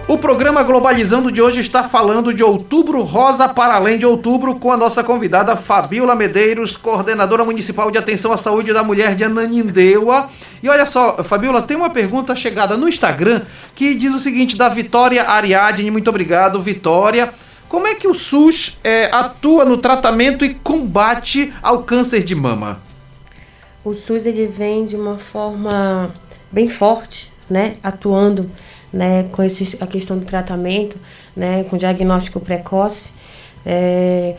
O 0.10 0.17
programa 0.17 0.63
Globalizando 0.63 1.30
de 1.30 1.41
hoje 1.41 1.60
está 1.60 1.84
falando 1.84 2.34
de 2.34 2.41
Outubro 2.41 3.02
Rosa 3.04 3.50
para 3.50 3.76
além 3.76 3.98
de 3.98 4.06
outubro 4.06 4.56
com 4.56 4.72
a 4.72 4.78
nossa 4.78 5.04
convidada 5.04 5.58
Fabiola 5.58 6.15
Medeiros, 6.15 6.78
coordenadora 6.78 7.43
municipal 7.43 7.91
de 7.91 7.98
atenção 7.98 8.32
à 8.32 8.38
saúde 8.38 8.72
da 8.72 8.86
mulher 8.86 9.15
de 9.15 9.26
Ananindeua. 9.26 10.30
E 10.63 10.70
olha 10.70 10.86
só, 10.86 11.22
Fabiola, 11.26 11.62
tem 11.62 11.76
uma 11.76 11.89
pergunta 11.89 12.38
chegada 12.38 12.78
no 12.78 12.88
Instagram 12.88 13.41
que 13.76 13.93
diz 13.96 14.13
o 14.13 14.20
seguinte, 14.20 14.56
da 14.56 14.70
Vitória 14.70 15.28
Ariadne, 15.28 15.91
muito 15.91 16.10
obrigado, 16.10 16.62
Vitória. 16.62 17.34
Como 17.67 17.86
é 17.86 17.93
que 17.93 18.08
o 18.08 18.13
SUS 18.13 18.78
é, 18.86 19.10
atua 19.12 19.65
no 19.65 19.78
tratamento 19.78 20.46
e 20.46 20.54
combate 20.54 21.54
ao 21.62 21.84
câncer 21.84 22.24
de 22.24 22.34
mama? 22.34 22.80
O 23.84 23.93
SUS 23.93 24.26
ele 24.26 24.48
vem 24.48 24.86
de 24.86 24.96
uma 24.96 25.17
forma 25.17 26.10
bem 26.50 26.70
forte, 26.70 27.30
né, 27.50 27.76
atuando 27.84 28.50
né, 28.91 29.26
com 29.32 29.43
esse, 29.43 29.78
a 29.80 29.88
questão 29.88 30.17
do 30.17 30.26
tratamento, 30.26 30.97
né, 31.36 31.63
com 31.65 31.78
diagnóstico 31.78 32.39
precoce, 32.39 33.12
é, 33.65 34.36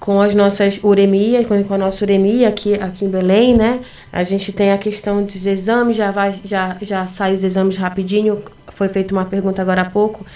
com 0.00 0.20
as 0.20 0.34
nossas 0.34 0.80
uremias, 0.82 1.46
com, 1.46 1.62
com 1.62 1.74
a 1.74 1.78
nossa 1.78 2.04
uremia 2.04 2.48
aqui, 2.48 2.74
aqui 2.74 3.04
em 3.04 3.08
Belém, 3.08 3.56
né, 3.56 3.80
a 4.12 4.22
gente 4.22 4.52
tem 4.52 4.72
a 4.72 4.78
questão 4.78 5.22
dos 5.22 5.46
exames, 5.46 5.96
já, 5.96 6.10
vai, 6.10 6.34
já, 6.44 6.76
já 6.82 7.06
sai 7.06 7.32
os 7.32 7.44
exames 7.44 7.76
rapidinho, 7.76 8.42
foi 8.68 8.88
feita 8.88 9.14
uma 9.14 9.24
pergunta 9.24 9.62
agora 9.62 9.82
há 9.82 9.90
pouco, 9.90 10.26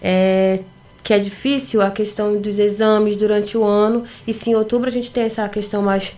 é, 0.00 0.60
que 1.02 1.12
é 1.12 1.18
difícil 1.18 1.82
a 1.82 1.90
questão 1.90 2.40
dos 2.40 2.58
exames 2.58 3.16
durante 3.16 3.56
o 3.56 3.64
ano, 3.64 4.04
e 4.26 4.32
sim, 4.32 4.52
em 4.52 4.54
outubro 4.54 4.88
a 4.88 4.92
gente 4.92 5.10
tem 5.10 5.24
essa 5.24 5.48
questão 5.48 5.82
mais 5.82 6.16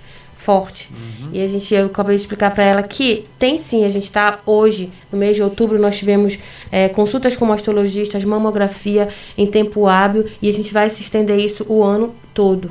forte. 0.49 0.89
Uhum. 0.91 1.29
E 1.35 1.43
a 1.43 1.47
gente, 1.47 1.75
eu 1.75 1.85
acabei 1.85 2.17
de 2.17 2.23
explicar 2.23 2.51
para 2.51 2.65
ela 2.65 2.83
que 2.83 3.27
tem 3.39 3.59
sim, 3.59 3.85
a 3.85 3.91
gente 3.91 4.05
está 4.05 4.39
hoje, 4.47 4.91
no 5.13 5.19
mês 5.19 5.37
de 5.37 5.43
outubro, 5.43 5.79
nós 5.79 5.99
tivemos 5.99 6.39
é, 6.73 6.89
consultas 6.89 7.37
com 7.37 7.45
mastologistas, 7.45 8.25
mamografia 8.25 9.11
em 9.37 9.47
tempo 9.47 9.87
hábil 9.87 10.25
e 10.41 10.49
a 10.49 10.53
gente 10.53 10.73
vai 10.73 10.89
se 10.89 11.03
estender 11.03 11.39
isso 11.39 11.67
o 11.69 11.83
ano 11.83 12.15
todo. 12.33 12.71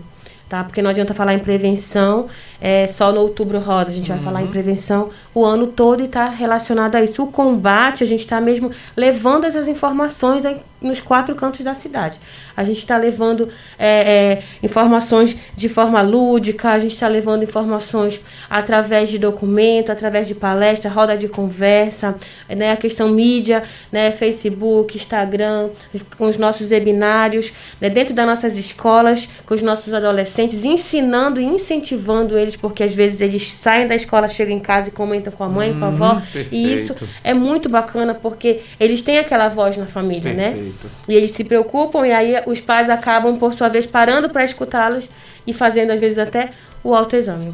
Tá? 0.50 0.64
Porque 0.64 0.82
não 0.82 0.90
adianta 0.90 1.14
falar 1.14 1.36
em 1.36 1.40
prevenção 1.40 2.26
é, 2.60 2.88
só 2.88 3.12
no 3.12 3.22
outubro 3.22 3.60
rosa, 3.60 3.90
a 3.90 3.94
gente 3.94 4.10
vai 4.10 4.20
falar 4.20 4.42
em 4.42 4.46
uhum. 4.46 4.52
prevenção 4.52 5.10
o 5.34 5.46
ano 5.46 5.68
todo 5.68 6.02
e 6.02 6.06
está 6.06 6.28
relacionado 6.30 6.96
a 6.96 7.04
isso. 7.04 7.22
O 7.24 7.28
combate, 7.28 8.04
a 8.04 8.08
gente 8.08 8.22
está 8.22 8.42
mesmo 8.42 8.72
levando 8.96 9.46
essas 9.46 9.68
informações 9.68 10.46
aí 10.46 10.58
nos 10.82 11.00
quatro 11.00 11.34
cantos 11.36 11.62
da 11.62 11.74
cidade. 11.74 12.20
A 12.56 12.64
gente 12.64 12.78
está 12.78 12.98
levando 12.98 13.50
é, 13.78 13.88
é, 13.88 14.44
informações 14.62 15.38
de 15.56 15.68
forma 15.70 16.02
lúdica, 16.02 16.72
a 16.72 16.80
gente 16.80 16.94
está 16.94 17.08
levando 17.08 17.44
informações 17.44 18.20
através 18.50 19.10
de 19.10 19.18
documento, 19.18 19.92
através 19.92 20.28
de 20.28 20.36
palestra, 20.36 20.90
roda 20.90 21.18
de 21.18 21.28
conversa, 21.28 22.16
né, 22.50 22.72
a 22.72 22.78
questão 22.78 23.10
mídia, 23.10 23.64
né, 23.92 24.12
Facebook, 24.12 24.98
Instagram, 24.98 25.70
com 26.18 26.28
os 26.28 26.38
nossos 26.38 26.70
webinários, 26.70 27.52
né, 27.82 27.90
dentro 27.90 28.14
das 28.14 28.26
nossas 28.26 28.56
escolas, 28.56 29.28
com 29.46 29.54
os 29.54 29.62
nossos 29.62 29.94
adolescentes, 29.94 30.64
ensinando 30.64 31.40
e 31.40 31.46
incentivando 31.46 32.38
eles, 32.38 32.47
porque 32.56 32.84
às 32.84 32.94
vezes 32.94 33.22
eles 33.22 33.52
saem 33.52 33.88
da 33.88 33.96
escola, 33.96 34.28
chegam 34.28 34.56
em 34.56 34.60
casa 34.60 34.90
e 34.90 34.92
comentam 34.92 35.32
com 35.34 35.44
a 35.44 35.50
mãe, 35.50 35.72
hum, 35.72 35.80
com 35.80 35.86
a 35.86 35.88
avó, 35.90 36.16
perfeito. 36.16 36.50
e 36.52 36.74
isso 36.74 36.96
é 37.24 37.34
muito 37.34 37.68
bacana 37.68 38.14
porque 38.14 38.62
eles 38.80 39.02
têm 39.02 39.18
aquela 39.18 39.50
voz 39.50 39.78
na 39.78 39.86
família, 39.86 40.34
né? 40.34 40.52
perfeito. 40.52 40.86
né? 40.86 40.92
E 41.10 41.14
eles 41.16 41.32
se 41.32 41.44
preocupam 41.44 42.06
e 42.08 42.12
aí 42.12 42.36
os 42.46 42.62
pais 42.62 42.90
acabam, 42.90 43.38
por 43.38 43.54
sua 43.54 43.68
vez, 43.68 43.86
parando 43.86 44.30
para 44.30 44.46
escutá-los 44.46 45.10
e 45.46 45.54
fazendo, 45.54 45.92
às 45.92 46.00
vezes, 46.00 46.18
até 46.18 46.52
o 46.84 46.94
autoexame. 46.94 47.54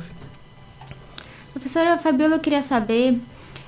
Professora 1.53 1.97
Fabiola, 1.97 2.35
eu 2.35 2.39
queria 2.39 2.63
saber, 2.63 3.19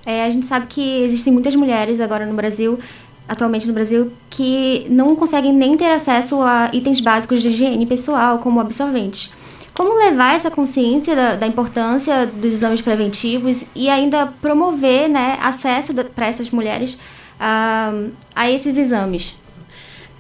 é, 0.06 0.26
a 0.26 0.30
gente 0.30 0.46
sabe 0.46 0.66
que 0.68 1.04
existem 1.04 1.32
muitas 1.32 1.56
mulheres 1.56 2.00
agora 2.00 2.26
no 2.26 2.34
Brasil, 2.34 2.80
atualmente 3.28 3.68
no 3.68 3.74
Brasil, 3.74 4.12
que 4.30 4.86
não 4.90 5.16
conseguem 5.16 5.54
nem 5.54 5.78
ter 5.78 5.92
acesso 5.92 6.42
a 6.42 6.70
itens 6.74 7.00
básicos 7.00 7.42
de 7.42 7.50
higiene 7.50 7.86
pessoal, 7.86 8.40
como 8.40 8.60
absorventes. 8.60 9.32
Como 9.76 9.98
levar 9.98 10.36
essa 10.36 10.50
consciência 10.50 11.14
da, 11.14 11.36
da 11.36 11.46
importância 11.46 12.26
dos 12.26 12.54
exames 12.54 12.82
preventivos 12.82 13.66
e 13.76 13.90
ainda 13.90 14.28
promover 14.42 15.10
né, 15.10 15.38
acesso 15.42 15.94
para 15.94 16.28
essas 16.28 16.50
mulheres 16.50 16.98
a, 17.38 17.92
a 18.34 18.50
esses 18.50 18.78
exames? 18.78 19.36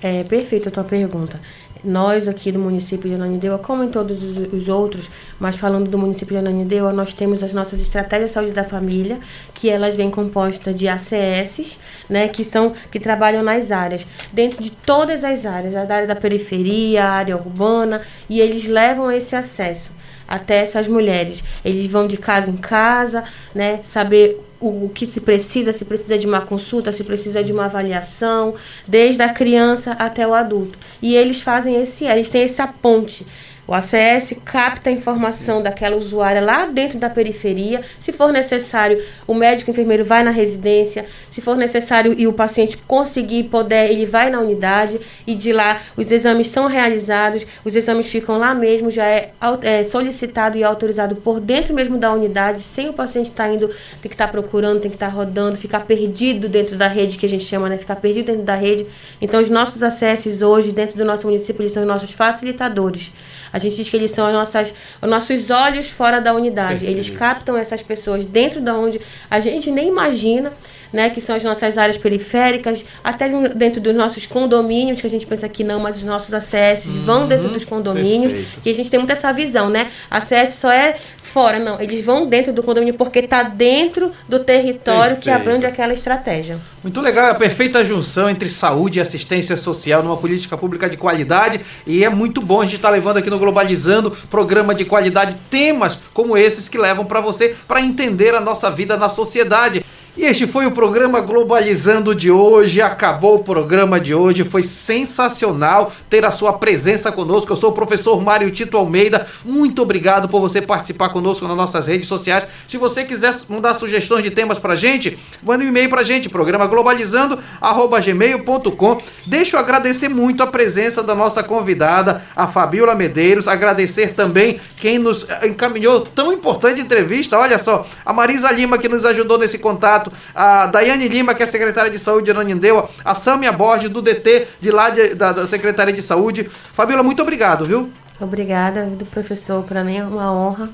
É 0.01 0.25
perfeita 0.25 0.67
a 0.67 0.71
tua 0.73 0.83
pergunta. 0.83 1.39
Nós 1.85 2.27
aqui 2.27 2.51
do 2.51 2.59
município 2.59 3.07
de 3.07 3.15
Ananindeua, 3.15 3.59
como 3.59 3.83
em 3.83 3.89
todos 3.89 4.17
os 4.51 4.67
outros, 4.67 5.09
mas 5.39 5.55
falando 5.55 5.89
do 5.89 5.97
município 5.97 6.33
de 6.33 6.39
Ananindeua, 6.39 6.91
nós 6.91 7.13
temos 7.13 7.43
as 7.43 7.53
nossas 7.53 7.79
estratégias 7.79 8.31
de 8.31 8.33
saúde 8.33 8.51
da 8.51 8.63
família, 8.63 9.19
que 9.53 9.69
elas 9.69 9.95
vêm 9.95 10.09
compostas 10.09 10.75
de 10.75 10.87
ACS, 10.87 11.77
né, 12.09 12.27
que 12.27 12.43
são 12.43 12.73
que 12.91 12.99
trabalham 12.99 13.43
nas 13.43 13.71
áreas, 13.71 14.05
dentro 14.33 14.61
de 14.61 14.71
todas 14.71 15.23
as 15.23 15.45
áreas, 15.45 15.75
a 15.75 15.81
área 15.81 16.07
da 16.07 16.15
periferia, 16.15 17.03
a 17.03 17.11
área 17.11 17.37
urbana, 17.37 18.01
e 18.29 18.39
eles 18.39 18.65
levam 18.65 19.11
esse 19.11 19.35
acesso 19.35 19.91
até 20.27 20.57
essas 20.57 20.87
mulheres. 20.87 21.43
Eles 21.63 21.89
vão 21.91 22.07
de 22.07 22.17
casa 22.17 22.49
em 22.49 22.57
casa, 22.57 23.23
né, 23.53 23.79
saber 23.83 24.44
o, 24.59 24.89
que 24.93 25.05
se 25.05 25.21
precisa, 25.21 25.71
se 25.71 25.85
precisa 25.85 26.17
de 26.17 26.25
uma 26.25 26.41
consulta, 26.41 26.91
se 26.91 27.03
precisa 27.03 27.43
de 27.43 27.51
uma 27.51 27.65
avaliação, 27.65 28.55
desde 28.87 29.21
a 29.21 29.29
criança 29.29 29.91
até 29.93 30.27
o 30.27 30.33
adulto. 30.33 30.77
E 31.01 31.15
eles 31.15 31.41
fazem 31.41 31.81
esse, 31.81 32.05
eles 32.05 32.29
têm 32.29 32.43
essa 32.43 32.67
ponte 32.67 33.25
o 33.67 33.73
ACS 33.73 34.35
capta 34.43 34.89
a 34.89 34.93
informação 34.93 35.61
daquela 35.61 35.95
usuária 35.95 36.41
lá 36.41 36.65
dentro 36.67 36.99
da 36.99 37.09
periferia. 37.09 37.81
Se 37.99 38.11
for 38.11 38.31
necessário, 38.31 39.03
o 39.25 39.33
médico 39.33 39.71
enfermeiro 39.71 40.05
vai 40.05 40.23
na 40.23 40.31
residência. 40.31 41.05
Se 41.29 41.41
for 41.41 41.57
necessário 41.57 42.13
e 42.17 42.27
o 42.27 42.33
paciente 42.33 42.77
conseguir 42.77 43.45
poder, 43.45 43.89
ele 43.91 44.05
vai 44.05 44.29
na 44.29 44.39
unidade 44.39 44.99
e 45.25 45.33
de 45.33 45.51
lá 45.51 45.81
os 45.97 46.11
exames 46.11 46.47
são 46.47 46.67
realizados. 46.67 47.45
Os 47.63 47.75
exames 47.75 48.07
ficam 48.07 48.37
lá 48.37 48.53
mesmo, 48.53 48.91
já 48.91 49.05
é, 49.05 49.31
é 49.63 49.83
solicitado 49.83 50.57
e 50.57 50.63
autorizado 50.63 51.15
por 51.15 51.39
dentro 51.39 51.73
mesmo 51.73 51.97
da 51.97 52.13
unidade, 52.13 52.61
sem 52.61 52.89
o 52.89 52.93
paciente 52.93 53.29
estar 53.29 53.45
tá 53.45 53.53
indo, 53.53 53.67
tem 53.67 54.09
que 54.09 54.13
estar 54.13 54.27
tá 54.27 54.31
procurando, 54.31 54.79
tem 54.79 54.91
que 54.91 54.95
estar 54.95 55.09
tá 55.09 55.13
rodando, 55.13 55.57
ficar 55.57 55.81
perdido 55.81 56.47
dentro 56.47 56.77
da 56.77 56.87
rede 56.87 57.17
que 57.17 57.25
a 57.25 57.29
gente 57.29 57.43
chama, 57.43 57.67
né? 57.67 57.77
Ficar 57.77 57.95
perdido 57.95 58.27
dentro 58.27 58.43
da 58.43 58.55
rede. 58.55 58.85
Então, 59.19 59.41
os 59.41 59.49
nossos 59.49 59.81
acessos 59.81 60.41
hoje 60.41 60.71
dentro 60.71 60.97
do 60.97 61.03
nosso 61.03 61.25
município 61.25 61.63
eles 61.63 61.71
são 61.71 61.81
os 61.81 61.87
nossos 61.87 62.11
facilitadores. 62.11 63.11
A 63.55 63.57
gente 63.57 63.77
diz 63.77 63.87
que 63.87 63.95
eles 63.95 64.11
são 64.11 64.27
as 64.27 64.33
nossas, 64.33 64.73
os 65.01 65.09
nossos 65.09 65.49
olhos 65.49 65.87
fora 65.87 66.19
da 66.19 66.33
unidade. 66.33 66.85
Eles 66.85 67.07
captam 67.07 67.55
essas 67.55 67.81
pessoas 67.81 68.25
dentro 68.25 68.59
da 68.59 68.73
onde 68.77 68.99
a 69.31 69.39
gente 69.39 69.71
nem 69.71 69.87
imagina 69.87 70.51
né, 70.91 71.09
que 71.09 71.21
são 71.21 71.35
as 71.35 71.43
nossas 71.43 71.77
áreas 71.77 71.97
periféricas, 71.97 72.85
até 73.03 73.29
dentro 73.53 73.81
dos 73.81 73.95
nossos 73.95 74.25
condomínios, 74.25 75.01
que 75.01 75.07
a 75.07 75.09
gente 75.09 75.25
pensa 75.25 75.47
que 75.47 75.63
não, 75.63 75.79
mas 75.79 75.97
os 75.97 76.03
nossos 76.03 76.33
ACS 76.33 76.85
uhum, 76.85 77.01
vão 77.01 77.27
dentro 77.27 77.49
dos 77.49 77.63
condomínios, 77.63 78.33
perfeito. 78.33 78.59
e 78.65 78.69
a 78.69 78.73
gente 78.73 78.89
tem 78.89 78.99
muito 78.99 79.11
essa 79.11 79.31
visão, 79.31 79.69
né? 79.69 79.91
ACS 80.09 80.55
só 80.55 80.71
é 80.71 80.95
fora, 81.21 81.59
não, 81.59 81.81
eles 81.81 82.05
vão 82.05 82.25
dentro 82.25 82.53
do 82.53 82.63
condomínio 82.63 82.93
porque 82.93 83.19
está 83.19 83.43
dentro 83.43 84.11
do 84.29 84.39
território 84.39 85.15
perfeito. 85.15 85.23
que 85.23 85.29
abrange 85.29 85.65
aquela 85.65 85.93
estratégia. 85.93 86.59
Muito 86.81 87.01
legal, 87.01 87.27
é 87.27 87.31
a 87.31 87.35
perfeita 87.35 87.83
junção 87.83 88.29
entre 88.29 88.49
saúde 88.49 88.99
e 88.99 89.01
assistência 89.01 89.57
social 89.57 90.01
numa 90.01 90.15
política 90.15 90.57
pública 90.57 90.89
de 90.89 90.95
qualidade, 90.95 91.59
e 91.85 92.05
é 92.05 92.09
muito 92.09 92.41
bom 92.41 92.61
a 92.61 92.63
gente 92.63 92.77
estar 92.77 92.87
tá 92.87 92.93
levando 92.93 93.17
aqui 93.17 93.29
no 93.29 93.39
Globalizando 93.39 94.11
programa 94.29 94.73
de 94.73 94.85
qualidade 94.85 95.35
temas 95.49 95.99
como 96.13 96.37
esses 96.37 96.69
que 96.69 96.77
levam 96.77 97.05
para 97.05 97.21
você 97.21 97.55
para 97.67 97.81
entender 97.81 98.33
a 98.33 98.39
nossa 98.39 98.69
vida 98.69 98.95
na 98.95 99.09
sociedade. 99.09 99.83
E 100.17 100.23
este 100.23 100.47
foi 100.47 100.65
o 100.65 100.71
programa 100.71 101.19
Globalizando 101.19 102.15
de 102.15 102.31
hoje. 102.31 102.81
Acabou 102.81 103.35
o 103.35 103.43
programa 103.43 103.99
de 103.99 104.15
hoje. 104.15 104.45
Foi 104.45 104.63
sensacional 104.63 105.91
ter 106.09 106.23
a 106.23 106.31
sua 106.31 106.53
presença 106.53 107.11
conosco. 107.11 107.51
Eu 107.51 107.57
sou 107.57 107.71
o 107.71 107.73
professor 107.73 108.23
Mário 108.23 108.49
Tito 108.49 108.77
Almeida. 108.77 109.27
Muito 109.43 109.81
obrigado 109.81 110.29
por 110.29 110.39
você 110.39 110.61
participar 110.61 111.09
conosco 111.09 111.45
nas 111.45 111.57
nossas 111.57 111.87
redes 111.87 112.07
sociais. 112.07 112.47
Se 112.65 112.77
você 112.77 113.03
quiser 113.03 113.35
mandar 113.49 113.73
sugestões 113.73 114.23
de 114.23 114.31
temas 114.31 114.57
pra 114.57 114.73
gente, 114.73 115.19
manda 115.43 115.65
um 115.65 115.67
e-mail 115.67 115.89
pra 115.89 116.01
gente, 116.01 116.29
programa 116.29 116.65
globalizando@gmail.com. 116.65 119.01
Deixa 119.27 119.57
eu 119.57 119.59
agradecer 119.59 120.07
muito 120.07 120.41
a 120.41 120.47
presença 120.47 121.03
da 121.03 121.13
nossa 121.13 121.43
convidada, 121.43 122.23
a 122.33 122.47
Fabiola 122.47 122.95
Medeiros. 122.95 123.49
Agradecer 123.49 124.13
também 124.13 124.61
quem 124.77 124.97
nos 124.97 125.27
encaminhou 125.43 125.99
tão 125.99 126.31
importante 126.31 126.79
entrevista. 126.79 127.37
Olha 127.37 127.59
só, 127.59 127.85
a 128.05 128.13
Marisa 128.13 128.49
Lima 128.49 128.77
que 128.77 128.87
nos 128.87 129.03
ajudou 129.03 129.37
nesse 129.37 129.57
contato 129.57 130.04
a 130.33 130.67
Daiane 130.67 131.07
Lima, 131.07 131.33
que 131.33 131.43
é 131.43 131.45
secretária 131.45 131.91
de 131.91 131.99
saúde 131.99 132.25
de 132.25 132.31
Ananindeua, 132.31 132.89
a 133.03 133.13
Samia 133.13 133.51
Borges, 133.51 133.89
do 133.89 134.01
DT, 134.01 134.47
de 134.59 134.71
lá 134.71 134.89
de, 134.89 135.15
da, 135.15 135.31
da 135.31 135.47
Secretaria 135.47 135.93
de 135.93 136.01
Saúde. 136.01 136.49
Fabiola, 136.73 137.03
muito 137.03 137.21
obrigado, 137.21 137.65
viu? 137.65 137.91
Obrigada, 138.19 138.85
do 138.85 139.05
professor, 139.05 139.63
para 139.63 139.83
mim 139.83 139.97
é 139.97 140.03
uma 140.03 140.31
honra 140.31 140.69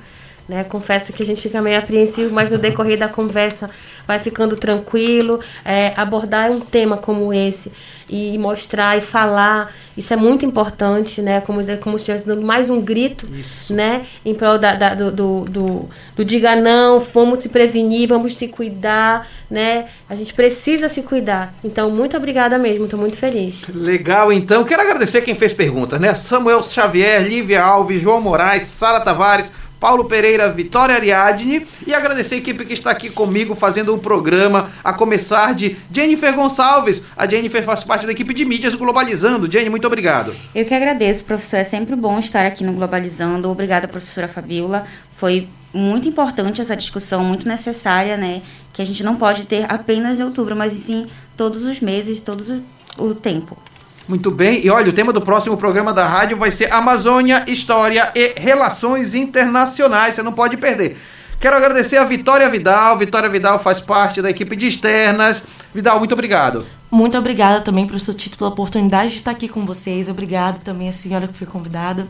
Né? 0.48 0.64
Confesso 0.64 1.14
que 1.14 1.24
a 1.24 1.26
gente 1.26 1.42
fica 1.42 1.62
meio 1.62 1.80
apreensivo, 1.80 2.34
mas 2.34 2.50
no 2.50 2.58
decorrer 2.58 2.98
da 2.98 3.08
conversa 3.08 3.70
vai 4.06 4.20
ficando 4.20 4.56
tranquilo. 4.56 5.40
É, 5.64 5.94
abordar 5.96 6.52
um 6.52 6.60
tema 6.60 6.98
como 6.98 7.34
esse 7.34 7.72
e 8.12 8.38
mostrar 8.38 8.98
e 8.98 9.02
falar, 9.02 9.74
isso 9.96 10.14
é 10.14 10.18
muito 10.18 10.46
importante, 10.46 11.22
né? 11.22 11.40
Como, 11.42 11.62
como 11.78 11.98
se 11.98 12.04
estivesse 12.04 12.26
dando 12.28 12.42
mais 12.42 12.70
um 12.70 12.82
grito, 12.82 13.26
isso. 13.34 13.74
né? 13.74 14.06
Em 14.26 14.36
prol 14.36 14.60
da, 14.60 14.76
da 14.76 14.94
do, 14.94 15.12
do, 15.12 15.46
do, 15.46 15.90
do, 16.18 16.26
diga 16.26 16.56
não, 16.56 17.00
vamos 17.00 17.40
se 17.40 17.48
prevenir, 17.48 18.10
vamos 18.10 18.36
se 18.36 18.50
cuidar, 18.50 19.28
né? 19.50 19.86
A 20.10 20.16
gente 20.16 20.34
precisa 20.34 20.90
se 20.90 21.02
cuidar. 21.02 21.54
Então, 21.64 21.90
muito 21.90 22.18
obrigada 22.18 22.58
mesmo, 22.58 22.84
estou 22.84 23.00
muito 23.00 23.16
feliz. 23.16 23.66
Legal, 23.74 24.32
então. 24.34 24.66
Quero 24.66 24.82
agradecer 24.82 25.22
quem 25.22 25.34
fez 25.34 25.54
perguntas, 25.54 26.00
né? 26.00 26.14
Samuel 26.14 26.62
Xavier, 26.62 27.22
Lívia 27.24 27.64
Alves, 27.64 28.02
João 28.02 28.20
Moraes, 28.20 28.64
Sara 28.64 29.00
Tavares, 29.00 29.52
Paulo 29.82 30.06
Pereira, 30.06 30.48
Vitória 30.48 30.94
Ariadne 30.94 31.66
e 31.88 31.92
agradecer 31.92 32.36
a 32.36 32.38
equipe 32.38 32.66
que 32.66 32.74
está 32.74 32.92
aqui 32.92 33.10
comigo 33.10 33.56
fazendo 33.56 33.92
um 33.96 33.98
programa, 33.98 34.70
a 34.84 34.94
começar 34.94 35.56
de 35.56 35.76
Jennifer 35.92 36.36
Gonçalves. 36.36 37.02
A 37.18 37.28
Jennifer 37.28 37.64
faz 37.64 37.84
parte 37.84 38.06
da 38.06 38.12
equipe 38.12 38.32
de 38.32 38.46
mídias 38.46 38.74
do 38.74 38.78
Globalizando. 38.78 39.52
Jenny, 39.52 39.72
muito 39.72 39.88
obrigado. 39.88 40.36
Eu 40.54 40.66
que 40.66 40.74
agradeço, 40.76 41.26
professor. 41.26 41.58
É 41.58 41.64
sempre 41.64 41.96
bom 41.96 42.20
estar 42.20 42.46
aqui 42.46 42.64
no 42.64 42.74
Globalizando. 42.74 43.50
Obrigada, 43.50 43.88
professora 43.88 44.28
Fabiola. 44.28 44.86
Foi 45.16 45.48
muito 45.74 46.08
importante 46.08 46.62
essa 46.62 46.76
discussão, 46.76 47.24
muito 47.24 47.48
necessária, 47.48 48.16
né? 48.16 48.44
Que 48.72 48.84
a 48.84 48.86
gente 48.86 49.04
não 49.04 49.16
pode 49.16 49.46
ter 49.46 49.66
apenas 49.68 50.20
em 50.20 50.24
outubro, 50.24 50.56
mas 50.56 50.74
sim 50.74 51.08
todos 51.36 51.66
os 51.66 51.80
meses, 51.80 52.20
todo 52.20 52.64
o 53.00 53.16
tempo. 53.16 53.58
Muito 54.12 54.30
bem. 54.30 54.60
E 54.62 54.70
olha, 54.70 54.90
o 54.90 54.92
tema 54.92 55.14
do 55.14 55.22
próximo 55.22 55.56
programa 55.56 55.94
da 55.94 56.06
rádio 56.06 56.36
vai 56.36 56.52
ser 56.52 56.70
Amazônia, 56.70 57.46
História 57.48 58.12
e 58.14 58.34
Relações 58.36 59.16
Internacionais. 59.16 60.16
Você 60.16 60.22
não 60.22 60.34
pode 60.34 60.58
perder. 60.58 60.98
Quero 61.40 61.56
agradecer 61.56 61.96
a 61.96 62.04
Vitória 62.04 62.50
Vidal. 62.50 62.98
Vitória 62.98 63.30
Vidal 63.30 63.58
faz 63.58 63.80
parte 63.80 64.22
da 64.22 64.30
equipe 64.30 64.54
de 64.58 64.68
externas. 64.68 65.48
Vidal, 65.74 65.98
muito 65.98 66.12
obrigado. 66.12 66.68
Muito 66.92 67.18
obrigada 67.18 67.62
também 67.62 67.88
seu 68.00 68.14
título, 68.14 68.40
pela 68.40 68.50
oportunidade 68.50 69.12
de 69.12 69.16
estar 69.16 69.32
aqui 69.32 69.48
com 69.48 69.66
vocês. 69.66 70.10
Obrigada 70.10 70.60
também 70.62 70.90
a 70.90 70.92
senhora 70.92 71.26
que 71.26 71.34
foi 71.34 71.48
convidada. 71.48 72.06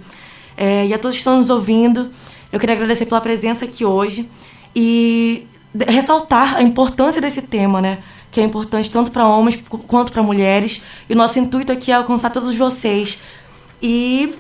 É, 0.57 0.87
e 0.87 0.95
a 0.95 0.97
todos 0.97 1.17
que 1.17 1.19
estão 1.21 1.37
nos 1.37 1.51
ouvindo, 1.51 2.09
eu 2.51 2.59
queria 2.59 2.73
agradecer 2.73 3.05
pela 3.05 3.21
presença 3.21 3.65
aqui 3.65 3.85
hoje 3.85 4.27
e 4.75 5.45
ressaltar 5.87 6.55
a 6.55 6.63
importância 6.63 7.21
desse 7.21 7.43
tema, 7.43 7.79
né? 7.79 7.99
Que 8.31 8.39
é 8.39 8.43
importante 8.43 8.89
tanto 8.89 9.11
para 9.11 9.27
homens 9.27 9.61
quanto 9.87 10.11
para 10.11 10.23
mulheres. 10.23 10.83
E 11.09 11.13
o 11.13 11.15
nosso 11.15 11.37
intuito 11.37 11.71
aqui 11.71 11.91
é 11.91 11.95
alcançar 11.95 12.29
todos 12.29 12.55
vocês. 12.55 13.21
E 13.81 14.33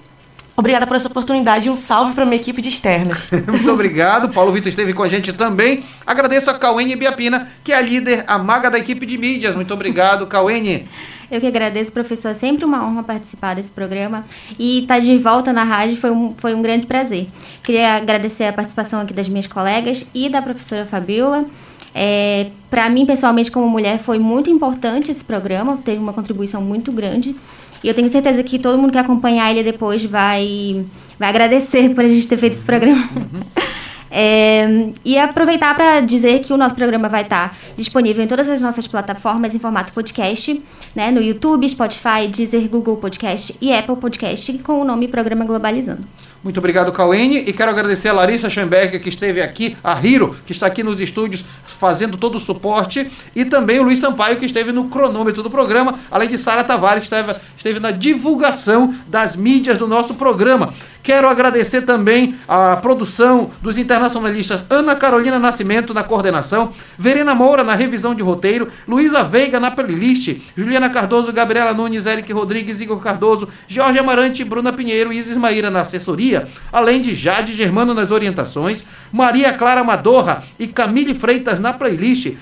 Obrigada 0.55 0.85
por 0.85 0.95
essa 0.95 1.07
oportunidade 1.07 1.67
e 1.67 1.71
um 1.71 1.75
salve 1.75 2.13
para 2.13 2.25
minha 2.25 2.39
equipe 2.39 2.61
de 2.61 2.69
externas. 2.69 3.31
Muito 3.47 3.71
obrigado. 3.71 4.29
Paulo 4.29 4.51
Vitor 4.51 4.67
esteve 4.67 4.93
com 4.93 5.01
a 5.01 5.07
gente 5.07 5.33
também. 5.33 5.83
Agradeço 6.05 6.51
a 6.51 6.53
Cauene 6.53 6.95
Biapina, 6.95 7.47
que 7.63 7.71
é 7.71 7.77
a 7.77 7.81
líder, 7.81 8.25
a 8.27 8.37
maga 8.37 8.69
da 8.69 8.77
equipe 8.77 9.05
de 9.05 9.17
mídias. 9.17 9.55
Muito 9.55 9.73
obrigado, 9.73 10.27
Cauene. 10.27 10.87
Eu 11.31 11.39
que 11.39 11.47
agradeço, 11.47 11.91
professor. 11.91 12.29
É 12.29 12.33
sempre 12.33 12.65
uma 12.65 12.85
honra 12.85 13.01
participar 13.01 13.55
desse 13.55 13.71
programa. 13.71 14.25
E 14.59 14.81
estar 14.81 14.95
tá 14.95 14.99
de 14.99 15.17
volta 15.17 15.53
na 15.53 15.63
rádio 15.63 15.95
foi 15.95 16.11
um, 16.11 16.35
foi 16.37 16.53
um 16.53 16.61
grande 16.61 16.85
prazer. 16.85 17.27
Queria 17.63 17.95
agradecer 17.95 18.43
a 18.43 18.53
participação 18.53 18.99
aqui 18.99 19.13
das 19.13 19.29
minhas 19.29 19.47
colegas 19.47 20.05
e 20.13 20.27
da 20.27 20.41
professora 20.41 20.85
Fabiola. 20.85 21.45
É, 21.93 22.47
para 22.69 22.89
mim, 22.89 23.05
pessoalmente, 23.05 23.51
como 23.51 23.67
mulher, 23.67 23.99
foi 23.99 24.17
muito 24.17 24.49
importante 24.49 25.11
esse 25.11 25.23
programa, 25.23 25.77
teve 25.83 25.99
uma 25.99 26.13
contribuição 26.13 26.61
muito 26.61 26.91
grande. 26.91 27.35
E 27.83 27.87
eu 27.87 27.93
tenho 27.93 28.09
certeza 28.09 28.43
que 28.43 28.59
todo 28.59 28.77
mundo 28.77 28.91
que 28.91 28.97
acompanhar 28.97 29.51
ele 29.51 29.63
depois 29.63 30.03
vai, 30.05 30.85
vai 31.17 31.29
agradecer 31.29 31.93
por 31.93 32.05
a 32.05 32.07
gente 32.07 32.27
ter 32.27 32.37
feito 32.37 32.53
esse 32.53 32.65
programa. 32.65 33.07
Uhum. 33.15 33.41
É, 34.13 34.89
e 35.05 35.17
aproveitar 35.17 35.73
para 35.73 36.01
dizer 36.01 36.39
que 36.41 36.51
o 36.51 36.57
nosso 36.57 36.75
programa 36.75 37.07
vai 37.07 37.21
estar 37.21 37.57
disponível 37.77 38.21
em 38.21 38.27
todas 38.27 38.49
as 38.49 38.59
nossas 38.59 38.85
plataformas 38.85 39.55
em 39.55 39.59
formato 39.59 39.93
podcast, 39.93 40.61
né, 40.93 41.09
no 41.11 41.21
YouTube, 41.21 41.67
Spotify, 41.69 42.27
Deezer, 42.29 42.67
Google 42.67 42.97
Podcast 42.97 43.55
e 43.61 43.73
Apple 43.73 43.95
Podcast, 43.95 44.51
com 44.59 44.81
o 44.81 44.83
nome 44.83 45.07
Programa 45.07 45.45
Globalizando. 45.45 46.03
Muito 46.43 46.57
obrigado, 46.57 46.91
Cauene. 46.91 47.37
E 47.37 47.53
quero 47.53 47.69
agradecer 47.69 48.09
a 48.09 48.13
Larissa 48.13 48.49
Schoenberger, 48.49 49.01
que 49.01 49.09
esteve 49.09 49.41
aqui, 49.41 49.77
a 49.83 49.97
Hiro, 50.05 50.35
que 50.45 50.51
está 50.51 50.65
aqui 50.65 50.83
nos 50.83 50.99
estúdios 50.99 51.45
fazendo 51.81 52.15
todo 52.15 52.35
o 52.35 52.39
suporte, 52.39 53.09
e 53.35 53.43
também 53.43 53.79
o 53.79 53.83
Luiz 53.83 53.97
Sampaio, 53.97 54.37
que 54.37 54.45
esteve 54.45 54.71
no 54.71 54.85
cronômetro 54.85 55.41
do 55.41 55.49
programa, 55.49 55.95
além 56.11 56.29
de 56.29 56.37
Sara 56.37 56.63
Tavares, 56.63 56.99
que 56.99 57.05
esteve, 57.05 57.35
esteve 57.57 57.79
na 57.79 57.89
divulgação 57.89 58.93
das 59.07 59.35
mídias 59.35 59.79
do 59.79 59.87
nosso 59.87 60.13
programa. 60.13 60.71
Quero 61.03 61.27
agradecer 61.27 61.81
também 61.81 62.35
a 62.47 62.75
produção 62.75 63.49
dos 63.61 63.77
internacionalistas 63.77 64.63
Ana 64.69 64.95
Carolina 64.95 65.39
Nascimento 65.39 65.93
na 65.93 66.03
coordenação, 66.03 66.71
Verena 66.97 67.33
Moura 67.33 67.63
na 67.63 67.73
revisão 67.73 68.13
de 68.13 68.21
roteiro, 68.21 68.67
Luísa 68.87 69.23
Veiga 69.23 69.59
na 69.59 69.71
playlist, 69.71 70.37
Juliana 70.55 70.89
Cardoso, 70.89 71.33
Gabriela 71.33 71.73
Nunes, 71.73 72.05
Eric 72.05 72.31
Rodrigues, 72.31 72.81
Igor 72.81 72.99
Cardoso, 72.99 73.49
Jorge 73.67 73.97
Amarante, 73.97 74.43
Bruna 74.43 74.71
Pinheiro 74.71 75.11
e 75.11 75.17
Isis 75.17 75.37
Maíra 75.37 75.71
na 75.71 75.81
assessoria, 75.81 76.47
além 76.71 77.01
de 77.01 77.15
Jade 77.15 77.55
Germano 77.55 77.93
nas 77.95 78.11
orientações, 78.11 78.83
Maria 79.11 79.53
Clara 79.53 79.83
Madorra 79.83 80.43
e 80.59 80.67
Camille 80.67 81.15
Freitas 81.15 81.59
na 81.59 81.73
playlist, 81.73 82.33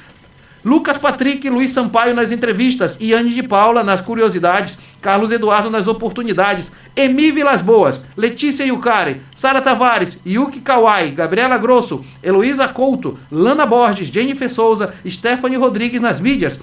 Lucas 0.64 0.97
Patrick 0.97 1.47
e 1.47 1.49
Luiz 1.49 1.72
Sampaio 1.72 2.14
nas 2.14 2.32
entrevistas, 2.32 2.97
Iane 2.99 3.30
de 3.30 3.43
Paula 3.43 3.84
nas 3.84 4.01
curiosidades, 4.01 4.80
Carlos 5.01 5.32
Eduardo 5.32 5.70
nas 5.70 5.88
oportunidades, 5.88 6.72
Emi 6.95 7.32
Vilas 7.32 7.62
Boas, 7.62 8.03
Letícia 8.18 8.66
Yucari, 8.66 9.22
Sara 9.34 9.62
Tavares, 9.62 10.22
Yuki 10.26 10.60
Kawai, 10.60 11.12
Gabriela 11.12 11.57
Grosso, 11.57 12.03
Heloísa 12.22 12.68
Couto, 12.68 13.18
Lana 13.32 13.66
Borges, 13.66 14.10
Jennifer 14.10 14.49
Souza, 14.49 14.93
Stephanie 15.07 15.57
Rodrigues 15.57 16.01
nas 16.01 16.20
mídias, 16.20 16.60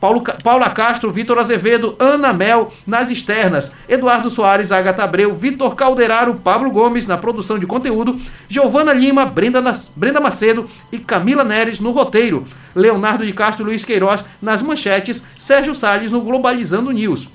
Paulo, 0.00 0.22
Paula 0.42 0.70
Castro, 0.70 1.12
Vitor 1.12 1.38
Azevedo, 1.38 1.94
Ana 1.98 2.32
Mel 2.32 2.72
nas 2.86 3.10
externas, 3.10 3.72
Eduardo 3.86 4.30
Soares, 4.30 4.72
Agatha 4.72 5.04
Abreu, 5.04 5.34
Vitor 5.34 5.74
Calderaro, 5.74 6.34
Pablo 6.36 6.70
Gomes 6.70 7.06
na 7.06 7.18
produção 7.18 7.58
de 7.58 7.66
conteúdo, 7.66 8.18
Giovana 8.48 8.94
Lima, 8.94 9.26
Brenda, 9.26 9.62
Brenda 9.94 10.20
Macedo 10.20 10.68
e 10.90 10.98
Camila 10.98 11.44
Neres 11.44 11.80
no 11.80 11.90
roteiro, 11.90 12.46
Leonardo 12.74 13.26
de 13.26 13.32
Castro 13.32 13.66
Luiz 13.66 13.84
Queiroz 13.84 14.24
nas 14.40 14.62
manchetes, 14.62 15.24
Sérgio 15.38 15.74
Salles 15.74 16.12
no 16.12 16.22
Globalizando 16.22 16.90
News. 16.90 17.28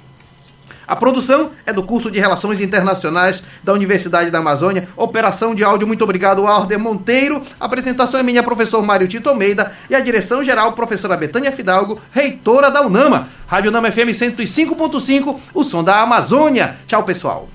A 0.87 0.95
produção 0.95 1.51
é 1.65 1.73
do 1.73 1.83
curso 1.83 2.11
de 2.11 2.19
Relações 2.19 2.61
Internacionais 2.61 3.43
da 3.63 3.73
Universidade 3.73 4.29
da 4.29 4.39
Amazônia. 4.39 4.87
Operação 4.95 5.55
de 5.55 5.63
áudio, 5.63 5.87
muito 5.87 6.03
obrigado, 6.03 6.45
Alder 6.45 6.79
Monteiro. 6.79 7.41
A 7.59 7.65
apresentação 7.65 8.19
é 8.19 8.23
minha, 8.23 8.43
professor 8.43 8.83
Mário 8.83 9.07
Tito 9.07 9.29
Almeida. 9.29 9.71
E 9.89 9.95
a 9.95 9.99
direção 9.99 10.43
geral, 10.43 10.73
professora 10.73 11.17
Betânia 11.17 11.51
Fidalgo, 11.51 11.99
reitora 12.11 12.69
da 12.69 12.81
UNAMA. 12.81 13.29
Rádio 13.47 13.69
UNAMA 13.69 13.91
FM 13.91 14.09
105.5, 14.09 15.39
o 15.53 15.63
som 15.63 15.83
da 15.83 16.01
Amazônia. 16.01 16.77
Tchau, 16.87 17.03
pessoal. 17.03 17.54